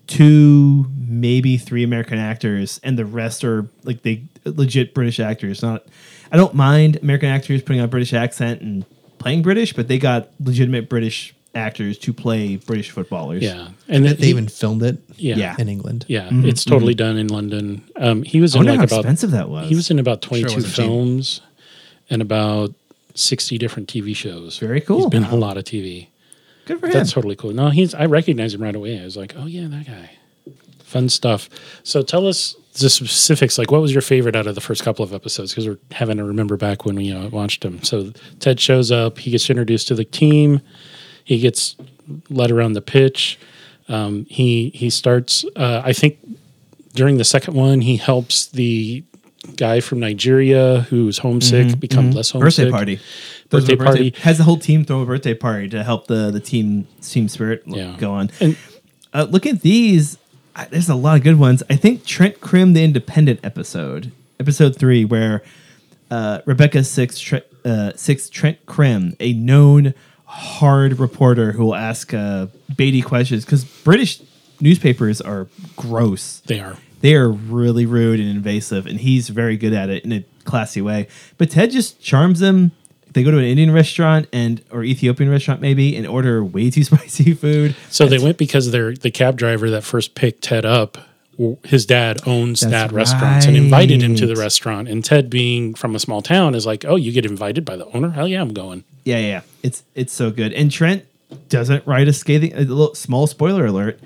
two, 0.06 0.86
maybe 0.96 1.58
three 1.58 1.84
American 1.84 2.18
actors, 2.18 2.80
and 2.82 2.98
the 2.98 3.04
rest 3.04 3.44
are 3.44 3.68
like 3.84 4.04
they 4.04 4.22
legit 4.46 4.94
British 4.94 5.20
actors. 5.20 5.62
Not, 5.62 5.84
I 6.32 6.38
don't 6.38 6.54
mind 6.54 6.96
American 7.02 7.28
actors 7.28 7.60
putting 7.60 7.80
on 7.80 7.84
a 7.84 7.88
British 7.88 8.14
accent 8.14 8.62
and 8.62 8.86
playing 9.18 9.42
British, 9.42 9.74
but 9.74 9.86
they 9.86 9.98
got 9.98 10.30
legitimate 10.40 10.88
British 10.88 11.34
actors 11.58 11.98
to 11.98 12.12
play 12.12 12.56
British 12.56 12.90
footballers. 12.90 13.42
yeah, 13.42 13.68
and 13.88 14.04
They 14.06 14.14
he- 14.14 14.30
even 14.30 14.48
filmed 14.48 14.82
it 14.82 14.98
yeah, 15.16 15.36
Yeah. 15.36 15.56
in 15.58 15.68
England. 15.68 16.04
yeah, 16.08 16.28
it's 16.32 16.64
totally 16.64 16.94
done 16.94 17.16
in 17.18 17.26
London. 17.28 17.82
Um, 17.96 18.22
he 18.22 18.40
was 18.40 18.54
I 18.54 18.60
in 18.60 18.66
wonder 18.66 18.72
like 18.72 18.78
how 18.90 18.96
about 18.96 19.04
expensive 19.04 19.32
that 19.32 19.48
was. 19.50 19.68
he 19.68 19.74
was 19.74 19.90
in 19.90 19.98
about 19.98 20.22
twenty 20.22 20.44
two 20.44 20.54
wasn't 20.54 20.74
cheap. 20.74 20.84
films 20.84 21.40
and 22.10 22.22
about 22.22 22.72
sixty 23.14 23.58
different 23.58 23.88
TV 23.88 24.14
shows. 24.16 24.58
Very 24.58 24.80
cool. 24.80 24.98
He's 24.98 25.06
been 25.10 25.24
in 25.24 25.30
a 25.30 25.36
lot 25.36 25.56
of 25.58 25.64
TV. 25.64 26.08
good 26.66 26.80
for 26.80 26.86
him. 26.86 26.92
That's 26.92 27.12
totally 27.12 27.36
cool. 27.36 27.52
No, 27.52 27.70
he's 27.70 27.92
I 27.94 28.06
recognize 28.06 28.54
him 28.54 28.62
right 28.62 28.74
away. 28.76 29.00
I 29.00 29.04
was 29.04 29.16
like, 29.16 29.34
oh 29.36 29.46
yeah, 29.46 29.66
that 29.68 29.86
guy. 29.86 30.10
Fun 30.84 31.08
stuff. 31.10 31.50
So 31.82 32.00
tell 32.02 32.26
us 32.26 32.54
the 32.80 32.88
specifics. 32.88 33.58
Like, 33.58 33.70
what 33.70 33.82
was 33.82 33.92
your 33.92 34.00
favorite 34.00 34.34
out 34.34 34.46
of 34.46 34.54
the 34.54 34.60
first 34.62 34.82
couple 34.82 35.04
of 35.04 35.12
episodes? 35.12 35.50
Because 35.52 35.66
we're 35.68 35.78
having 35.90 36.16
to 36.16 36.24
remember 36.24 36.56
back 36.56 36.86
when 36.86 36.96
we 36.96 37.12
uh, 37.12 37.28
watched 37.28 37.62
them. 37.62 37.82
So 37.82 38.12
Ted 38.40 38.58
shows 38.58 38.90
up. 38.90 39.18
He 39.18 39.30
gets 39.30 39.50
introduced 39.50 39.88
to 39.88 39.94
the 39.94 40.04
team. 40.06 40.62
He 41.28 41.38
gets 41.40 41.76
led 42.30 42.50
around 42.50 42.72
the 42.72 42.80
pitch. 42.80 43.38
Um, 43.88 44.24
he 44.30 44.70
he 44.74 44.88
starts. 44.88 45.44
Uh, 45.54 45.82
I 45.84 45.92
think 45.92 46.16
during 46.94 47.18
the 47.18 47.24
second 47.24 47.52
one, 47.54 47.82
he 47.82 47.96
helps 47.98 48.46
the 48.46 49.04
guy 49.56 49.80
from 49.80 50.00
Nigeria 50.00 50.86
who's 50.90 51.18
homesick 51.18 51.78
become 51.78 52.10
less 52.12 52.30
homesick. 52.30 52.64
birthday 52.64 52.70
party. 52.70 53.00
Birthday 53.50 53.76
party. 53.76 54.14
has 54.22 54.38
the 54.38 54.44
whole 54.44 54.58
team 54.58 54.84
throw 54.84 55.02
a 55.02 55.06
birthday 55.06 55.34
party 55.34 55.68
to 55.68 55.82
help 55.84 56.06
the 56.06 56.30
the 56.30 56.40
team 56.40 56.86
team 57.02 57.28
spirit 57.28 57.62
Yeah. 57.66 57.94
go 57.98 58.12
on. 58.12 58.30
And 58.40 58.56
uh, 59.12 59.26
look 59.30 59.44
at 59.46 59.60
these. 59.60 60.16
I, 60.56 60.64
there's 60.64 60.88
a 60.88 60.94
lot 60.94 61.16
of 61.18 61.22
good 61.24 61.38
ones. 61.38 61.62
I 61.70 61.76
think 61.76 62.04
Trent 62.06 62.40
Crimm, 62.40 62.72
the 62.72 62.82
Independent 62.82 63.40
episode, 63.44 64.12
episode 64.40 64.76
three, 64.76 65.04
where 65.04 65.42
uh, 66.10 66.40
Rebecca 66.46 66.82
Six, 66.84 67.20
Tre- 67.20 67.44
uh, 67.66 67.92
Six 67.96 68.28
Trent 68.30 68.64
Crimm, 68.66 69.14
a 69.20 69.32
known 69.34 69.92
hard 70.28 70.98
reporter 70.98 71.52
who 71.52 71.64
will 71.64 71.74
ask 71.74 72.12
uh, 72.12 72.46
baity 72.72 73.04
questions 73.04 73.44
because 73.44 73.64
British 73.64 74.20
newspapers 74.60 75.20
are 75.20 75.48
gross. 75.76 76.40
they 76.46 76.60
are. 76.60 76.76
They 77.00 77.14
are 77.14 77.30
really 77.30 77.86
rude 77.86 78.18
and 78.18 78.28
invasive, 78.28 78.86
and 78.86 78.98
he's 78.98 79.28
very 79.28 79.56
good 79.56 79.72
at 79.72 79.88
it 79.88 80.04
in 80.04 80.12
a 80.12 80.24
classy 80.44 80.82
way. 80.82 81.06
But 81.38 81.50
Ted 81.50 81.70
just 81.70 82.00
charms 82.02 82.40
them. 82.40 82.72
They 83.12 83.22
go 83.22 83.30
to 83.30 83.38
an 83.38 83.44
Indian 83.44 83.70
restaurant 83.72 84.26
and 84.32 84.62
or 84.70 84.82
Ethiopian 84.82 85.30
restaurant 85.30 85.60
maybe 85.60 85.96
and 85.96 86.06
order 86.06 86.44
way 86.44 86.70
too 86.70 86.84
spicy 86.90 87.34
food. 87.34 87.74
So 87.88 88.06
they 88.06 88.18
went 88.18 88.36
because 88.36 88.70
they're 88.70 88.94
the 88.94 89.10
cab 89.10 89.36
driver 89.36 89.70
that 89.70 89.82
first 89.84 90.14
picked 90.14 90.42
Ted 90.42 90.64
up. 90.64 90.98
His 91.64 91.86
dad 91.86 92.18
owns 92.26 92.60
That's 92.60 92.72
that 92.72 92.92
restaurant 92.92 93.46
and 93.46 93.56
invited 93.56 94.02
him 94.02 94.16
to 94.16 94.26
the 94.26 94.34
restaurant. 94.34 94.88
And 94.88 95.04
Ted, 95.04 95.30
being 95.30 95.74
from 95.74 95.94
a 95.94 96.00
small 96.00 96.20
town, 96.20 96.54
is 96.56 96.66
like, 96.66 96.84
"Oh, 96.84 96.96
you 96.96 97.12
get 97.12 97.24
invited 97.24 97.64
by 97.64 97.76
the 97.76 97.86
owner? 97.94 98.10
Hell 98.10 98.26
yeah, 98.26 98.40
I'm 98.40 98.52
going." 98.52 98.82
Yeah, 99.04 99.18
yeah, 99.18 99.26
yeah. 99.26 99.40
It's 99.62 99.84
it's 99.94 100.12
so 100.12 100.30
good. 100.32 100.52
And 100.52 100.70
Trent 100.70 101.04
doesn't 101.48 101.86
write 101.86 102.08
a 102.08 102.12
scathing 102.12 102.54
a 102.54 102.60
little 102.60 102.94
small 102.94 103.26
spoiler 103.28 103.66
alert. 103.66 104.00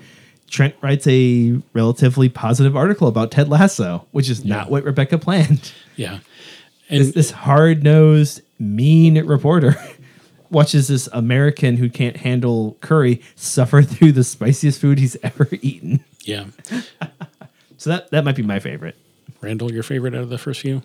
Trent 0.47 0.75
writes 0.81 1.07
a 1.07 1.59
relatively 1.73 2.29
positive 2.29 2.75
article 2.77 3.07
about 3.07 3.31
Ted 3.31 3.49
Lasso, 3.49 4.05
which 4.11 4.29
is 4.29 4.45
not 4.45 4.69
what 4.69 4.83
Rebecca 4.83 5.17
planned. 5.17 5.71
Yeah, 5.95 6.19
This, 6.89 7.11
this 7.13 7.31
hard 7.31 7.83
nosed, 7.83 8.41
mean 8.59 9.25
reporter 9.25 9.75
watches 10.51 10.87
this 10.89 11.09
American 11.11 11.77
who 11.77 11.89
can't 11.89 12.17
handle 12.17 12.77
curry 12.81 13.19
suffer 13.35 13.81
through 13.81 14.11
the 14.11 14.23
spiciest 14.23 14.79
food 14.79 14.99
he's 14.99 15.17
ever 15.23 15.47
eaten. 15.63 16.03
Yeah, 16.23 16.45
So 17.77 17.89
that 17.89 18.11
that 18.11 18.23
might 18.23 18.35
be 18.35 18.43
my 18.43 18.59
favorite. 18.59 18.95
Randall, 19.41 19.71
your 19.71 19.83
favorite 19.83 20.15
out 20.15 20.21
of 20.21 20.29
the 20.29 20.37
first 20.37 20.61
few? 20.61 20.81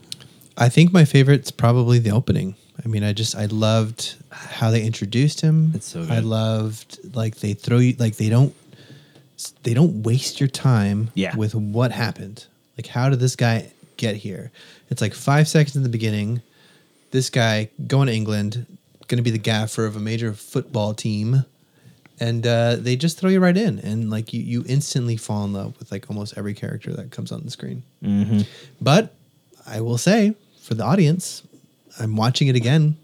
I 0.57 0.69
think 0.69 0.93
my 0.93 1.05
favorite's 1.05 1.51
probably 1.53 1.99
the 2.01 2.11
opening. 2.11 2.57
I 2.85 2.89
mean, 2.89 3.05
I 3.05 3.13
just 3.13 3.37
I 3.37 3.47
loved 3.47 4.17
how 4.31 4.71
they 4.71 4.83
introduced 4.83 5.41
him. 5.41 5.73
It's 5.75 5.87
so 5.87 6.03
good. 6.03 6.11
I 6.11 6.19
loved 6.21 6.99
like 7.15 7.37
they 7.37 7.55
throw 7.55 7.79
you 7.79 7.95
like 7.99 8.17
they 8.17 8.29
don't 8.29 8.55
they 9.63 9.75
don't 9.75 10.03
waste 10.03 10.41
your 10.41 10.49
time 10.49 11.11
Yeah. 11.15 11.37
with 11.37 11.55
what 11.55 11.93
happened. 11.93 12.47
Like 12.77 12.87
how 12.89 13.09
did 13.09 13.21
this 13.21 13.37
guy 13.37 13.71
get 13.97 14.17
here? 14.17 14.51
It's 14.91 15.01
like 15.03 15.15
5 15.15 15.47
seconds 15.47 15.77
in 15.77 15.83
the 15.85 15.89
beginning. 15.89 16.43
This 17.13 17.31
guy 17.31 17.69
going 17.87 18.07
to 18.09 18.13
England, 18.15 18.67
going 19.07 19.19
to 19.19 19.23
be 19.23 19.31
the 19.31 19.39
gaffer 19.39 19.85
of 19.87 19.95
a 19.97 20.01
major 20.01 20.33
football 20.33 20.95
team. 20.95 21.45
And 22.21 22.47
uh, 22.47 22.77
they 22.77 22.97
just 22.97 23.19
throw 23.19 23.31
you 23.31 23.39
right 23.39 23.57
in, 23.57 23.79
and 23.79 24.11
like 24.11 24.33
you, 24.33 24.41
you 24.43 24.65
instantly 24.67 25.17
fall 25.17 25.45
in 25.45 25.53
love 25.53 25.79
with 25.79 25.93
like 25.93 26.11
almost 26.11 26.37
every 26.37 26.53
character 26.55 26.93
that 26.95 27.11
comes 27.13 27.31
on 27.31 27.43
the 27.45 27.51
screen. 27.51 27.83
But 28.81 29.15
I 29.67 29.81
will 29.81 29.99
say, 29.99 30.35
for 30.61 30.75
the 30.75 30.85
audience, 30.85 31.43
I'm 32.01 32.17
watching 32.17 32.49
it 32.49 32.57
again, 32.57 32.97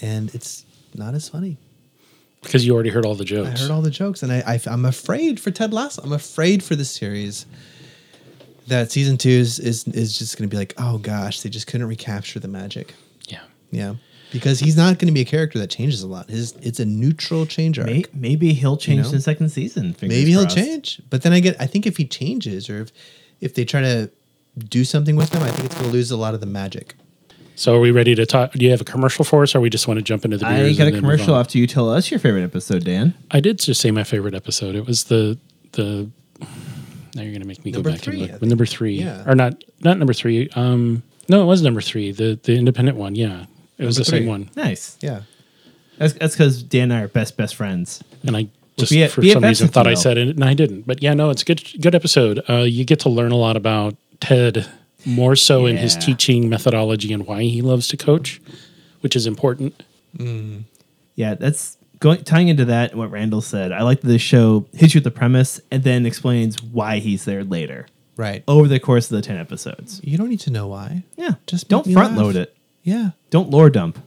and 0.00 0.34
it's 0.34 0.64
not 0.94 1.14
as 1.14 1.28
funny. 1.28 1.56
Because 2.42 2.64
you 2.66 2.72
already 2.74 2.90
heard 2.90 3.04
all 3.04 3.14
the 3.16 3.24
jokes 3.24 3.48
I 3.60 3.62
heard 3.62 3.70
all 3.70 3.82
the 3.82 3.90
jokes, 3.90 4.22
and 4.22 4.32
I, 4.32 4.42
I 4.46 4.60
am 4.72 4.84
afraid 4.84 5.38
for 5.40 5.50
Ted 5.50 5.72
Lasso. 5.72 6.02
I'm 6.02 6.12
afraid 6.12 6.62
for 6.62 6.76
the 6.76 6.84
series 6.84 7.46
that 8.68 8.92
season 8.92 9.16
two 9.18 9.30
is 9.30 9.58
is, 9.58 9.86
is 9.88 10.18
just 10.18 10.36
going 10.38 10.48
to 10.48 10.52
be 10.54 10.58
like, 10.58 10.74
oh 10.78 10.98
gosh, 10.98 11.40
they 11.40 11.48
just 11.50 11.66
couldn't 11.66 11.86
recapture 11.88 12.38
the 12.38 12.48
magic. 12.48 12.94
yeah, 13.26 13.40
Yeah, 13.70 13.94
because 14.32 14.60
he's 14.60 14.76
not 14.76 14.98
going 14.98 15.06
to 15.08 15.12
be 15.12 15.20
a 15.20 15.24
character 15.24 15.58
that 15.58 15.70
changes 15.70 16.02
a 16.02 16.06
lot. 16.06 16.28
His 16.28 16.52
it's 16.62 16.80
a 16.80 16.84
neutral 16.84 17.46
change 17.46 17.78
arc. 17.78 17.88
May, 17.88 18.04
maybe 18.12 18.52
he'll 18.52 18.76
change 18.76 19.02
know? 19.02 19.08
in 19.08 19.14
the 19.16 19.20
second 19.20 19.48
season. 19.50 19.94
fingers 19.94 20.18
Maybe 20.18 20.30
he'll 20.32 20.46
change, 20.46 21.00
but 21.10 21.22
then 21.22 21.32
I 21.32 21.40
get. 21.40 21.56
I 21.60 21.66
think 21.66 21.86
if 21.86 21.96
he 21.96 22.06
changes, 22.06 22.68
or 22.68 22.82
if 22.82 22.92
if 23.40 23.54
they 23.54 23.64
try 23.64 23.80
to 23.80 24.10
do 24.58 24.84
something 24.84 25.16
with 25.16 25.32
him, 25.32 25.42
I 25.42 25.50
think 25.50 25.66
it's 25.66 25.74
going 25.74 25.86
to 25.86 25.92
lose 25.92 26.10
a 26.10 26.16
lot 26.16 26.34
of 26.34 26.40
the 26.40 26.46
magic. 26.46 26.94
So 27.54 27.74
are 27.74 27.80
we 27.80 27.90
ready 27.90 28.14
to 28.14 28.24
talk? 28.24 28.52
Do 28.52 28.64
you 28.64 28.70
have 28.70 28.80
a 28.80 28.84
commercial 28.84 29.24
for 29.24 29.42
us, 29.42 29.54
or 29.54 29.60
we 29.60 29.68
just 29.70 29.88
want 29.88 29.98
to 29.98 30.02
jump 30.02 30.24
into 30.24 30.38
the 30.38 30.44
beers? 30.44 30.60
I 30.60 30.64
and 30.68 30.78
got 30.78 30.88
a 30.88 30.90
then 30.92 31.00
commercial 31.00 31.34
after 31.34 31.58
you 31.58 31.66
tell 31.66 31.90
us 31.90 32.10
your 32.10 32.20
favorite 32.20 32.44
episode, 32.44 32.84
Dan. 32.84 33.14
I 33.32 33.40
did 33.40 33.58
just 33.58 33.80
say 33.80 33.90
my 33.90 34.04
favorite 34.04 34.34
episode. 34.34 34.74
It 34.76 34.86
was 34.86 35.04
the 35.04 35.38
the. 35.72 36.10
Now 37.14 37.22
you're 37.22 37.32
gonna 37.32 37.46
make 37.46 37.64
me 37.64 37.72
Number 37.72 37.90
go 37.90 37.94
back 37.96 38.02
three, 38.04 38.22
and 38.22 38.32
look. 38.32 38.40
think. 38.40 38.48
Number 38.48 38.66
three, 38.66 39.00
Yeah. 39.00 39.24
or 39.26 39.34
not? 39.34 39.64
Not 39.80 39.98
number 39.98 40.12
three. 40.12 40.48
Um, 40.54 41.02
no, 41.28 41.42
it 41.42 41.46
was 41.46 41.62
number 41.62 41.80
three. 41.80 42.12
The 42.12 42.38
the 42.40 42.54
independent 42.54 42.96
one. 42.96 43.16
Yeah, 43.16 43.46
it 43.78 43.84
was 43.84 43.96
Number 43.98 44.04
the 44.10 44.16
same 44.18 44.26
one. 44.26 44.50
Nice. 44.56 44.98
Yeah. 45.00 45.22
That's 45.98 46.12
that's 46.14 46.34
because 46.34 46.62
Dan 46.62 46.90
and 46.90 46.92
I 46.94 47.02
are 47.02 47.08
best 47.08 47.36
best 47.36 47.54
friends. 47.56 48.02
and 48.26 48.36
I 48.36 48.48
just 48.76 48.92
be 48.92 49.06
for 49.08 49.20
be 49.20 49.32
some 49.32 49.42
reason 49.42 49.68
thought 49.68 49.86
I 49.86 49.90
though. 49.90 50.00
said 50.00 50.18
it, 50.18 50.28
and 50.28 50.44
I 50.44 50.54
didn't. 50.54 50.86
But 50.86 51.02
yeah, 51.02 51.14
no, 51.14 51.30
it's 51.30 51.42
a 51.42 51.44
good 51.44 51.62
good 51.80 51.94
episode. 51.94 52.42
Uh, 52.48 52.58
you 52.62 52.84
get 52.84 53.00
to 53.00 53.08
learn 53.08 53.32
a 53.32 53.36
lot 53.36 53.56
about 53.56 53.96
Ted 54.20 54.66
more 55.06 55.34
so 55.36 55.66
in 55.66 55.76
his 55.76 55.94
Yeah. 55.94 56.00
teaching 56.00 56.48
methodology 56.48 57.12
and 57.12 57.26
why 57.26 57.42
he 57.42 57.62
loves 57.62 57.88
to 57.88 57.96
coach, 57.96 58.40
which 59.00 59.16
is 59.16 59.26
important. 59.26 59.82
Yeah, 61.14 61.34
that's 61.34 61.76
going 61.98 62.22
tying 62.24 62.48
into 62.48 62.64
that 62.66 62.90
and 62.92 63.00
what 63.00 63.10
Randall 63.10 63.40
said, 63.40 63.72
I 63.72 63.82
like 63.82 64.00
that 64.02 64.06
the 64.08 64.18
show 64.18 64.66
hits 64.72 64.94
you 64.94 64.98
with 64.98 65.04
the 65.04 65.10
premise 65.10 65.60
and 65.70 65.82
then 65.82 66.06
explains 66.06 66.62
why 66.62 66.98
he's 66.98 67.24
there 67.24 67.42
later 67.44 67.86
Right. 68.16 68.44
over 68.46 68.68
the 68.68 68.78
course 68.80 69.10
of 69.10 69.16
the 69.16 69.22
ten 69.22 69.36
episodes. 69.36 70.00
You 70.04 70.16
don't 70.18 70.28
need 70.28 70.40
to 70.40 70.50
know 70.50 70.68
why. 70.68 71.02
Yeah, 71.16 71.34
Just 71.46 71.68
don't 71.68 71.86
make 71.86 71.88
me 71.88 71.94
front 71.94 72.12
laugh. 72.16 72.22
load 72.24 72.36
it. 72.36 72.54
Yeah. 72.88 73.10
Don't 73.30 73.50
lore 73.50 73.70
dump. 73.70 73.98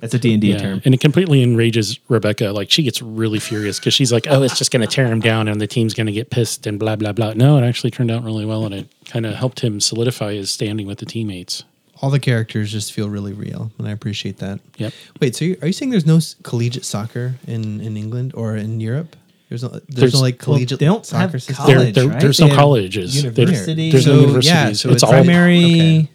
That's 0.00 0.14
a 0.14 0.18
D 0.18 0.32
and 0.32 0.40
D 0.40 0.52
Yeah, 0.52 0.58
term. 0.58 0.82
and 0.84 0.94
it 0.94 1.00
completely 1.00 1.42
enrages 1.42 1.98
Rebecca. 2.08 2.52
Like 2.52 2.70
she 2.70 2.82
gets 2.84 3.02
really 3.02 3.40
furious 3.40 3.80
because 3.80 3.94
she's 3.94 4.12
like, 4.12 4.26
"Oh, 4.28 4.42
it's 4.42 4.56
just 4.56 4.70
going 4.70 4.80
to 4.86 4.86
tear 4.86 5.06
him 5.06 5.18
down, 5.20 5.48
and 5.48 5.60
the 5.60 5.66
team's 5.66 5.92
going 5.92 6.06
to 6.06 6.12
get 6.12 6.30
pissed, 6.30 6.66
and 6.68 6.78
blah 6.78 6.94
blah 6.96 7.12
blah." 7.12 7.32
No, 7.34 7.58
it 7.58 7.62
actually 7.66 7.90
turned 7.90 8.10
out 8.10 8.22
really 8.22 8.44
well, 8.44 8.64
and 8.64 8.72
it 8.74 8.86
kind 9.06 9.26
of 9.26 9.34
helped 9.34 9.60
him 9.60 9.80
solidify 9.80 10.34
his 10.34 10.50
standing 10.52 10.86
with 10.86 10.98
the 10.98 11.06
teammates. 11.06 11.64
All 12.00 12.10
the 12.10 12.20
characters 12.20 12.70
just 12.70 12.92
feel 12.92 13.08
really 13.08 13.32
real, 13.32 13.72
and 13.78 13.88
I 13.88 13.90
appreciate 13.90 14.38
that. 14.38 14.60
Yep. 14.76 14.92
Wait, 15.20 15.34
so 15.34 15.46
are 15.62 15.66
you 15.66 15.72
saying 15.72 15.90
there's 15.90 16.06
no 16.06 16.20
collegiate 16.44 16.84
soccer 16.84 17.34
in, 17.48 17.80
in 17.80 17.96
England 17.96 18.32
or 18.36 18.56
in 18.56 18.78
Europe? 18.80 19.16
There's 19.48 19.62
no 19.64 19.68
there's, 19.68 19.84
There's- 19.88 20.14
no 20.14 20.20
like 20.20 20.34
Well, 20.46 20.56
collegiate 20.56 20.78
they 20.78 20.86
don't 20.86 21.04
soccer 21.04 21.32
have 21.32 21.42
system. 21.42 21.66
There, 21.66 21.76
College, 21.76 21.94
there- 21.94 22.08
right? 22.08 22.20
there's 22.20 22.40
no 22.40 22.46
have 22.48 22.56
colleges. 22.56 23.20
There- 23.22 23.32
university. 23.32 23.90
there's 23.90 24.06
no 24.06 24.14
universities. 24.20 24.46
yeah, 24.52 24.72
so 24.72 24.88
it's, 24.90 24.94
it's 24.94 25.02
all 25.02 25.10
like- 25.10 25.24
Primary. 25.24 25.64
okay. 25.64 26.08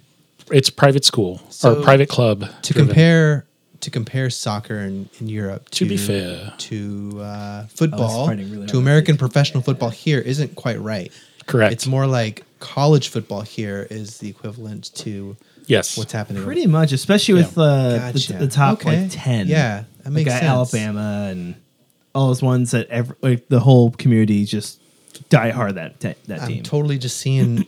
It's 0.52 0.70
private 0.70 1.06
school 1.06 1.42
So, 1.50 1.80
or 1.80 1.84
private 1.84 2.10
club. 2.10 2.46
to 2.64 2.74
driven. 2.74 2.88
compare 2.90 3.46
to 3.82 3.92
compare 3.92 4.30
soccer 4.32 4.80
in, 4.80 5.08
in 5.20 5.28
Europe 5.30 5.70
To 5.70 5.80
to, 5.80 5.86
be 5.86 5.98
fair. 5.98 6.52
to 6.58 7.20
uh, 7.22 7.66
football 7.68 8.26
fighting 8.26 8.50
really 8.52 8.66
to 8.68 8.74
hard. 8.74 8.82
American 8.84 9.18
professional 9.18 9.62
football 9.62 9.90
here 9.92 10.20
isn't 10.20 10.56
quite 10.56 10.80
right. 10.82 11.12
Correct. 11.46 11.74
It's 11.74 11.86
more 11.86 12.08
like 12.08 12.44
college 12.60 13.10
football 13.10 13.42
here 13.42 13.86
is 13.92 14.18
the 14.18 14.30
equivalent 14.30 14.94
to 14.96 15.38
yes. 15.68 15.96
what's 15.98 16.12
happening. 16.12 16.44
Pretty 16.44 16.66
much, 16.66 16.92
especially 16.92 17.36
with 17.36 17.56
uh, 17.58 18.12
Gotcha. 18.12 18.34
the, 18.34 18.40
the 18.40 18.48
top 18.48 18.80
Okay. 18.80 19.02
like 19.04 19.12
ten. 19.12 19.48
Yeah, 19.48 19.84
that 20.04 20.10
makes 20.10 20.28
like, 20.32 20.42
uh, 20.44 20.66
sense. 20.66 20.74
Alabama 20.74 21.28
and 21.30 21.56
all 22.16 22.28
those 22.30 22.42
ones 22.42 22.72
that 22.72 22.88
every, 22.90 23.16
like 23.22 23.48
the 23.48 23.60
whole 23.60 23.92
community 23.92 24.44
just 24.46 24.82
die 25.30 25.52
hard 25.52 25.76
that 25.76 26.00
te- 26.00 26.16
that 26.26 26.42
I'm 26.42 26.48
team. 26.48 26.64
totally 26.64 26.98
just 26.98 27.18
seeing 27.18 27.66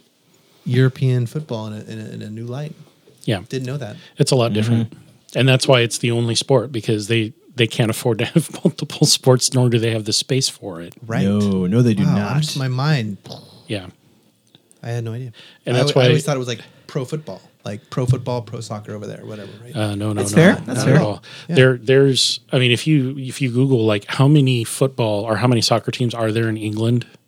European 0.69 1.25
football 1.25 1.67
in 1.67 1.73
a, 1.73 1.83
in, 1.91 1.99
a, 1.99 2.09
in 2.09 2.21
a 2.21 2.29
new 2.29 2.45
light. 2.45 2.73
yeah. 3.23 3.41
Didn't 3.49 3.65
know 3.67 3.77
that. 3.77 3.95
It's 4.17 4.31
a 4.31 4.35
lot 4.35 4.53
different, 4.53 4.93
and 5.35 5.47
that's 5.47 5.67
why 5.67 5.81
it's 5.81 5.97
the 5.99 6.11
only 6.11 6.35
sport 6.35 6.71
because 6.71 7.07
they 7.07 7.33
they 7.55 7.67
can't 7.67 7.89
afford 7.91 8.19
to 8.19 8.25
have 8.25 8.53
multiple 8.63 9.05
sports, 9.05 9.53
nor 9.53 9.69
do 9.69 9.79
they 9.79 9.91
have 9.91 10.05
the 10.05 10.13
space 10.13 10.47
for 10.49 10.81
it. 10.81 10.93
Right? 11.05 11.23
No, 11.25 11.65
no, 11.67 11.81
they 11.81 11.93
do 11.93 12.03
wow, 12.05 12.15
not. 12.15 12.41
just, 12.43 12.57
my 12.57 12.67
mind. 12.69 13.17
Yeah. 13.67 13.87
I 14.81 14.89
had 14.91 15.03
no 15.03 15.11
idea. 15.13 15.33
And 15.65 15.75
that's 15.75 15.91
al- 15.91 15.97
I 15.97 16.01
why- 16.03 16.07
always 16.07 16.23
thought 16.25 16.35
it 16.37 16.39
was 16.39 16.47
like 16.47 16.61
pro 16.87 17.03
football, 17.03 17.41
like 17.65 17.89
pro 17.89 18.05
football, 18.05 18.41
pro 18.41 18.61
soccer 18.61 18.93
over 18.95 19.05
there, 19.05 19.25
whatever. 19.25 19.51
Right? 19.61 19.75
Uh, 19.75 19.95
no, 19.95 20.13
no, 20.13 20.21
That's 20.21 20.31
no, 20.31 20.35
fair. 20.37 20.53
not 20.53 20.65
That's 20.67 20.79
at 20.79 20.85
fair. 20.85 20.99
all. 21.01 21.21
Yeah. 21.49 21.55
There, 21.55 21.77
there's. 21.77 22.39
I 22.53 22.59
mean, 22.59 22.71
if 22.71 22.87
you 22.87 23.17
if 23.17 23.41
you 23.41 23.51
Google 23.51 23.85
like 23.85 24.05
how 24.05 24.27
many 24.29 24.63
football 24.63 25.25
or 25.25 25.35
how 25.35 25.47
many 25.47 25.59
soccer 25.61 25.91
teams 25.91 26.13
are 26.13 26.31
there 26.31 26.47
in 26.47 26.55
England, 26.55 27.05
like 27.05 27.18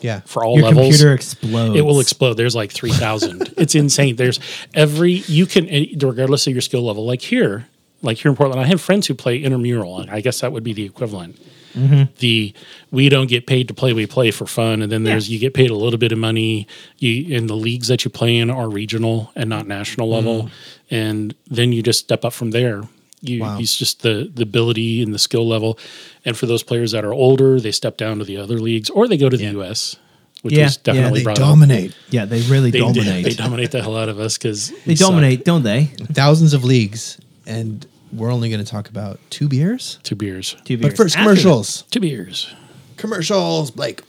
yeah. 0.00 0.20
for 0.26 0.44
all 0.44 0.56
Your 0.56 0.68
levels, 0.68 0.86
computer 0.88 1.14
explodes. 1.14 1.76
it 1.76 1.82
will 1.82 2.00
explode. 2.00 2.34
There's 2.34 2.54
like 2.54 2.72
three 2.72 2.92
thousand. 2.92 3.52
it's 3.56 3.74
insane. 3.74 4.16
There's 4.16 4.40
every 4.74 5.12
you 5.12 5.46
can 5.46 5.68
eh, 5.68 5.86
regardless 6.00 6.46
of 6.46 6.52
your 6.52 6.62
skill 6.62 6.82
level. 6.82 7.04
Like 7.06 7.22
here, 7.22 7.66
like 8.02 8.18
here 8.18 8.30
in 8.30 8.36
Portland, 8.36 8.60
I 8.60 8.66
have 8.66 8.80
friends 8.80 9.06
who 9.06 9.14
play 9.14 9.38
intramural, 9.38 10.00
and 10.00 10.10
I 10.10 10.20
guess 10.20 10.40
that 10.40 10.52
would 10.52 10.64
be 10.64 10.72
the 10.72 10.84
equivalent. 10.84 11.38
Mm-hmm. 11.74 12.12
The 12.18 12.52
we 12.90 13.08
don't 13.08 13.28
get 13.28 13.46
paid 13.46 13.68
to 13.68 13.74
play; 13.74 13.92
we 13.92 14.06
play 14.06 14.30
for 14.30 14.46
fun, 14.46 14.82
and 14.82 14.90
then 14.90 15.04
there's 15.04 15.30
you 15.30 15.38
get 15.38 15.54
paid 15.54 15.70
a 15.70 15.76
little 15.76 15.98
bit 15.98 16.10
of 16.12 16.18
money. 16.18 16.66
You 16.98 17.36
in 17.36 17.46
the 17.46 17.56
leagues 17.56 17.88
that 17.88 18.04
you 18.04 18.10
play 18.10 18.36
in 18.36 18.50
are 18.50 18.68
regional 18.68 19.30
and 19.36 19.48
not 19.48 19.66
national 19.68 20.08
level, 20.08 20.50
and 20.90 21.34
then 21.46 21.72
you 21.72 21.82
just 21.82 22.00
step 22.00 22.24
up 22.24 22.32
from 22.32 22.50
there. 22.50 22.82
You, 23.22 23.40
Wow. 23.40 23.58
It's 23.58 23.76
just 23.76 24.02
the 24.02 24.30
the 24.34 24.42
ability 24.42 25.02
and 25.02 25.12
the 25.12 25.18
skill 25.18 25.46
level, 25.46 25.78
and 26.24 26.36
for 26.36 26.46
those 26.46 26.62
players 26.62 26.92
that 26.92 27.04
are 27.04 27.12
older, 27.12 27.60
they 27.60 27.72
step 27.72 27.96
down 27.96 28.18
to 28.18 28.24
the 28.24 28.36
other 28.38 28.58
leagues 28.58 28.88
or 28.90 29.06
they 29.08 29.16
go 29.18 29.28
to 29.28 29.36
the 29.36 29.44
U.S., 29.52 29.96
which 30.42 30.54
Yeah, 30.54 30.64
was 30.64 30.76
yeah, 30.76 30.82
definitely 30.84 31.20
they 31.20 31.24
brought 31.24 31.38
up 31.38 31.44
dominate 31.48 31.94
Yeah, 32.08 32.24
they 32.24 32.40
really 32.42 32.70
they, 32.70 32.78
dominate. 32.78 33.24
They 33.24 33.34
dominate 33.34 33.70
the 33.72 33.82
hell 33.82 33.96
out 33.96 34.08
of 34.08 34.18
us 34.18 34.38
because 34.38 34.70
They 34.86 34.94
dominate, 34.94 35.44
don't 35.44 35.62
they? 35.64 35.84
thousands 36.14 36.54
of 36.54 36.64
leagues, 36.64 37.18
and 37.46 37.86
we're 38.12 38.32
only 38.32 38.48
going 38.48 38.64
to 38.64 38.70
talk 38.70 38.88
about 38.88 39.20
two 39.30 39.48
beers. 39.48 39.98
Two 40.02 40.16
beers. 40.16 40.56
Two 40.64 40.76
beers. 40.78 40.80
But 40.82 40.88
beers. 40.88 40.96
first, 40.96 41.16
After 41.16 41.28
commercials. 41.30 41.82
Two 41.90 42.00
beers. 42.00 42.52
Commercials, 42.96 43.70
Blake. 43.70 44.02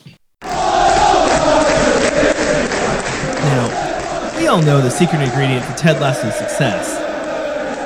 Now, 3.43 4.37
we 4.37 4.47
all 4.47 4.61
know 4.61 4.81
the 4.81 4.89
secret 4.89 5.21
ingredient 5.21 5.65
to 5.67 5.73
Ted 5.75 5.99
Lasso's 6.01 6.35
success. 6.35 7.09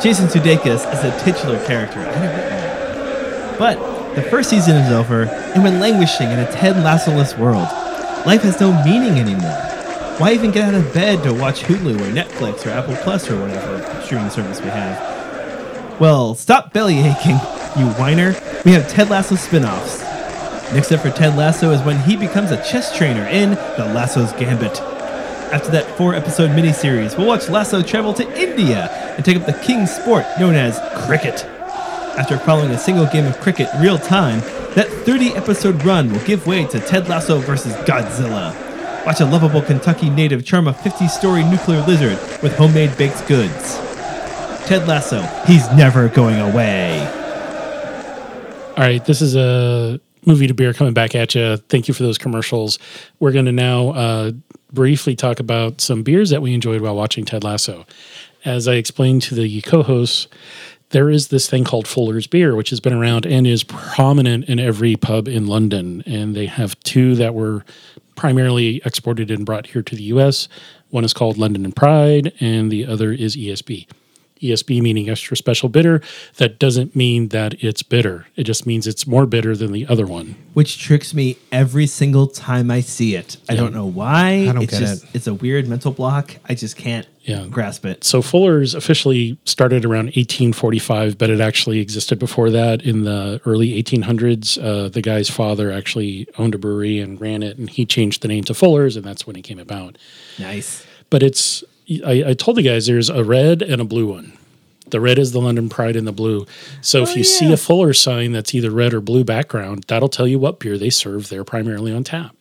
Jason 0.06 0.28
Sudeikis 0.28 0.94
is 0.94 1.04
a 1.04 1.20
titular 1.24 1.58
character. 1.66 2.00
I. 2.00 3.56
But 3.58 4.14
the 4.14 4.22
first 4.22 4.52
season 4.52 4.76
is 4.76 4.92
over, 4.92 5.24
and 5.24 5.64
we're 5.64 5.80
languishing 5.80 6.30
in 6.30 6.38
a 6.38 6.52
Ted 6.52 6.78
Lasso-less 6.84 7.36
world. 7.40 7.68
Life 8.24 8.44
has 8.44 8.60
no 8.60 8.72
meaning 8.86 9.18
anymore. 9.18 9.60
Why 10.20 10.34
even 10.34 10.52
get 10.52 10.66
out 10.66 10.76
of 10.76 10.94
bed 10.94 11.24
to 11.24 11.34
watch 11.34 11.64
Hulu 11.64 12.00
or 12.00 12.14
Netflix 12.14 12.68
or 12.68 12.70
Apple 12.70 12.96
Plus 12.98 13.32
or 13.32 13.42
whatever 13.42 14.02
streaming 14.04 14.30
service 14.30 14.62
we 14.62 14.68
have? 14.68 16.00
Well, 16.00 16.36
stop 16.36 16.72
belly 16.72 17.00
aching, 17.00 17.40
you 17.76 17.90
whiner. 17.94 18.36
We 18.64 18.74
have 18.74 18.88
Ted 18.88 19.10
Lasso 19.10 19.34
spin-offs. 19.34 20.04
Next 20.72 20.92
up 20.92 21.00
for 21.00 21.10
Ted 21.10 21.36
Lasso 21.36 21.72
is 21.72 21.82
when 21.82 22.00
he 22.02 22.16
becomes 22.16 22.52
a 22.52 22.58
chess 22.58 22.96
trainer 22.96 23.26
in 23.26 23.56
The 23.76 23.92
Lasso's 23.92 24.32
Gambit. 24.34 24.80
After 25.56 25.72
that 25.72 25.86
four 25.98 26.14
episode 26.14 26.50
miniseries, 26.50 27.18
we'll 27.18 27.28
watch 27.28 27.48
Lasso 27.48 27.82
travel 27.82 28.14
to 28.16 28.24
India 28.38 28.90
and 29.16 29.24
take 29.24 29.38
up 29.38 29.46
the 29.46 29.54
king's 29.54 29.90
sport 29.90 30.26
known 30.38 30.54
as 30.54 30.78
cricket. 31.08 31.46
After 31.46 32.38
following 32.38 32.72
a 32.72 32.78
single 32.78 33.06
game 33.06 33.26
of 33.26 33.40
cricket 33.40 33.70
real 33.80 33.98
time, 33.98 34.42
that 34.76 34.90
30 34.90 35.30
episode 35.30 35.82
run 35.86 36.12
will 36.12 36.20
give 36.26 36.46
way 36.46 36.66
to 36.66 36.80
Ted 36.82 37.08
Lasso 37.08 37.40
versus 37.40 37.72
Godzilla. 37.88 38.54
Watch 39.06 39.22
a 39.22 39.26
lovable 39.26 39.62
Kentucky 39.62 40.10
native 40.10 40.44
charm 40.44 40.68
a 40.68 40.74
50 40.74 41.08
story 41.08 41.46
nuclear 41.46 41.80
lizard 41.84 42.20
with 42.44 42.54
homemade 42.58 42.98
baked 42.98 43.26
goods. 43.26 43.78
Ted 44.68 44.86
Lasso, 44.90 45.22
he's 45.48 45.72
never 45.72 46.10
going 46.10 46.38
away. 46.38 47.00
All 48.76 48.84
right, 48.84 49.06
this 49.06 49.22
is 49.22 49.38
a 49.38 50.02
movie 50.26 50.48
to 50.48 50.54
beer 50.54 50.74
coming 50.74 50.94
back 50.94 51.16
at 51.16 51.34
you. 51.34 51.58
Thank 51.58 51.88
you 51.88 51.94
for 51.94 52.04
those 52.04 52.18
commercials. 52.18 52.78
We're 53.20 53.32
going 53.32 53.46
to 53.46 53.52
now 53.52 53.90
uh, 53.90 54.32
briefly 54.76 55.16
talk 55.16 55.40
about 55.40 55.82
some 55.82 56.04
beers 56.04 56.30
that 56.30 56.44
we 56.44 56.54
enjoyed 56.54 56.82
while 56.82 56.96
watching 56.96 57.26
Ted 57.26 57.44
Lasso. 57.44 57.88
As 58.44 58.68
I 58.68 58.76
explained 58.76 59.24
to 59.24 59.34
the 59.34 59.62
co-hosts, 59.62 60.28
there 60.90 61.10
is 61.10 61.30
this 61.30 61.50
thing 61.50 61.64
called 61.64 61.88
Fuller's 61.88 62.28
Beer, 62.28 62.56
which 62.56 62.70
has 62.70 62.80
been 62.80 62.94
around 62.94 63.26
and 63.26 63.48
is 63.48 63.64
prominent 63.64 64.46
in 64.46 64.60
every 64.60 64.96
pub 64.96 65.28
in 65.28 65.48
London. 65.48 66.04
And 66.06 66.36
they 66.36 66.46
have 66.46 66.80
two 66.82 67.16
that 67.16 67.34
were 67.34 67.66
primarily 68.16 68.82
exported 68.86 69.32
and 69.32 69.46
brought 69.46 69.68
here 69.68 69.82
to 69.82 69.96
the 69.96 70.04
U.S. 70.04 70.48
One 70.92 71.04
is 71.04 71.14
called 71.14 71.38
London 71.38 71.66
and 71.66 71.76
Pride, 71.76 72.34
and 72.40 72.72
the 72.72 72.86
other 72.86 73.12
is 73.12 73.36
ESB. 73.36 73.88
ESB 74.42 74.82
meaning 74.82 75.10
extra 75.10 75.36
special 75.38 75.70
bitter. 75.70 76.02
That 76.38 76.60
doesn't 76.60 76.96
mean 76.96 77.30
that 77.30 77.56
it's 77.64 77.84
bitter. 77.84 78.28
It 78.36 78.44
just 78.44 78.66
means 78.66 78.86
it's 78.88 79.08
more 79.08 79.26
bitter 79.26 79.56
than 79.56 79.72
the 79.72 79.86
other 79.88 80.06
one. 80.06 80.36
which 80.54 80.80
tricks 80.80 81.14
me 81.14 81.38
every 81.52 81.86
single 81.86 82.28
time 82.28 82.72
I 82.72 82.80
see 82.80 83.16
it. 83.16 83.36
I 83.50 83.56
don't 83.56 83.74
know 83.74 83.86
why. 83.86 84.48
I 84.50 84.54
don't 84.54 84.64
it's 84.64 84.72
get 84.72 84.80
just 84.80 85.04
it. 85.04 85.10
it's 85.14 85.28
a 85.28 85.34
weird 85.34 85.68
mental 85.68 85.92
block. 85.92 86.38
I 86.48 86.54
just 86.56 86.78
can't 86.78 87.06
Yeah. 87.26 87.46
grasp 87.50 87.86
it. 87.86 88.04
So 88.06 88.22
Fuller's 88.22 88.74
officially 88.74 89.38
started 89.44 89.84
around 89.84 90.12
1845, 90.16 91.18
but 91.18 91.30
it 91.30 91.42
actually 91.42 91.80
existed 91.80 92.20
before 92.20 92.50
that 92.52 92.84
in 92.84 93.04
the 93.04 93.42
early 93.46 93.74
1800s. 93.82 94.58
Uh, 94.58 94.88
the 94.90 95.02
guy's 95.02 95.30
father 95.30 95.72
actually 95.74 96.28
owned 96.38 96.56
a 96.56 96.58
brewery 96.58 97.00
and 97.00 97.20
ran 97.20 97.44
it, 97.44 97.58
and 97.58 97.70
he 97.70 97.86
changed 97.86 98.22
the 98.22 98.28
name 98.30 98.44
to 98.46 98.54
Fuller's, 98.54 98.96
and 98.96 99.06
that's 99.06 99.28
when 99.28 99.36
it 99.36 99.42
came 99.42 99.60
about. 99.60 99.98
Nice. 100.40 100.86
But 101.10 101.22
it's 101.22 101.64
I, 102.06 102.24
I 102.30 102.34
told 102.34 102.58
the 102.58 102.62
guys 102.64 102.88
there's 102.88 103.10
a 103.10 103.24
red 103.24 103.62
and 103.62 103.82
a 103.82 103.86
blue 103.86 104.08
one. 104.08 104.34
The 104.90 105.00
red 105.02 105.18
is 105.18 105.32
the 105.32 105.40
London 105.42 105.68
Pride 105.70 105.96
and 105.96 106.06
the 106.08 106.12
blue. 106.12 106.46
So 106.82 107.02
if 107.02 107.10
Oh, 107.10 107.14
you 107.16 107.24
see 107.24 107.52
a 107.52 107.58
Fuller 107.58 107.94
sign 107.94 108.32
that's 108.34 108.54
either 108.54 108.70
red 108.70 108.94
or 108.94 109.02
blue 109.02 109.24
background, 109.24 109.86
that'll 109.88 110.10
tell 110.10 110.28
you 110.28 110.38
what 110.38 110.60
beer 110.60 110.78
they 110.78 110.92
serve 110.92 111.30
there 111.30 111.44
primarily 111.44 111.92
on 111.92 112.04
tap. 112.04 112.36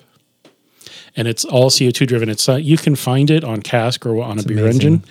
And 1.17 1.27
it's 1.29 1.45
all 1.45 1.71
CO2 1.71 2.07
driven. 2.07 2.29
It's 2.29 2.49
uh, 2.49 2.57
you 2.57 2.77
can 2.77 2.97
find 2.97 3.31
it 3.31 3.45
on 3.45 3.63
cask 3.63 4.05
or 4.05 4.23
on 4.23 4.39
a 4.39 4.43
beer 4.43 4.59
amazing. 4.65 4.83
engine. 4.95 5.05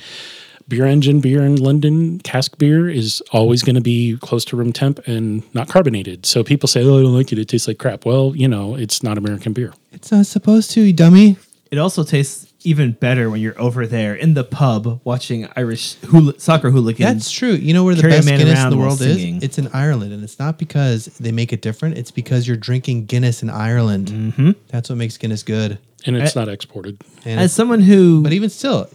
Beer 0.67 0.85
engine 0.85 1.19
beer 1.19 1.41
in 1.43 1.57
London 1.57 2.19
cask 2.19 2.57
beer 2.57 2.89
is 2.89 3.21
always 3.31 3.63
going 3.63 3.75
to 3.75 3.81
be 3.81 4.17
close 4.21 4.45
to 4.45 4.55
room 4.55 4.71
temp 4.71 4.99
and 5.07 5.43
not 5.53 5.67
carbonated. 5.67 6.25
So 6.25 6.41
people 6.43 6.67
say, 6.67 6.83
"Oh, 6.83 6.99
I 6.99 7.01
don't 7.01 7.13
like 7.13 7.31
it. 7.33 7.39
It 7.39 7.49
tastes 7.49 7.67
like 7.67 7.79
crap." 7.79 8.05
Well, 8.05 8.33
you 8.35 8.47
know, 8.47 8.75
it's 8.75 9.03
not 9.03 9.17
American 9.17 9.51
beer. 9.53 9.73
It's 9.91 10.11
not 10.11 10.25
supposed 10.25 10.71
to, 10.71 10.81
you 10.81 10.93
dummy. 10.93 11.35
It 11.71 11.79
also 11.79 12.03
tastes 12.03 12.52
even 12.65 12.91
better 12.93 13.29
when 13.29 13.41
you're 13.41 13.59
over 13.59 13.85
there 13.87 14.15
in 14.15 14.33
the 14.33 14.43
pub 14.43 15.01
watching 15.03 15.47
Irish 15.55 15.95
hool- 15.95 16.33
soccer 16.37 16.69
hooligans. 16.71 17.07
That's 17.13 17.31
true. 17.31 17.51
You 17.53 17.73
know 17.73 17.83
where 17.83 17.95
the 17.95 18.03
best 18.03 18.27
Guinness 18.27 18.63
in 18.63 18.69
the 18.69 18.77
world 18.77 19.01
is? 19.01 19.17
It's 19.43 19.57
in 19.57 19.67
Ireland, 19.73 20.13
and 20.13 20.23
it's 20.23 20.39
not 20.39 20.57
because 20.57 21.05
they 21.19 21.31
make 21.31 21.51
it 21.53 21.61
different. 21.61 21.97
It's 21.97 22.11
because 22.11 22.47
you're 22.47 22.57
drinking 22.57 23.05
Guinness 23.05 23.41
in 23.43 23.49
Ireland. 23.49 24.07
Mm-hmm. 24.07 24.51
That's 24.69 24.89
what 24.89 24.97
makes 24.97 25.17
Guinness 25.17 25.43
good. 25.43 25.77
And 26.05 26.17
it's 26.17 26.35
I- 26.35 26.41
not 26.41 26.49
exported. 26.49 27.01
And 27.25 27.39
As 27.39 27.53
someone 27.53 27.81
who, 27.81 28.21
but 28.23 28.33
even 28.33 28.49
still, 28.49 28.87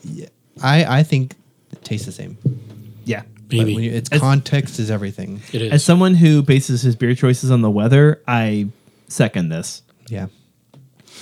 I 0.63 0.99
I 1.01 1.03
think 1.03 1.35
it 1.73 1.83
tastes 1.85 2.07
the 2.07 2.13
same. 2.13 2.37
yeah, 3.05 3.23
But 3.49 3.57
Maybe. 3.59 3.75
when 3.75 3.85
you, 3.85 3.91
it's 3.93 4.11
As- 4.13 4.21
context 4.21 4.79
is 4.79 4.91
everything. 4.91 5.41
It 5.53 5.63
is. 5.63 5.73
As 5.73 5.85
someone 5.85 6.15
who 6.15 6.43
bases 6.43 6.83
his 6.83 6.97
beer 6.97 7.15
choices 7.15 7.51
on 7.51 7.63
the 7.63 7.71
weather, 7.71 8.21
I 8.27 8.69
second 9.09 9.49
this. 9.49 9.83
Yeah. 10.09 10.27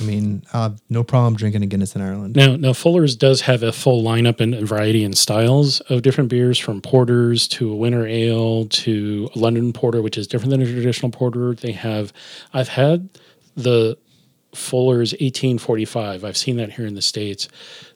I 0.01 0.05
mean, 0.05 0.43
uh, 0.53 0.71
no 0.89 1.03
problem 1.03 1.37
drinking 1.37 1.63
a 1.63 1.67
Guinness 1.67 1.97
in 1.97 2.03
Ireland. 2.03 2.37
Now, 2.37 2.57
now 2.57 2.73
Fuller's 2.73 3.17
does 3.17 3.43
have 3.43 3.63
a 3.63 3.73
full 3.73 4.03
lineup 4.03 4.41
and 4.41 4.55
variety 4.67 5.05
and 5.05 5.17
styles 5.17 5.81
of 5.83 6.03
different 6.03 6.31
beers, 6.31 6.59
from 6.59 6.81
porters 6.81 7.49
to 7.49 7.71
a 7.73 7.75
winter 7.75 8.07
ale 8.07 8.67
to 8.67 9.31
a 9.35 9.39
London 9.39 9.73
porter, 9.73 10.03
which 10.03 10.19
is 10.19 10.27
different 10.27 10.51
than 10.51 10.63
a 10.63 10.67
traditional 10.67 11.11
porter. 11.11 11.55
They 11.55 11.73
have, 11.73 12.13
I've 12.53 12.69
had 12.69 13.09
the 13.57 13.97
Fuller's 14.55 15.13
1845. 15.13 16.25
I've 16.25 16.37
seen 16.37 16.57
that 16.57 16.73
here 16.73 16.87
in 16.87 16.95
the 16.95 17.03
states. 17.03 17.49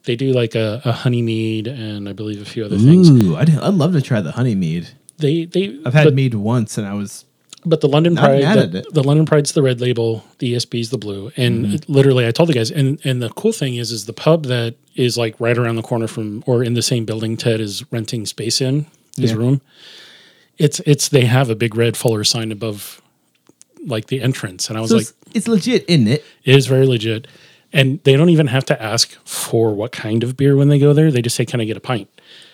They 0.05 0.17
do 0.17 0.33
like 0.33 0.55
a, 0.55 0.81
a 0.85 0.93
honey 0.93 1.23
mead 1.23 1.67
and 1.67 2.09
I 2.09 2.13
believe 2.13 2.41
a 2.41 2.45
few 2.45 2.65
other 2.65 2.79
things. 2.79 3.11
Ooh, 3.11 3.37
I'd, 3.37 3.51
I'd 3.51 3.75
love 3.75 3.93
to 3.93 4.03
try 4.03 4.21
the 4.21 4.33
honey 4.33 4.55
mead. 4.55 4.89
They 5.19 5.45
they 5.45 5.79
I've 5.85 5.93
had 5.93 6.05
but, 6.05 6.15
mead 6.15 6.35
once, 6.35 6.79
and 6.79 6.87
I 6.87 6.95
was 6.95 7.27
but 7.65 7.81
the 7.83 7.89
London 7.89 8.15
Not 8.15 8.25
Pride 8.25 8.73
the, 8.73 8.85
the 8.93 9.03
London 9.03 9.27
Pride's 9.27 9.53
the 9.53 9.63
red 9.63 9.81
label, 9.81 10.25
the 10.39 10.55
ESB's 10.55 10.91
the 10.91 10.99
blue, 10.99 11.31
and 11.37 11.67
Mm-hmm. 11.67 11.93
literally 11.93 12.27
I 12.27 12.31
told 12.31 12.49
the 12.49 12.55
guys, 12.55 12.71
and 12.71 12.99
and 13.05 13.21
the 13.23 13.29
cool 13.31 13.53
thing 13.53 13.77
is 13.77 13.91
is 13.93 14.07
the 14.07 14.13
pub 14.13 14.45
that 14.47 14.75
is 14.95 15.17
like 15.19 15.35
right 15.41 15.57
around 15.57 15.77
the 15.77 15.83
corner 15.83 16.07
from 16.07 16.43
or 16.47 16.63
in 16.65 16.75
the 16.75 16.83
same 16.83 17.05
building 17.05 17.37
Ted 17.37 17.61
is 17.61 17.85
renting 17.93 18.27
space 18.27 18.61
in 18.61 18.87
his 19.17 19.33
Yeah. 19.33 19.37
room. 19.39 19.61
It's 20.59 20.81
it's 20.81 21.09
they 21.09 21.25
have 21.27 21.49
a 21.51 21.55
big 21.55 21.75
red 21.75 21.97
Fuller 21.97 22.25
sign 22.25 22.53
above 22.53 23.01
like 23.87 24.07
the 24.09 24.21
entrance, 24.21 24.69
and 24.69 24.77
I 24.77 24.81
was 24.83 24.91
so 24.91 24.97
like, 24.97 25.07
it's, 25.07 25.15
it's 25.35 25.49
legit, 25.49 25.85
isn't 25.89 26.09
it? 26.09 26.25
it 26.45 26.55
is 26.55 26.67
very 26.67 26.87
legit. 26.87 27.27
And 27.73 28.01
they 28.03 28.17
don't 28.17 28.31
even 28.31 28.49
have 28.49 28.65
to 28.67 28.83
ask 28.83 29.13
for 29.25 29.73
what 29.73 29.93
kind 29.93 30.25
of 30.25 30.37
beer 30.37 30.57
when 30.57 30.69
they 30.69 30.79
go 30.79 30.93
there. 30.93 31.11
They 31.13 31.23
just 31.23 31.37
say, 31.37 31.45
"Can 31.47 31.61
I 31.61 31.65
get 31.65 31.77
a 31.77 31.81
pint?" 31.81 32.09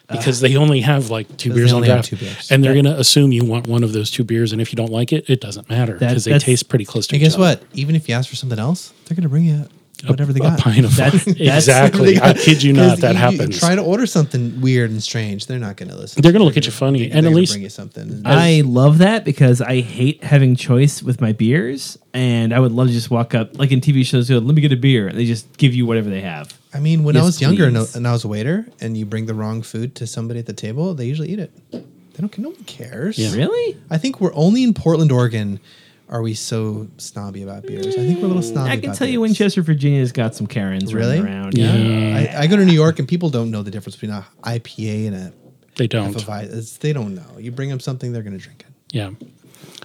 Because 0.09 0.41
they 0.41 0.57
only 0.57 0.81
have 0.83 1.11
like 1.11 1.37
two 1.37 1.53
beers 1.53 1.73
on 1.73 1.77
only 1.77 1.89
have 1.89 1.97
draft, 1.99 2.09
two 2.11 2.17
beers. 2.17 2.51
and 2.53 2.63
they're 2.63 2.75
going 2.75 2.85
to 2.85 2.99
assume 2.99 3.33
you 3.33 3.45
want 3.45 3.67
one 3.67 3.83
of 3.83 3.93
those 3.93 4.11
two 4.11 4.23
beers. 4.25 4.53
And 4.53 4.61
if 4.61 4.73
you 4.73 4.77
don't 4.77 4.93
like 4.93 5.13
it, 5.13 5.29
it 5.29 5.41
doesn't 5.41 5.69
matter 5.69 5.99
That- 5.99 6.09
because 6.11 6.25
they 6.25 6.39
taste 6.39 6.69
pretty 6.69 6.85
close 6.85 7.07
to 7.09 7.15
And 7.17 7.23
each 7.23 7.27
guess 7.27 7.35
other. 7.35 7.43
what? 7.43 7.63
Even 7.75 7.97
if 7.97 8.09
you 8.09 8.15
ask 8.15 8.29
for 8.31 8.37
something 8.37 8.59
else, 8.59 8.93
they're 9.07 9.17
going 9.17 9.25
to 9.25 9.29
bring 9.29 9.45
you 9.47 9.67
whatever 10.07 10.31
they 10.33 10.41
A 10.41 10.43
got. 10.43 10.61
pint 10.61 10.85
of 10.85 10.95
That's- 10.95 11.25
that's- 11.25 11.41
exactly. 11.59 12.21
I 12.21 12.35
kid 12.35 12.63
you 12.63 12.75
'Cause 12.75 12.89
not, 12.89 12.99
that 13.01 13.13
you- 13.15 13.19
happens. 13.19 13.55
You 13.57 13.61
try 13.61 13.75
to 13.75 13.83
order 13.83 14.07
something 14.07 14.61
weird 14.61 14.91
and 14.91 15.03
strange, 15.03 15.47
they're 15.47 15.59
not 15.59 15.77
going 15.77 15.89
to 15.89 15.97
listen. 15.97 16.21
They're 16.23 16.33
gonna 16.33 16.45
look 16.45 16.59
at 16.59 16.67
you 16.67 16.71
funny, 16.73 17.11
and 17.11 17.27
at 17.27 17.33
least- 17.33 17.53
bring 17.55 17.63
you 17.63 17.71
something. 17.71 18.21
I 18.27 18.63
love 18.65 18.99
that 18.99 19.25
because 19.25 19.61
I 19.63 19.81
hate 19.81 20.23
having 20.23 20.55
choice 20.55 21.03
with 21.03 21.21
my 21.23 21.33
beers, 21.33 21.99
and 22.13 22.53
I 22.55 22.61
would 22.61 22.73
love 22.73 22.89
to 22.89 22.93
just 22.93 23.11
walk 23.11 23.35
up, 23.35 23.59
like 23.59 23.73
in 23.73 23.81
TV 23.81 24.05
shows, 24.05 24.29
go, 24.29 24.37
let 24.39 24.55
me 24.55 24.61
get 24.61 24.71
a 24.71 24.77
beer, 24.77 25.09
and 25.09 25.19
they 25.19 25.25
just 25.25 25.57
give 25.57 25.75
you 25.75 25.87
whatever 25.87 26.11
they 26.11 26.21
have. 26.21 26.53
I 26.77 26.81
mean, 26.81 27.05
when 27.05 27.17
I 27.17 27.21
Yes, 27.21 27.27
was 27.27 27.41
younger 27.41 27.67
and, 27.67 27.77
please. 27.77 27.97
and 27.97 28.07
I 28.07 28.13
was 28.13 28.25
a 28.25 28.29
waiter, 28.29 28.67
and 28.81 28.97
you 28.97 29.07
bring 29.07 29.27
the 29.27 29.35
wrong 29.35 29.63
food 29.63 29.95
to 29.97 30.07
somebody 30.07 30.41
at 30.41 30.47
the 30.47 30.53
table, 30.53 30.95
they 30.95 31.07
usually 31.07 31.31
eat 31.31 31.39
it. 31.39 31.51
They 31.73 31.83
don't. 32.21 32.39
No 32.39 32.51
one 32.51 32.65
cares. 32.65 33.19
Yeah. 33.19 33.35
Really? 33.35 33.77
I 33.91 33.99
think 33.99 34.21
we're 34.21 34.35
only 34.35 34.63
in 34.63 34.75
Portland, 34.75 35.13
Oregon. 35.13 35.61
Are 36.09 36.23
we 36.23 36.35
so 36.35 36.87
snobby 36.99 37.43
about 37.43 37.67
beers? 37.67 37.89
I 37.89 37.91
think 38.07 38.19
we're 38.21 38.27
a 38.27 38.29
little 38.29 38.43
snobby. 38.43 38.71
I 38.71 38.77
can 38.77 38.87
about 38.91 38.97
tell 38.99 39.09
you. 39.09 39.21
Winchester, 39.21 39.61
Virginia's 39.63 40.13
got 40.13 40.35
some 40.37 40.47
Karens 40.47 40.95
Really? 40.95 41.19
running 41.21 41.35
around. 41.35 41.59
Yeah. 41.59 42.33
I, 42.39 42.43
I 42.43 42.47
go 42.47 42.57
to 42.57 42.65
New 42.65 42.73
York 42.73 42.99
and 43.01 43.09
people 43.09 43.29
don't 43.29 43.51
know 43.51 43.63
the 43.63 43.73
difference 43.73 43.97
between 43.97 44.13
a 44.13 44.25
IPA 44.45 45.07
and 45.09 45.17
a 45.17 45.33
They 45.75 45.89
don't. 45.89 46.15
FFI. 46.15 46.45
It's, 46.45 46.77
they 46.77 46.93
don't 46.93 47.15
know. 47.17 47.39
You 47.39 47.51
bring 47.51 47.69
them 47.71 47.81
something, 47.81 48.13
they're 48.13 48.23
going 48.23 48.39
to 48.39 48.43
drink 48.43 48.61
it. 48.61 48.67
Yeah. 48.95 49.11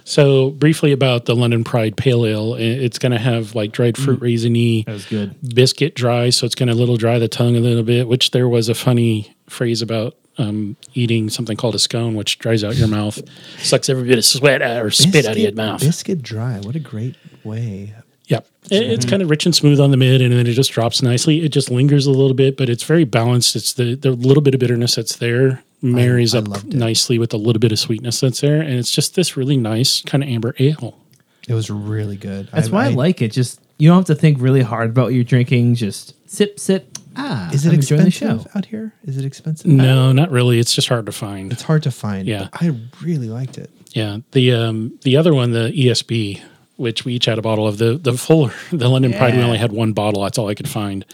So 0.04 0.50
briefly 0.50 0.92
about 0.92 1.26
the 1.26 1.34
London 1.36 1.64
Pride 1.64 1.96
Pale 1.96 2.26
Ale, 2.26 2.54
it's 2.54 2.98
going 2.98 3.12
to 3.12 3.18
have 3.18 3.54
like 3.54 3.72
dried 3.72 3.96
fruit 3.96 4.20
raisiny, 4.20 4.84
That 4.84 4.92
was 4.92 5.06
good. 5.06 5.34
biscuit 5.54 5.94
dry, 5.94 6.30
so 6.30 6.44
it's 6.46 6.54
going 6.54 6.68
to 6.68 6.74
little 6.74 6.96
dry 6.96 7.18
the 7.18 7.28
tongue 7.28 7.56
a 7.56 7.60
little 7.60 7.82
bit. 7.84 8.08
Which 8.08 8.30
there 8.32 8.48
was 8.48 8.68
a 8.68 8.74
funny 8.74 9.34
phrase 9.48 9.80
about 9.82 10.16
um, 10.38 10.76
eating 10.94 11.28
something 11.30 11.56
called 11.56 11.74
a 11.74 11.78
scone, 11.78 12.14
which 12.14 12.38
dries 12.38 12.64
out 12.64 12.76
your 12.76 12.88
mouth, 12.88 13.20
sucks 13.58 13.88
every 13.88 14.04
bit 14.08 14.18
of 14.18 14.24
sweat 14.24 14.62
out 14.62 14.84
or 14.84 14.90
spit 14.90 15.26
out 15.26 15.32
of 15.32 15.38
your 15.38 15.52
mouth. 15.52 15.80
Biscuit 15.80 16.22
dry. 16.22 16.58
What 16.60 16.74
a 16.74 16.80
great 16.80 17.16
way. 17.44 17.94
Yeah, 18.26 18.38
It- 18.70 18.90
it's 18.90 19.04
kind 19.04 19.20
of 19.22 19.28
rich 19.30 19.44
and 19.46 19.54
smooth 19.54 19.78
on 19.78 19.90
the 19.90 19.96
mid, 19.96 20.20
and 20.22 20.32
then 20.32 20.46
it 20.46 20.52
just 20.54 20.72
drops 20.72 21.02
nicely. 21.02 21.44
It 21.44 21.50
just 21.50 21.70
lingers 21.70 22.06
a 22.06 22.10
little 22.10 22.34
bit, 22.34 22.56
but 22.56 22.68
it's 22.70 22.82
very 22.84 23.04
balanced. 23.04 23.54
It's 23.56 23.72
the 23.74 23.94
the 23.94 24.12
little 24.12 24.42
bit 24.42 24.54
of 24.54 24.60
bitterness 24.60 24.94
that's 24.94 25.16
there 25.16 25.62
marries 25.82 26.34
I 26.34 26.38
up 26.38 26.64
nicely 26.64 27.18
with 27.18 27.32
a 27.34 27.36
little 27.36 27.60
bit 27.60 27.72
of 27.72 27.78
sweetness 27.78 28.20
that's 28.20 28.40
there, 28.40 28.60
and 28.60 28.74
it's 28.74 28.90
just 28.90 29.14
this 29.14 29.36
really 29.36 29.56
nice 29.56 30.00
kind 30.02 30.22
of 30.22 30.30
amber 30.30 30.54
ale. 30.58 30.98
It 31.48 31.54
was 31.54 31.70
really 31.70 32.16
good. 32.16 32.48
That's 32.52 32.70
why 32.70 32.86
I, 32.86 32.88
like 32.90 33.20
it. 33.20 33.32
Just 33.32 33.60
you 33.78 33.88
don't 33.88 33.98
have 33.98 34.04
to 34.06 34.14
think 34.14 34.40
really 34.40 34.62
hard 34.62 34.90
about 34.90 35.06
what 35.06 35.14
you're 35.14 35.24
drinking. 35.24 35.74
Just 35.74 36.14
sip, 36.30 36.60
sip. 36.60 36.86
Ah, 37.16 37.50
Is 37.52 37.66
it 37.66 37.70
I'm 37.70 37.74
enjoying 37.74 38.02
the 38.02 38.08
expensive 38.08 38.42
show. 38.52 38.58
out 38.58 38.64
here? 38.66 38.94
Is 39.04 39.18
it 39.18 39.24
expensive? 39.26 39.66
No, 39.66 40.12
not 40.12 40.30
really. 40.30 40.58
It's 40.58 40.72
just 40.74 40.88
hard 40.88 41.04
to 41.06 41.12
find. 41.12 41.52
It's 41.52 41.62
hard 41.62 41.82
to 41.82 41.90
find. 41.90 42.26
Yeah. 42.26 42.48
but 42.52 42.62
I 42.62 42.74
really 43.02 43.28
liked 43.28 43.58
it. 43.58 43.70
Yeah, 43.90 44.18
the 44.30 44.52
um 44.52 44.98
the 45.02 45.16
other 45.16 45.34
one, 45.34 45.50
the 45.50 45.70
ESB, 45.72 46.40
which 46.76 47.04
we 47.04 47.14
each 47.14 47.26
had 47.26 47.38
a 47.38 47.42
bottle 47.42 47.66
of 47.68 47.78
the 47.78 47.96
the 47.98 48.12
Fuller, 48.14 48.52
the 48.72 48.88
London 48.88 49.12
Pride. 49.12 49.34
We 49.36 49.42
only 49.42 49.58
had 49.58 49.72
one 49.72 49.92
bottle. 49.92 50.22
That's 50.22 50.38
all 50.38 50.48
I 50.48 50.54
could 50.54 50.68
find. 50.68 51.04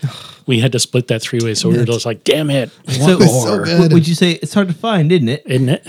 we 0.46 0.60
had 0.60 0.72
to 0.72 0.78
split 0.78 1.08
that 1.08 1.20
three 1.22 1.40
ways, 1.42 1.60
so 1.60 1.68
we 1.68 1.78
were 1.78 1.84
just 1.84 2.06
like, 2.06 2.24
"Damn 2.24 2.50
it, 2.50 2.70
So, 2.88 3.18
one 3.18 3.28
so 3.28 3.32
more." 3.56 3.64
good. 3.64 3.92
would 3.92 4.06
you 4.08 4.14
say 4.14 4.32
it's 4.32 4.54
hard 4.54 4.68
to 4.68 4.74
find, 4.74 5.10
isn't 5.12 5.28
it? 5.28 5.42
isn't 5.46 5.68
it? 5.68 5.86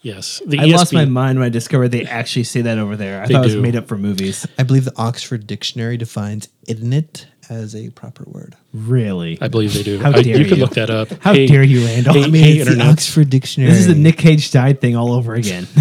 Yes, 0.00 0.40
the 0.46 0.60
I 0.60 0.64
lost 0.66 0.92
my 0.92 1.04
mind 1.04 1.38
when 1.40 1.46
I 1.46 1.48
discovered 1.48 1.88
they 1.88 2.04
actually 2.04 2.44
say 2.44 2.60
that 2.62 2.78
over 2.78 2.96
there. 2.96 3.20
I 3.20 3.26
They 3.26 3.34
thought 3.34 3.42
it 3.44 3.46
was 3.48 3.56
made 3.56 3.74
up 3.74 3.88
for 3.88 3.98
movies. 3.98 4.46
I 4.56 4.62
believe 4.62 4.84
the 4.84 4.96
Oxford 4.96 5.46
Dictionary 5.46 5.96
defines 5.96 6.48
idn't 6.68 6.94
it" 6.94 7.26
as 7.50 7.74
a 7.74 7.90
proper 7.90 8.24
word. 8.28 8.54
Really? 8.72 9.38
I 9.40 9.48
believe 9.48 9.74
they 9.74 9.82
do. 9.82 9.98
How 9.98 10.10
I- 10.10 10.22
dare 10.22 10.38
you 10.38 10.44
could 10.44 10.58
you. 10.58 10.62
look 10.64 10.74
that 10.74 10.90
up. 10.90 11.08
How 11.20 11.32
dare 11.32 11.64
you, 11.64 11.84
Randall? 11.84 12.14
Hey, 12.14 12.22
I 12.22 12.24
I 12.24 12.28
mean, 12.28 12.44
hey, 12.44 12.52
it's 12.58 12.74
the. 12.74 12.82
Oxford 12.86 13.28
Dictionary. 13.30 13.72
This 13.72 13.80
is 13.80 13.86
the 13.88 13.94
Nick 13.96 14.18
Cage 14.18 14.50
died 14.52 14.80
thing 14.80 14.94
all 14.96 15.12
over 15.12 15.34
again. 15.34 15.66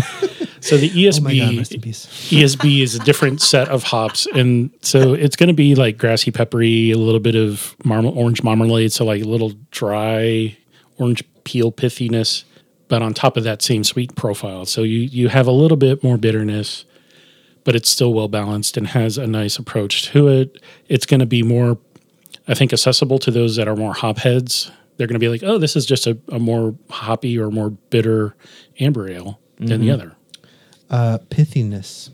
So 0.67 0.75
the 0.75 0.89
ESB, 0.89 1.41
Oh 1.41 1.45
God, 1.47 1.58
rest 1.58 1.73
in 1.73 1.82
peace. 1.82 2.06
ESB 2.30 2.82
is 2.82 2.95
a 2.95 2.99
different 2.99 3.41
set 3.41 3.69
of 3.69 3.84
hops, 3.84 4.27
and 4.34 4.69
so 4.82 5.13
it's 5.13 5.38
going 5.38 5.47
to 5.47 5.53
be 5.53 5.75
like 5.75 5.97
grassy, 5.97 6.30
peppery, 6.30 6.91
a 6.91 6.97
little 6.97 7.21
bit 7.21 7.36
of 7.36 7.75
marmal- 7.86 8.17
orange 8.17 8.43
marmalade, 8.43 8.91
so 8.91 9.06
like 9.06 9.21
a 9.21 9.27
little 9.27 9.53
dry 9.71 10.58
orange 10.97 11.23
peel 11.45 11.71
pithiness, 11.71 12.43
but 12.89 13.01
on 13.01 13.13
top 13.13 13.38
of 13.38 13.45
that 13.45 13.62
same 13.62 13.86
sweet 13.86 14.15
profile. 14.15 14.65
So 14.65 14.84
you 14.84 14.99
you 14.99 15.30
have 15.30 15.47
a 15.47 15.51
little 15.51 15.77
bit 15.77 16.03
more 16.03 16.17
bitterness, 16.17 16.84
but 17.63 17.73
it's 17.73 17.89
still 17.89 18.13
well 18.13 18.27
balanced 18.27 18.75
and 18.75 18.88
has 18.88 19.17
a 19.17 19.25
nice 19.25 19.58
approach 19.58 20.08
to 20.12 20.27
it. 20.27 20.62
It's 20.89 21.06
going 21.06 21.21
to 21.21 21.25
be 21.25 21.43
more, 21.43 21.77
I 22.45 22.56
think, 22.56 22.73
accessible 22.73 23.19
to 23.19 23.32
those 23.32 23.56
that 23.56 23.69
are 23.69 23.75
more 23.77 23.93
hop 23.93 24.17
heads. 24.17 24.69
They're 24.97 25.08
going 25.08 25.15
to 25.15 25.19
be 25.19 25.30
like, 25.30 25.43
oh, 25.43 25.60
this 25.60 25.77
is 25.77 25.86
just 25.86 26.08
a, 26.08 26.17
a 26.30 26.39
more 26.39 26.75
hoppy 26.89 27.39
or 27.39 27.51
more 27.51 27.69
bitter 27.69 28.36
amber 28.80 29.08
ale 29.10 29.39
than 29.60 29.80
the 29.80 29.88
mm-hmm. 29.88 29.93
other. 29.93 30.16
Uh, 30.89 31.17
pithiness. 31.30 32.10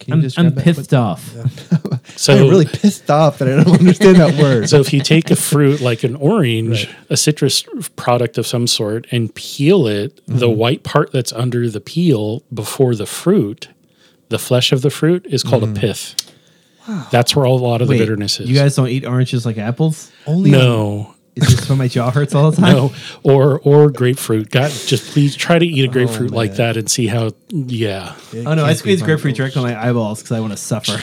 Can 0.00 0.08
you 0.10 0.14
I'm, 0.16 0.20
describe 0.22 0.46
I'm 0.46 0.54
that? 0.56 0.64
pissed 0.64 0.94
off. 0.94 1.34
So 2.16 2.34
I'm 2.34 2.48
really 2.50 2.66
pissed 2.66 3.08
off 3.10 3.38
that 3.38 3.48
I 3.48 3.62
don't 3.62 3.78
understand 3.78 4.16
that 4.16 4.34
word. 4.40 4.68
So 4.68 4.80
if 4.80 4.92
you 4.92 5.00
take 5.00 5.30
a 5.30 5.36
fruit 5.36 5.80
like 5.80 6.02
an 6.04 6.16
orange, 6.16 6.88
a 7.08 7.16
citrus 7.16 7.64
product 7.96 8.38
of 8.38 8.46
some 8.46 8.66
sort, 8.66 9.06
and 9.12 9.32
peel 9.34 9.86
it, 9.86 10.20
the 10.26 10.48
Mm-hmm. 10.48 10.58
white 10.58 10.82
part 10.82 11.12
that's 11.12 11.32
under 11.32 11.70
the 11.70 11.80
peel 11.80 12.42
before 12.52 12.94
the 12.96 13.06
fruit, 13.06 13.68
the 14.30 14.38
flesh 14.38 14.72
of 14.72 14.82
the 14.82 14.90
fruit 14.90 15.24
is 15.26 15.42
called 15.44 15.62
a 15.64 15.72
pith. 15.72 16.16
Wow. 16.88 17.06
That's 17.12 17.34
where 17.36 17.46
all, 17.46 17.58
a 17.60 17.64
lot 17.64 17.80
of 17.80 17.86
Mm. 17.86 17.90
Wait, 17.92 17.98
the 17.98 18.04
bitterness 18.04 18.40
is. 18.40 18.48
You 18.50 18.56
guys 18.56 18.74
don't 18.74 18.88
eat 18.88 19.06
oranges 19.06 19.46
like 19.46 19.56
apples? 19.58 20.10
Only 20.26 20.52
on- 20.54 20.60
no, 20.60 21.14
Is 21.34 21.48
this 21.48 21.68
why 21.68 21.76
my 21.76 21.88
jaw 21.88 22.10
hurts 22.10 22.34
all 22.34 22.50
the 22.50 22.60
time? 22.60 22.72
no, 22.74 22.94
or 23.22 23.58
or 23.60 23.90
grapefruit. 23.90 24.50
God, 24.50 24.70
just 24.70 25.12
please 25.12 25.34
try 25.34 25.58
to 25.58 25.66
eat 25.66 25.84
a 25.84 25.88
oh, 25.88 25.92
grapefruit 25.92 26.30
like 26.30 26.56
that 26.56 26.76
and 26.76 26.90
see 26.90 27.06
how. 27.06 27.32
Yeah, 27.48 28.16
it 28.32 28.46
Oh 28.46 28.54
no, 28.54 28.64
I 28.64 28.74
squeeze 28.74 29.02
grapefruit 29.02 29.36
directly 29.36 29.62
on 29.62 29.68
my 29.68 29.88
eyeballs 29.88 30.22
because 30.22 30.32
I 30.32 30.40
want 30.40 30.52
to 30.52 30.58
suffer. 30.58 31.00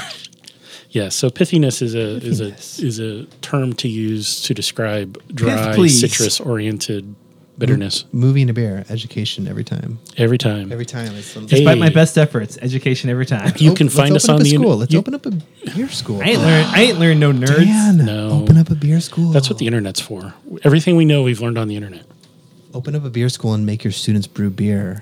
yeah. 0.92 1.10
So 1.10 1.30
pithiness 1.30 1.82
is 1.82 1.96
a 1.96 2.18
is 2.18 2.42
a 2.42 2.54
is 2.86 3.00
a 3.00 3.26
term 3.42 3.74
to 3.74 3.88
use 3.88 4.44
to 4.44 4.54
describe 4.54 5.20
dry 5.34 5.74
please. 5.74 6.00
citrus 6.00 6.39
oriented 6.39 7.15
bitterness 7.60 8.06
Movie 8.12 8.41
and 8.41 8.50
a 8.50 8.54
beer, 8.54 8.86
education 8.89 9.48
every 9.48 9.63
time. 9.63 10.00
every 10.17 10.38
time. 10.38 10.72
Every 10.72 10.86
time. 10.86 11.13
It's 11.15 11.34
Hey. 11.34 11.45
Despite 11.45 11.78
my 11.78 11.89
best 11.89 12.17
efforts, 12.17 12.58
education 12.62 13.10
every 13.10 13.26
time. 13.26 13.54
You 13.58 13.74
can 13.74 13.88
Let's 13.88 13.95
find 13.98 14.15
us 14.15 14.26
open 14.26 14.36
on 14.36 14.41
a 14.41 14.43
the 14.43 14.50
school. 14.50 14.56
internet. 14.62 14.80
Let's 14.80 14.93
You- 14.93 15.00
open 15.00 15.13
up 15.13 15.26
a 15.26 15.32
beer 15.76 15.89
school. 15.89 16.22
I 16.22 16.26
ain't 16.30 16.41
learned. 16.41 16.67
I 16.72 16.82
ain't 16.82 17.00
learned 17.00 17.19
no 17.19 17.32
nerds. 17.34 17.65
Dan, 17.65 17.98
No. 18.06 18.41
open 18.43 18.58
up 18.58 18.69
a 18.72 18.76
beer 18.76 19.00
school. 19.02 19.32
That's 19.32 19.50
what 19.50 19.60
the 19.60 19.67
internet's 19.67 20.00
for. 20.00 20.34
Everything 20.63 20.95
we 20.95 21.06
know, 21.06 21.24
we've 21.24 21.41
learned 21.41 21.58
on 21.58 21.67
the 21.67 21.76
internet. 21.76 22.04
open 22.74 22.95
up 22.95 23.04
a 23.04 23.10
beer 23.10 23.30
school 23.30 23.54
and 23.54 23.65
make 23.65 23.84
your 23.84 23.91
students 23.91 24.28
brew 24.28 24.50
beer. 24.52 25.02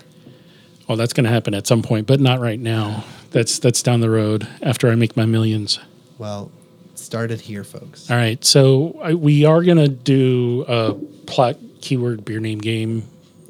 Well, 0.88 0.98
that's 0.98 1.12
going 1.12 1.26
to 1.26 1.30
happen 1.30 1.54
at 1.54 1.68
some 1.68 1.82
point, 1.84 2.08
but 2.08 2.22
not 2.22 2.40
right 2.40 2.60
now. 2.60 3.04
That's 3.32 3.60
that's 3.60 3.82
down 3.84 4.00
the 4.00 4.10
road 4.10 4.48
after 4.62 4.90
I 4.90 4.96
make 4.96 5.18
my 5.18 5.26
millions. 5.26 5.78
Well, 6.18 6.50
start 6.96 7.30
it 7.30 7.42
here, 7.42 7.66
folks. 7.66 8.10
All 8.10 8.16
right, 8.16 8.44
so 8.46 8.98
I, 9.04 9.14
we 9.16 9.44
are 9.44 9.62
going 9.64 9.78
to 9.80 9.90
do 9.90 10.64
a 10.70 10.94
plot 11.26 11.58
keyword 11.82 12.26
beer 12.26 12.40
name 12.40 12.60
game 12.60 13.04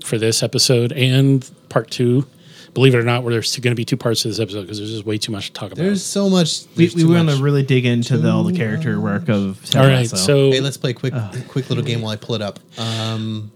for 0.04 0.18
this 0.18 0.44
episode 0.44 0.92
and 0.94 1.50
part 1.70 1.90
two. 1.92 2.26
Believe 2.74 2.94
it 2.94 3.00
or 3.00 3.04
not, 3.04 3.24
where 3.24 3.34
there's 3.34 3.56
going 3.58 3.72
to 3.72 3.76
be 3.76 3.86
two 3.86 3.98
parts 3.98 4.22
to 4.22 4.28
this 4.28 4.40
episode 4.40 4.62
because 4.62 4.78
there's 4.78 4.92
just 4.92 5.06
way 5.06 5.18
too 5.18 5.32
much 5.32 5.48
to 5.48 5.54
talk 5.54 5.72
about. 5.72 5.82
There's 5.82 6.04
so 6.06 6.30
much. 6.30 6.66
We, 6.76 6.86
there's 6.86 6.96
we 6.96 7.02
too 7.04 7.12
want 7.14 7.30
to 7.30 7.38
really 7.38 7.64
dig 7.64 7.86
into 7.88 8.18
the, 8.20 8.30
all 8.30 8.44
the 8.44 8.56
character 8.56 9.00
work 9.00 9.30
of 9.30 9.66
Ted 9.66 9.82
All 9.82 9.88
right, 9.88 10.02
Lasso. 10.12 10.16
so 10.18 10.52
Hey, 10.52 10.60
let's 10.60 10.78
play 10.78 10.92
a 10.92 10.94
quick, 10.94 11.14
quick 11.48 11.70
little 11.70 11.84
game 11.84 12.02
while 12.02 12.12
I 12.12 12.18
pull 12.18 12.36
it 12.36 12.42
up. 12.44 12.60
Um, 12.78 13.52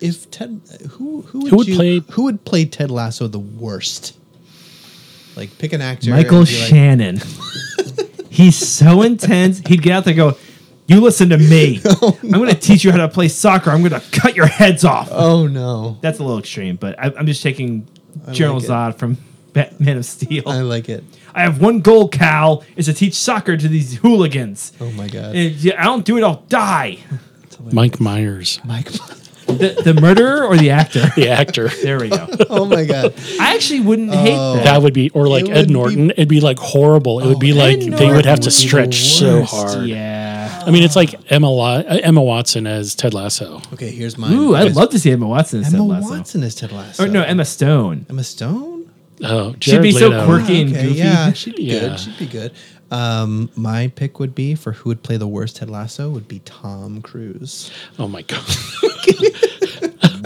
if 0.00 0.28
Ted, 0.32 0.60
who 0.90 1.22
who 1.22 1.40
would, 1.40 1.50
Who 1.50 1.56
would 1.58 1.68
you, 1.68 1.76
play- 1.76 2.00
who 2.10 2.24
would 2.24 2.44
play 2.44 2.64
Ted 2.64 2.90
Lasso 2.90 3.28
the 3.28 3.38
worst? 3.38 4.16
Like 5.36 5.56
pick 5.58 5.72
an 5.72 5.80
actor. 5.80 6.10
Michael 6.10 6.38
and 6.38 6.48
like, 6.48 6.56
Shannon. 6.56 7.20
He's 8.30 8.56
so 8.56 9.02
intense. 9.02 9.60
He'd 9.66 9.82
get 9.82 9.92
out 9.92 10.04
there 10.04 10.12
and 10.12 10.16
go, 10.34 10.38
You 10.88 11.00
listen 11.00 11.28
to 11.28 11.38
me. 11.38 11.80
Oh, 12.00 12.18
I'm 12.22 12.30
going 12.30 12.48
to 12.48 12.54
teach 12.54 12.84
you 12.84 12.90
how 12.92 12.98
to 12.98 13.08
play 13.08 13.28
soccer. 13.28 13.70
I'm 13.70 13.82
going 13.82 14.00
to 14.00 14.10
cut 14.18 14.34
your 14.36 14.46
heads 14.46 14.84
off. 14.84 15.08
Oh 15.10 15.46
no, 15.46 15.98
That's 16.00 16.18
a 16.18 16.22
little 16.24 16.38
extreme, 16.38 16.76
but 16.76 16.98
I, 16.98 17.12
I'm 17.16 17.26
just 17.26 17.42
taking 17.42 17.86
General 18.32 18.58
like. 18.60 18.68
Zod 18.68 18.98
from 18.98 19.16
Batman 19.52 19.96
of 19.98 20.04
Steel. 20.06 20.44
I 20.48 20.60
like 20.60 20.88
it. 20.88 21.04
I 21.34 21.42
have 21.42 21.60
one 21.60 21.80
goal, 21.80 22.08
Cal, 22.08 22.64
is 22.76 22.86
to 22.86 22.94
teach 22.94 23.14
soccer 23.14 23.56
to 23.56 23.68
these 23.68 23.96
hooligans. 23.98 24.72
Oh 24.80 24.90
my 24.92 25.08
god, 25.08 25.34
And 25.36 25.36
if 25.64 25.74
I 25.78 25.84
don't 25.84 26.04
do 26.04 26.16
it, 26.18 26.24
I'll 26.24 26.42
die. 26.48 26.98
Mike 27.72 28.00
Myers, 28.00 28.60
Mike. 28.64 28.90
The, 29.46 29.80
the 29.82 29.94
murderer 30.00 30.44
or 30.44 30.56
the 30.56 30.70
actor? 30.70 31.00
the 31.16 31.30
actor. 31.30 31.68
There 31.68 31.98
we 31.98 32.10
go. 32.10 32.28
Oh 32.50 32.66
my 32.66 32.84
god. 32.84 33.14
I 33.40 33.54
actually 33.54 33.80
wouldn't 33.80 34.14
hate 34.14 34.36
oh. 34.36 34.56
that. 34.56 34.64
That 34.64 34.82
would 34.82 34.92
be, 34.94 35.10
or 35.10 35.26
like 35.26 35.44
It 35.44 35.48
would 35.48 35.56
Ed 35.56 35.66
be- 35.68 35.72
Norton. 35.72 36.10
It'd 36.12 36.28
be 36.28 36.40
like 36.40 36.58
horrible. 36.58 37.20
It 37.20 37.26
would 37.26 37.40
be 37.40 37.52
Oh, 37.52 37.56
like 37.56 37.78
Ed 37.78 37.92
they 37.94 38.10
would 38.12 38.26
have 38.26 38.40
Norton 38.40 38.40
to 38.40 38.40
would 38.40 38.40
be 38.40 38.44
the 38.44 38.50
stretch 38.50 38.94
so 39.04 39.42
hard. 39.42 39.86
yeah. 39.88 40.37
I 40.68 40.70
mean, 40.70 40.82
it's 40.82 40.94
like 40.96 41.14
Emma 41.32 41.48
Lo- 41.50 41.76
uh, 41.80 41.98
Emma 42.02 42.22
Watson 42.22 42.66
as 42.66 42.94
Ted 42.94 43.14
Lasso. 43.14 43.62
Okay, 43.72 43.90
here's 43.90 44.18
mine. 44.18 44.32
Ooh, 44.34 44.54
I'd 44.54 44.64
Guys, 44.68 44.76
love 44.76 44.90
to 44.90 44.98
see 44.98 45.10
Emma 45.10 45.26
Watson 45.26 45.60
as 45.60 45.68
Emma 45.72 45.78
Ted 45.78 45.88
Lasso. 45.88 46.10
Watson 46.16 46.42
is 46.42 46.54
Ted 46.54 46.72
Lasso. 46.72 47.04
Or 47.04 47.08
no, 47.08 47.22
Emma 47.22 47.44
Stone. 47.46 48.04
Emma 48.10 48.22
Stone. 48.22 48.90
Oh, 49.24 49.52
She'd 49.54 49.60
Jared 49.60 49.82
be 49.82 49.92
so 49.92 50.08
Leto. 50.08 50.26
quirky. 50.26 50.60
and 50.60 50.72
goofy. 50.74 50.88
Yeah, 50.94 51.32
she'd 51.34 51.56
be 51.56 51.64
Yeah. 51.64 51.80
good. 51.80 52.00
She'd 52.00 52.18
be 52.18 52.26
good. 52.26 52.52
Um, 52.90 53.50
my 53.56 53.88
pick 53.96 54.20
would 54.20 54.34
be 54.34 54.54
for 54.54 54.72
who 54.72 54.90
would 54.90 55.02
play 55.02 55.16
the 55.16 55.26
worst 55.26 55.56
Ted 55.56 55.68
Lasso 55.70 56.08
would 56.10 56.28
be 56.28 56.40
Tom 56.44 57.00
Cruise. 57.02 57.70
Oh 57.98 58.06
my 58.08 58.22
god. 58.22 58.44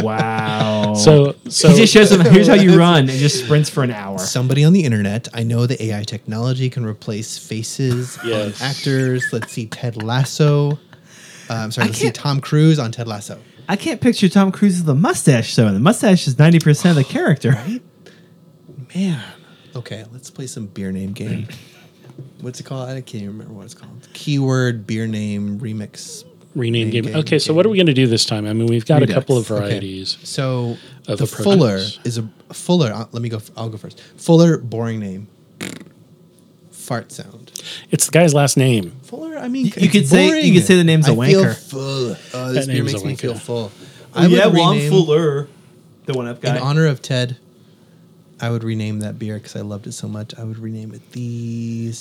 Wow. 0.03 0.95
So 0.95 1.35
so 1.49 1.69
he 1.71 1.77
just 1.77 1.93
shows 1.93 2.11
them 2.11 2.21
here's 2.21 2.49
how 2.49 2.55
you 2.55 2.79
run 2.79 3.09
and 3.09 3.19
just 3.19 3.45
sprints 3.45 3.71
for 3.71 3.83
an 3.83 3.91
hour. 3.91 4.19
Somebody 4.19 4.65
on 4.65 4.73
the 4.73 4.85
internet. 4.85 5.29
I 5.35 5.43
know 5.43 5.67
the 5.67 5.83
AI 5.83 6.03
technology 6.03 6.69
can 6.71 6.85
replace 6.85 7.39
faces 7.39 8.19
Yes. 8.25 8.61
on 8.61 8.69
actors. 8.69 9.25
Let's 9.33 9.53
see 9.53 9.67
Ted 9.67 10.03
Lasso. 10.03 10.73
Uh, 10.73 10.77
I'm 11.55 11.71
sorry. 11.71 11.85
I 11.85 11.89
Let's 11.89 11.99
see 12.01 12.11
Tom 12.11 12.41
Cruise 12.41 12.79
on 12.79 12.93
Ted 12.93 13.07
Lasso. 13.09 13.41
I 13.69 13.77
can't 13.77 14.01
picture 14.01 14.29
Tom 14.29 14.53
Cruise 14.53 14.79
with 14.81 14.89
a 14.89 14.95
mustache 14.95 15.55
though, 15.57 15.67
and 15.67 15.77
the 15.77 15.81
mustache 15.81 16.27
is 16.27 16.39
ninety 16.39 16.59
percent 16.59 16.99
of 16.99 17.05
the 17.07 17.11
character. 17.13 17.51
Right? 17.51 17.83
Man. 18.95 19.23
Okay, 19.75 20.05
let's 20.13 20.31
play 20.31 20.47
some 20.47 20.67
beer 20.67 20.93
name 20.93 21.13
game. 21.13 21.49
What's 22.43 22.61
it 22.61 22.65
called? 22.65 22.89
I 22.91 23.01
can't 23.01 23.15
even 23.23 23.29
remember 23.29 23.55
what 23.55 23.65
it's 23.65 23.75
called. 23.75 24.07
Keyword 24.13 24.87
beer 24.87 25.07
name 25.07 25.59
remix. 25.61 26.25
Rename 26.55 26.91
game. 26.91 27.05
game, 27.05 27.17
Okay, 27.17 27.39
so 27.39 27.55
what 27.55 27.65
are 27.67 27.69
we 27.69 27.77
going 27.77 27.87
to 27.87 27.95
do 27.95 28.07
this 28.07 28.25
time? 28.25 28.47
I 28.47 28.53
mean, 28.53 28.67
we've 28.67 28.85
got 28.87 29.01
Redux. 29.01 29.11
a 29.11 29.15
couple 29.15 29.37
of 29.39 29.51
Okay. 29.51 29.61
varieties. 29.61 30.17
So 30.23 30.77
Of 31.09 31.19
the 31.19 31.25
approaches. 31.25 31.45
Fuller 31.45 31.77
is 32.05 32.19
a 32.19 32.29
Fuller. 32.53 32.93
uh, 32.93 33.07
let 33.13 33.23
me 33.23 33.29
go. 33.29 33.41
I'll 33.57 33.69
go 33.71 33.77
first. 33.79 34.01
Fuller, 34.17 34.59
boring 34.59 35.01
name. 35.01 35.29
Fart 36.71 37.13
sound. 37.13 37.53
It's 37.91 38.07
the 38.07 38.11
guy's 38.13 38.35
last 38.35 38.57
name. 38.57 38.93
Fuller. 39.05 39.39
I 39.39 39.49
mean, 39.49 39.67
You 39.67 39.73
it's 39.77 39.93
could 39.93 40.09
say- 40.09 40.43
you 40.43 40.53
could 40.53 40.65
say 40.67 40.77
the 40.77 40.85
name's 40.85 41.09
a 41.09 41.13
I 41.13 41.29
feel 41.29 41.45
wanker. 41.45 41.57
full. 41.57 42.17
Oh, 42.35 42.53
this 42.53 42.67
That 42.67 42.73
beer 42.73 42.83
name's 42.83 42.93
makes 42.95 43.05
me 43.05 43.15
feel 43.15 43.35
full. 43.35 43.71
I 44.15 44.27
yeah, 44.27 44.47
well, 44.47 44.63
I'm 44.65 44.77
rename- 44.77 44.91
Fuller, 44.91 45.49
the 46.07 46.15
one 46.15 46.27
up 46.27 46.41
guy. 46.43 46.57
In 46.57 46.63
honor 46.63 46.87
of 46.87 47.01
Ted, 47.01 47.37
I 48.43 48.51
would 48.51 48.65
rename 48.65 48.99
that 49.01 49.21
beer 49.21 49.37
because 49.37 49.55
I 49.55 49.61
loved 49.61 49.87
it 49.87 49.93
so 49.93 50.09
much. 50.09 50.35
I 50.37 50.43
would 50.43 50.59
rename 50.59 50.93
it 50.93 51.13
the. 51.13 51.93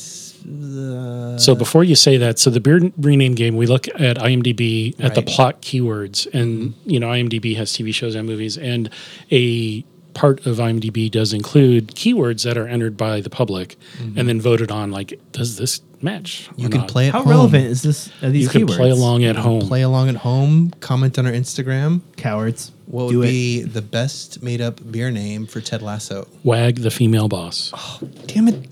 Uh, 1.36 1.38
So 1.38 1.54
before 1.54 1.84
you 1.84 1.95
say 1.95 2.17
that, 2.17 2.39
so 2.39 2.49
the 2.49 2.60
beer 2.60 2.91
rename 2.97 3.36
game, 3.36 3.56
we 3.56 3.67
look 3.67 3.88
at 3.99 4.17
IMDb 4.17 4.95
at 4.99 5.13
the 5.13 5.21
plot 5.21 5.62
keywords, 5.62 6.25
and 6.34 6.73
you 6.86 6.99
know 6.99 7.10
IMDb 7.10 7.56
has 7.58 7.71
TV 7.71 7.93
shows 7.93 8.15
and 8.15 8.27
movies, 8.27 8.58
and 8.58 8.89
a 9.32 9.86
part 10.13 10.45
of 10.45 10.58
IMDb 10.58 11.10
does 11.10 11.34
include 11.34 11.89
keywords 11.89 12.43
that 12.43 12.58
are 12.58 12.67
entered 12.67 12.97
by 12.97 13.21
the 13.21 13.30
public 13.30 13.78
mm-hmm. 13.97 14.17
and 14.17 14.28
then 14.28 14.41
voted 14.41 14.71
on. 14.71 14.91
Like, 14.91 15.19
does 15.32 15.58
this 15.58 15.82
match? 16.02 16.50
you 16.56 16.69
can 16.69 16.82
not? 16.82 16.89
play 16.89 17.08
at 17.08 17.13
How 17.13 17.21
home. 17.24 17.30
relevant 17.30 17.65
is 17.65 17.82
this? 17.82 18.12
Are 18.24 18.30
these 18.30 18.43
You 18.43 18.50
can 18.50 18.67
play 18.67 18.89
along 18.89 19.24
at 19.24 19.36
home. 19.36 19.62
Play 19.62 19.82
along 19.82 20.10
at 20.10 20.15
home. 20.17 20.71
Comment 20.80 21.17
on 21.17 21.26
our 21.26 21.32
Instagram. 21.32 22.02
cowards. 22.17 22.71
What 22.88 23.10
Do 23.10 23.19
would 23.19 23.28
it. 23.30 23.32
be 23.32 23.62
the 23.63 23.82
best 23.82 24.43
made 24.43 24.60
up 24.60 24.80
beer 24.91 25.12
name 25.12 25.45
for 25.47 25.62
Ted 25.62 25.82
Lasso? 25.82 26.28
Wag 26.43 26.82
the 26.82 26.91
female 26.91 27.30
boss. 27.30 27.71
Oh, 27.74 28.00
Damn 28.28 28.50
it. 28.50 28.67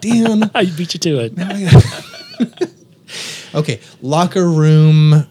Dan. 0.00 0.50
I 0.54 0.64
beat 0.64 0.94
you 0.94 1.00
to 1.00 1.30
it. 1.30 2.72
Okay, 3.54 3.80
locker 4.00 4.48
room 4.48 5.26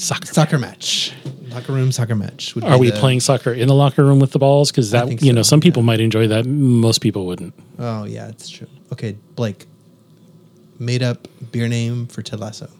Soccer. 0.00 0.26
soccer 0.26 0.58
match. 0.58 1.12
Locker 1.48 1.72
room 1.72 1.90
soccer 1.90 2.14
match. 2.14 2.54
Are 2.62 2.78
we 2.78 2.90
the- 2.90 2.96
playing 2.98 3.18
soccer 3.18 3.52
in 3.52 3.66
the 3.66 3.74
locker 3.74 4.04
room 4.04 4.20
with 4.20 4.30
the 4.30 4.38
balls? 4.38 4.70
Because 4.70 4.92
that 4.92 5.08
think 5.08 5.22
you 5.22 5.32
know, 5.32 5.42
some 5.42 5.60
people 5.60 5.82
might 5.82 5.98
enjoy 5.98 6.28
that. 6.28 6.46
Most 6.46 7.00
people 7.00 7.26
wouldn't. 7.26 7.52
Oh 7.80 8.04
yeah, 8.04 8.28
it's 8.28 8.48
true. 8.48 8.68
Okay, 8.92 9.16
Blake. 9.34 9.66
Made 10.78 11.02
up 11.02 11.26
beer 11.50 11.66
name 11.66 12.06
for 12.06 12.22
Ted 12.22 12.38
Lasso. 12.38 12.70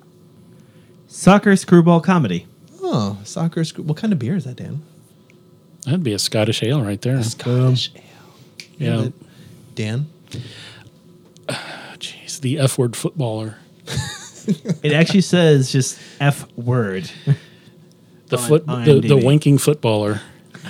Soccer 1.09 1.57
screwball 1.57 2.00
comedy. 2.00 2.46
Oh, 2.83 3.18
soccer. 3.24 3.64
Sc- 3.64 3.78
what 3.78 3.96
kind 3.96 4.12
of 4.12 4.20
beer 4.20 4.37
is 4.37 4.44
that, 4.44 4.54
Dan? 4.57 4.83
That'd 5.87 6.04
be 6.04 6.12
a 6.12 6.18
Scottish 6.20 6.62
ale 6.62 6.83
right 6.83 7.00
there. 7.02 7.20
Scottish 7.24 7.90
ale. 7.96 8.02
Yeah. 8.78 8.90
Nailed. 8.90 9.12
Dan. 9.74 10.07
Jeez, 11.98 12.40
the 12.40 12.61
F 12.61 12.78
word 12.78 12.94
footballer. 12.94 13.57
It 14.82 14.92
actually 14.92 15.20
says 15.22 15.70
just 15.72 15.98
F 16.20 16.46
word. 16.56 17.11
The 18.28 18.37
On 18.38 18.48
foot, 18.48 18.66
the, 18.66 19.00
the 19.00 19.16
winking 19.16 19.58
footballer. 19.58 20.20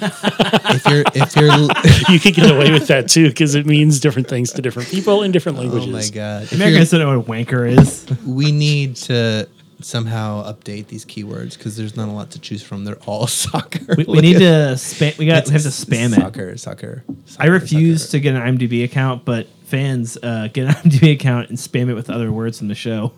If 0.00 0.86
you're 0.86 1.04
if 1.14 1.34
you're 1.36 1.48
You 2.12 2.20
could 2.20 2.34
get 2.34 2.50
away 2.54 2.70
with 2.70 2.86
that 2.88 3.08
too, 3.08 3.28
because 3.28 3.54
it 3.54 3.66
means 3.66 3.98
different 4.00 4.28
things 4.28 4.52
to 4.52 4.62
different 4.62 4.88
people 4.88 5.22
in 5.22 5.32
different 5.32 5.58
languages. 5.58 5.88
Oh 5.88 5.92
my 5.92 6.08
god. 6.08 6.42
If 6.44 6.52
Americans 6.52 6.92
you're- 6.92 7.04
don't 7.04 7.12
know 7.14 7.20
what 7.20 7.28
a 7.40 7.44
wanker 7.44 7.68
is. 7.78 8.06
we 8.24 8.52
need 8.52 8.96
to 8.96 9.48
somehow 9.80 10.44
update 10.52 10.88
these 10.88 11.04
keywords 11.04 11.56
because 11.56 11.76
there's 11.76 11.96
not 11.96 12.08
a 12.08 12.12
lot 12.12 12.30
to 12.32 12.38
choose 12.40 12.62
from. 12.62 12.84
They're 12.84 12.98
all 13.06 13.26
soccer. 13.28 13.94
We, 13.96 14.04
we 14.04 14.20
need 14.20 14.38
to 14.38 14.44
spam. 14.74 15.18
We 15.18 15.26
got 15.26 15.46
we 15.46 15.52
have 15.52 15.62
to 15.62 15.68
spam 15.68 16.12
it. 16.12 16.20
Soccer, 16.20 16.56
soccer. 16.56 17.04
I 17.38 17.46
refuse 17.46 18.02
soccer. 18.02 18.10
to 18.12 18.20
get 18.20 18.34
an 18.36 18.42
IMDb 18.58 18.84
account, 18.84 19.24
but 19.24 19.48
fans 19.64 20.16
uh, 20.22 20.48
get 20.52 20.66
an 20.68 20.74
IMDb 20.74 21.12
account 21.14 21.48
and 21.48 21.58
spam 21.58 21.88
it 21.88 21.94
with 21.94 22.08
other 22.10 22.30
words 22.30 22.58
from 22.58 22.68
the 22.68 22.74
show. 22.76 23.12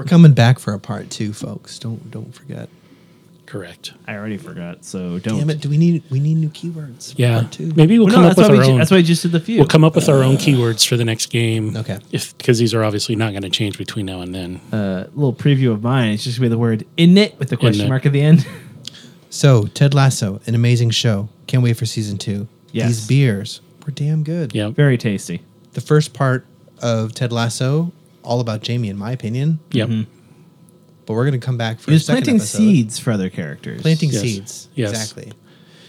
We're 0.00 0.08
coming 0.08 0.32
back 0.32 0.58
for 0.58 0.72
a 0.74 0.78
part 0.78 1.10
two, 1.10 1.32
folks. 1.32 1.78
Don't 1.78 2.10
don't 2.10 2.32
forget. 2.34 2.68
Correct. 3.46 3.92
I 4.06 4.14
already 4.14 4.36
forgot, 4.36 4.84
so 4.84 5.18
don't. 5.18 5.38
Damn 5.40 5.50
it! 5.50 5.60
Do 5.60 5.68
we 5.68 5.76
need 5.76 6.04
we 6.08 6.20
need 6.20 6.36
new 6.36 6.50
keywords? 6.50 7.12
for 7.14 7.20
Yeah. 7.20 7.40
part 7.40 7.52
two. 7.52 7.72
Maybe 7.74 7.98
we'll 7.98 8.06
Well, 8.06 8.14
come 8.14 8.22
no, 8.22 8.28
up 8.30 8.36
that's, 8.36 8.48
with 8.48 8.48
why 8.48 8.52
we 8.52 8.58
our 8.60 8.64
ju- 8.64 8.70
own. 8.72 8.78
that's 8.78 8.90
why 8.92 8.98
I 8.98 9.02
just 9.02 9.22
did 9.22 9.32
the 9.32 9.40
few. 9.40 9.58
We'll 9.58 9.66
come 9.66 9.82
up 9.82 9.96
with 9.96 10.08
our 10.08 10.22
own 10.22 10.36
keywords 10.36 10.86
for 10.86 10.96
the 10.96 11.04
next 11.04 11.26
game. 11.30 11.76
Okay. 11.76 11.98
If 12.12 12.36
because 12.38 12.58
these 12.60 12.72
are 12.74 12.84
obviously 12.84 13.16
not 13.16 13.30
going 13.32 13.42
to 13.42 13.50
change 13.50 13.76
between 13.76 14.06
now 14.06 14.20
and 14.20 14.32
then. 14.32 14.60
uh, 14.72 15.08
little 15.14 15.34
preview 15.34 15.72
of 15.72 15.82
mine. 15.82 16.12
It's 16.12 16.22
just 16.22 16.38
gonna 16.38 16.44
be 16.46 16.50
the 16.50 16.58
word 16.58 16.86
in 16.96 17.18
it 17.18 17.36
with 17.40 17.48
the 17.48 17.56
question 17.56 17.86
it. 17.86 17.88
mark 17.88 18.06
at 18.06 18.12
the 18.12 18.20
end. 18.22 18.46
So 19.32 19.66
Ted 19.66 19.94
Lasso, 19.94 20.40
an 20.48 20.56
amazing 20.56 20.90
show. 20.90 21.28
Can't 21.46 21.62
wait 21.62 21.76
for 21.76 21.86
season 21.86 22.18
two. 22.18 22.48
Yes. 22.72 22.88
These 22.88 23.06
beers 23.06 23.60
were 23.86 23.92
damn 23.92 24.24
good. 24.24 24.52
Yeah. 24.56 24.70
Very 24.70 24.98
tasty. 24.98 25.40
The 25.74 25.80
first 25.80 26.12
part 26.14 26.44
of 26.82 27.14
Ted 27.14 27.30
Lasso, 27.32 27.92
all 28.22 28.40
about 28.40 28.62
Jamie, 28.62 28.88
in 28.88 28.96
my 28.96 29.12
opinion. 29.12 29.58
Yep. 29.72 29.88
Mm-hmm. 29.88 30.10
But 31.06 31.14
we're 31.14 31.24
gonna 31.24 31.38
come 31.38 31.56
back 31.56 31.80
for 31.80 31.90
He 31.90 31.94
was 31.94 32.02
a 32.02 32.06
second 32.06 32.22
planting 32.24 32.36
episode. 32.36 32.58
seeds 32.58 32.98
for 32.98 33.10
other 33.12 33.30
characters. 33.30 33.82
Planting 33.82 34.10
Yes. 34.10 34.20
seeds. 34.22 34.68
Yes. 34.74 34.90
Exactly. 34.90 35.32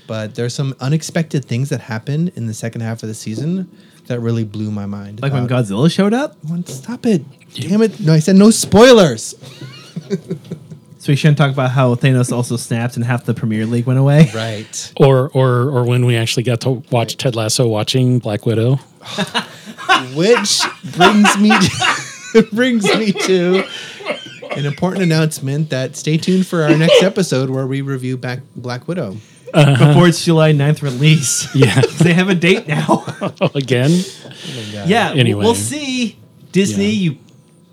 But 0.07 0.35
there's 0.35 0.53
some 0.53 0.75
unexpected 0.79 1.45
things 1.45 1.69
that 1.69 1.79
happen 1.81 2.31
in 2.35 2.47
the 2.47 2.53
second 2.53 2.81
half 2.81 3.03
of 3.03 3.07
the 3.09 3.15
season 3.15 3.69
that 4.07 4.19
really 4.19 4.43
blew 4.43 4.71
my 4.71 4.85
mind. 4.85 5.21
like 5.21 5.31
when 5.31 5.47
Godzilla 5.47 5.89
showed 5.91 6.13
up. 6.13 6.35
Stop 6.65 7.05
it! 7.05 7.23
Damn 7.53 7.81
it! 7.83 7.99
No, 7.99 8.13
I 8.13 8.19
said 8.19 8.35
no 8.35 8.49
spoilers. 8.49 9.35
So 10.97 11.11
we 11.11 11.15
shouldn't 11.15 11.39
talk 11.39 11.51
about 11.51 11.71
how 11.71 11.95
Thanos 11.95 12.31
also 12.31 12.57
snapped 12.57 12.95
and 12.95 13.03
half 13.03 13.25
the 13.25 13.33
Premier 13.33 13.65
League 13.65 13.87
went 13.87 13.97
away. 13.97 14.29
Right. 14.35 14.93
Or 14.97 15.29
or 15.33 15.63
or 15.71 15.83
when 15.83 16.05
we 16.05 16.15
actually 16.15 16.43
got 16.43 16.61
to 16.61 16.83
watch 16.91 17.17
Ted 17.17 17.35
Lasso 17.35 17.67
watching 17.67 18.19
Black 18.19 18.45
Widow. 18.45 18.75
Which 20.13 20.61
brings 20.95 21.37
me 21.39 21.51
brings 22.51 22.83
me 22.95 23.11
to 23.11 23.63
an 24.55 24.65
important 24.65 25.03
announcement 25.03 25.69
that 25.69 25.95
stay 25.95 26.17
tuned 26.17 26.45
for 26.47 26.63
our 26.63 26.75
next 26.77 27.01
episode 27.03 27.49
where 27.49 27.67
we 27.67 27.81
review 27.81 28.17
back 28.17 28.39
Black 28.55 28.87
Widow. 28.87 29.17
Uh-huh. 29.53 29.87
Before 29.87 30.07
its 30.07 30.23
July 30.23 30.53
9th 30.53 30.81
release. 30.81 31.47
Yeah. 31.55 31.81
they 31.99 32.13
have 32.13 32.29
a 32.29 32.35
date 32.35 32.67
now. 32.67 33.03
Oh, 33.41 33.51
again. 33.53 33.91
yeah. 34.85 35.11
Anyway. 35.13 35.43
We'll 35.43 35.55
see. 35.55 36.17
Disney, 36.53 36.85
Yeah. 36.89 37.11
you 37.11 37.17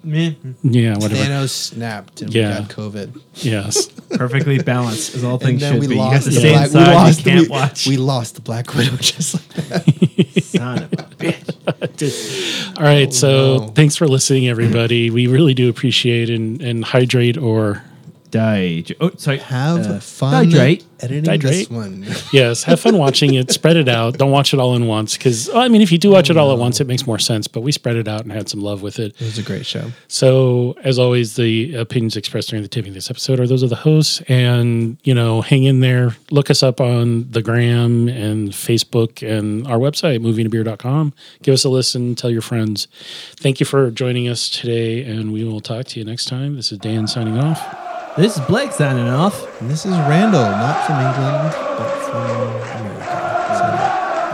meh, 0.02 0.32
Yeah. 0.62 0.94
Whatever. 0.98 1.14
Thanos 1.22 1.50
snapped 1.50 2.20
and 2.22 2.34
Yeah. 2.34 2.60
we 2.62 2.66
got 2.66 2.70
COVID. 2.76 3.20
Yes. 3.34 3.86
perfectly 4.10 4.58
balanced 4.60 5.14
as 5.14 5.22
all 5.22 5.38
things 5.38 5.62
should 5.62 5.78
we 5.80 5.86
be. 5.86 5.94
You 5.96 6.00
have 6.02 6.12
lost 6.12 6.24
to 6.24 6.30
the 6.30 6.36
stay 6.40 6.52
black. 6.52 6.72
We 6.72 6.80
lost. 6.94 7.18
you 7.18 7.24
can't 7.24 7.40
we, 7.42 7.48
watch. 7.48 7.86
we 7.86 7.96
lost 7.96 8.34
the 8.34 8.40
Black 8.40 8.74
Widow 8.74 8.96
just 8.96 9.34
like 9.34 9.68
that. 9.68 10.42
Son 10.42 10.78
of 10.82 10.92
a 10.92 10.96
bitch. 10.96 11.37
All 12.76 12.84
right. 12.84 13.08
Oh, 13.08 13.10
so 13.10 13.28
Oh, 13.30 13.58
no. 13.58 13.68
thanks 13.74 13.96
for 13.96 14.06
listening, 14.08 14.48
everybody. 14.48 15.10
We 15.10 15.26
really 15.26 15.54
do 15.54 15.68
appreciate 15.68 16.30
and 16.30 16.60
and 16.62 16.84
hydrate 16.84 17.36
or 17.36 17.82
Dihydrate. 18.30 18.96
Oh, 19.00 19.10
sorry. 19.16 19.38
Have 19.38 19.86
Uh, 19.86 20.00
fun 20.00 20.32
Hydrate. 20.50 20.84
editing 21.00 21.24
Hydrate. 21.30 21.68
this 21.68 21.70
one. 21.70 22.06
Yes, 22.32 22.64
have 22.64 22.78
fun 22.80 22.98
watching 22.98 23.34
it. 23.34 23.50
Spread 23.50 23.76
it 23.76 23.88
out. 23.88 24.18
Don't 24.18 24.30
watch 24.30 24.52
it 24.52 24.60
all 24.60 24.74
in 24.76 24.86
once 24.86 25.16
because 25.16 25.48
I 25.54 25.68
mean, 25.68 25.80
if 25.80 25.90
you 25.90 25.98
do 25.98 26.10
watch 26.10 26.28
it 26.30 26.36
all 26.36 26.52
at 26.52 26.58
once, 26.58 26.80
it 26.80 26.86
makes 26.86 27.06
more 27.06 27.18
sense. 27.18 27.48
But 27.48 27.62
we 27.62 27.72
spread 27.72 27.96
it 27.96 28.06
out 28.08 28.22
and 28.22 28.32
had 28.32 28.48
some 28.48 28.60
love 28.60 28.82
with 28.82 28.98
it. 28.98 29.14
It 29.18 29.24
was 29.24 29.38
a 29.38 29.42
great 29.42 29.64
show. 29.64 29.92
So, 30.08 30.76
as 30.84 30.98
always, 30.98 31.36
the 31.36 31.74
opinions 31.76 32.16
expressed 32.16 32.50
during 32.50 32.62
the 32.62 32.68
taping 32.68 32.90
of 32.90 32.94
this 32.94 33.10
episode 33.10 33.40
are 33.40 33.46
those 33.46 33.62
of 33.62 33.70
the 33.70 33.76
hosts. 33.76 34.20
And, 34.28 34.98
you 35.04 35.14
know, 35.14 35.40
hang 35.40 35.64
in 35.64 35.80
there. 35.80 36.16
Look 36.30 36.50
us 36.50 36.62
up 36.62 36.80
on 36.80 37.30
the 37.30 37.40
gram 37.42 38.08
and 38.08 38.50
Facebook 38.50 39.26
and 39.26 39.66
our 39.66 39.78
website, 39.78 40.18
movingtobeer.com. 40.20 41.14
Give 41.42 41.54
us 41.54 41.64
a 41.64 41.68
listen. 41.70 42.14
Tell 42.14 42.30
your 42.30 42.42
friends. 42.42 42.88
Thank 43.36 43.60
you 43.60 43.66
for 43.66 43.90
joining 43.90 44.28
us 44.28 44.50
today. 44.50 45.02
And 45.04 45.32
we 45.32 45.44
will 45.44 45.60
talk 45.60 45.86
to 45.86 45.98
you 45.98 46.04
next 46.04 46.26
time. 46.26 46.56
This 46.56 46.72
is 46.72 46.78
Dan 46.78 47.06
signing 47.06 47.38
off. 47.38 47.87
This 48.18 48.36
is 48.36 48.44
Blake 48.46 48.72
signing 48.72 49.06
off. 49.06 49.46
And 49.60 49.70
this 49.70 49.86
is 49.86 49.92
Randall, 49.92 50.42
not 50.42 50.84
from 50.84 50.96
England, 50.96 51.54
but 51.78 52.02
from 52.02 52.82
America. 52.82 53.06
So, 53.54 53.64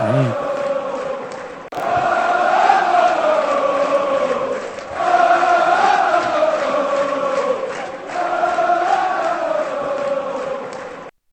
All 0.01 0.11
right. 0.11 0.44